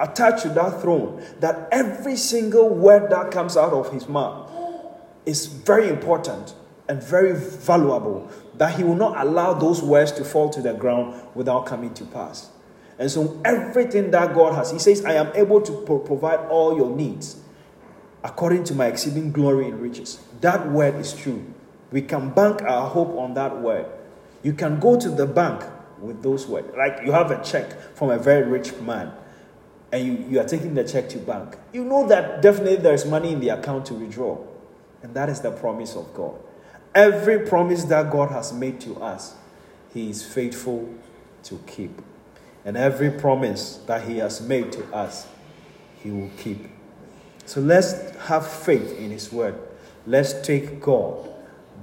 attached 0.00 0.42
to 0.42 0.48
that 0.48 0.82
throne 0.82 1.22
that 1.38 1.68
every 1.70 2.16
single 2.16 2.70
word 2.70 3.08
that 3.12 3.30
comes 3.30 3.56
out 3.56 3.72
of 3.72 3.92
his 3.92 4.08
mouth 4.08 4.50
is 5.26 5.46
very 5.46 5.88
important 5.88 6.54
and 6.88 7.00
very 7.00 7.38
valuable 7.38 8.28
that 8.58 8.76
he 8.76 8.84
will 8.84 8.96
not 8.96 9.18
allow 9.24 9.54
those 9.54 9.82
words 9.82 10.12
to 10.12 10.24
fall 10.24 10.50
to 10.50 10.60
the 10.60 10.74
ground 10.74 11.20
without 11.34 11.66
coming 11.66 11.94
to 11.94 12.04
pass. 12.04 12.50
And 12.98 13.10
so 13.10 13.40
everything 13.44 14.10
that 14.10 14.34
God 14.34 14.54
has, 14.54 14.72
He 14.72 14.78
says, 14.78 15.04
I 15.04 15.12
am 15.14 15.30
able 15.34 15.60
to 15.62 15.72
pro- 15.82 16.00
provide 16.00 16.40
all 16.48 16.76
your 16.76 16.94
needs 16.94 17.40
according 18.24 18.64
to 18.64 18.74
my 18.74 18.86
exceeding 18.86 19.30
glory 19.30 19.68
and 19.68 19.80
riches. 19.80 20.20
That 20.40 20.68
word 20.70 20.96
is 20.96 21.14
true. 21.14 21.44
We 21.92 22.02
can 22.02 22.30
bank 22.30 22.62
our 22.62 22.90
hope 22.90 23.16
on 23.16 23.34
that 23.34 23.60
word. 23.60 23.86
You 24.42 24.52
can 24.52 24.80
go 24.80 24.98
to 24.98 25.08
the 25.08 25.26
bank 25.26 25.64
with 26.00 26.22
those 26.22 26.46
words. 26.46 26.76
Like 26.76 27.00
you 27.04 27.12
have 27.12 27.30
a 27.30 27.42
check 27.42 27.94
from 27.94 28.10
a 28.10 28.18
very 28.18 28.44
rich 28.46 28.74
man 28.80 29.12
and 29.92 30.04
you, 30.06 30.26
you 30.28 30.40
are 30.40 30.44
taking 30.44 30.74
the 30.74 30.84
check 30.84 31.08
to 31.10 31.18
bank. 31.18 31.56
You 31.72 31.84
know 31.84 32.06
that 32.08 32.42
definitely 32.42 32.76
there's 32.76 33.06
money 33.06 33.32
in 33.32 33.40
the 33.40 33.50
account 33.50 33.86
to 33.86 33.94
withdraw. 33.94 34.38
And 35.02 35.14
that 35.14 35.28
is 35.28 35.40
the 35.40 35.50
promise 35.52 35.94
of 35.94 36.12
God. 36.14 36.38
Every 36.98 37.46
promise 37.46 37.84
that 37.84 38.10
God 38.10 38.32
has 38.32 38.52
made 38.52 38.80
to 38.80 38.96
us, 38.96 39.36
He 39.94 40.10
is 40.10 40.24
faithful 40.24 40.92
to 41.44 41.62
keep. 41.64 42.02
And 42.64 42.76
every 42.76 43.08
promise 43.08 43.76
that 43.86 44.08
He 44.08 44.18
has 44.18 44.40
made 44.40 44.72
to 44.72 44.84
us, 44.92 45.28
He 46.02 46.10
will 46.10 46.30
keep. 46.36 46.66
So 47.46 47.60
let's 47.60 48.16
have 48.22 48.44
faith 48.44 48.98
in 48.98 49.12
His 49.12 49.32
word. 49.32 49.54
Let's 50.08 50.44
take 50.44 50.80
God 50.80 51.30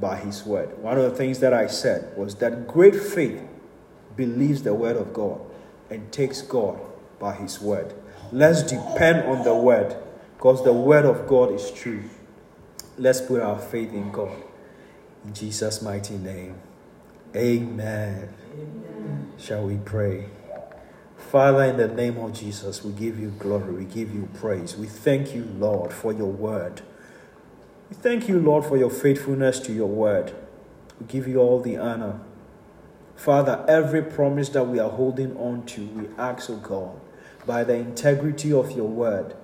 by 0.01 0.17
His 0.17 0.45
word. 0.45 0.77
One 0.79 0.97
of 0.97 1.09
the 1.09 1.15
things 1.15 1.39
that 1.39 1.53
I 1.53 1.67
said 1.67 2.17
was 2.17 2.35
that 2.35 2.67
great 2.67 2.95
faith 2.95 3.41
believes 4.17 4.63
the 4.63 4.73
word 4.73 4.97
of 4.97 5.13
God 5.13 5.39
and 5.89 6.11
takes 6.11 6.41
God 6.41 6.77
by 7.19 7.35
His 7.35 7.61
word. 7.61 7.93
Let's 8.33 8.63
depend 8.63 9.29
on 9.29 9.45
the 9.45 9.55
word 9.55 9.95
because 10.35 10.61
the 10.65 10.73
word 10.73 11.05
of 11.05 11.25
God 11.25 11.53
is 11.53 11.71
true. 11.71 12.03
Let's 12.97 13.21
put 13.21 13.41
our 13.41 13.57
faith 13.57 13.93
in 13.93 14.11
God. 14.11 14.35
In 15.25 15.33
Jesus' 15.33 15.81
mighty 15.81 16.17
name. 16.17 16.55
Amen. 17.35 18.29
Amen. 18.53 19.33
Shall 19.37 19.65
we 19.65 19.77
pray? 19.77 20.29
Father, 21.17 21.63
in 21.63 21.77
the 21.77 21.87
name 21.87 22.17
of 22.17 22.33
Jesus, 22.33 22.83
we 22.83 22.91
give 22.91 23.19
you 23.19 23.31
glory, 23.31 23.73
we 23.73 23.85
give 23.85 24.13
you 24.13 24.29
praise. 24.35 24.77
We 24.77 24.85
thank 24.85 25.33
you, 25.33 25.43
Lord, 25.57 25.91
for 25.91 26.13
your 26.13 26.31
word. 26.31 26.81
We 27.89 27.95
thank 27.95 28.29
you, 28.29 28.39
Lord, 28.39 28.65
for 28.65 28.77
your 28.77 28.91
faithfulness 28.91 29.59
to 29.61 29.73
your 29.73 29.87
word. 29.87 30.33
We 30.99 31.07
give 31.07 31.27
you 31.27 31.39
all 31.39 31.59
the 31.59 31.77
honor. 31.77 32.19
Father, 33.15 33.65
every 33.67 34.03
promise 34.03 34.49
that 34.49 34.65
we 34.65 34.79
are 34.79 34.91
holding 34.91 35.35
on 35.37 35.65
to, 35.67 35.85
we 35.87 36.07
ask, 36.17 36.49
O 36.49 36.57
God, 36.57 36.99
by 37.45 37.63
the 37.63 37.75
integrity 37.75 38.53
of 38.53 38.71
your 38.71 38.87
word, 38.87 39.35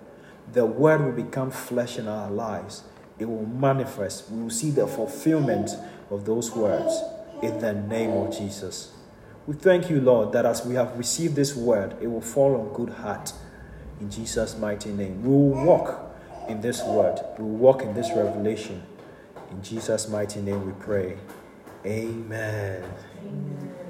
the 0.52 0.66
word 0.66 1.04
will 1.04 1.24
become 1.24 1.50
flesh 1.50 1.98
in 1.98 2.08
our 2.08 2.30
lives. 2.30 2.84
It 3.22 3.30
will 3.30 3.46
manifest. 3.46 4.32
We 4.32 4.42
will 4.42 4.50
see 4.50 4.72
the 4.72 4.88
fulfillment 4.88 5.70
of 6.10 6.26
those 6.26 6.56
words 6.56 7.00
in 7.44 7.60
the 7.60 7.74
name 7.74 8.10
of 8.10 8.36
Jesus. 8.36 8.94
We 9.46 9.54
thank 9.54 9.92
you, 9.92 10.02
Lord, 10.02 10.32
that 10.32 10.44
as 10.46 10.66
we 10.66 10.74
have 10.74 10.98
received 10.98 11.36
this 11.36 11.56
word, 11.56 11.96
it 12.02 12.08
will 12.08 12.22
fall 12.22 12.56
on 12.56 12.74
good 12.74 12.96
heart. 12.96 13.32
In 14.00 14.10
Jesus' 14.10 14.58
mighty 14.58 14.92
name. 14.92 15.22
We 15.22 15.30
will 15.30 15.66
walk 15.66 16.12
in 16.48 16.62
this 16.62 16.82
word, 16.84 17.20
we 17.38 17.44
will 17.46 17.58
walk 17.58 17.84
in 17.84 17.94
this 17.94 18.10
revelation. 18.10 18.82
In 19.52 19.62
Jesus' 19.62 20.10
mighty 20.10 20.42
name 20.42 20.66
we 20.66 20.72
pray. 20.74 21.18
Amen. 21.86 22.84
Amen. 23.20 23.81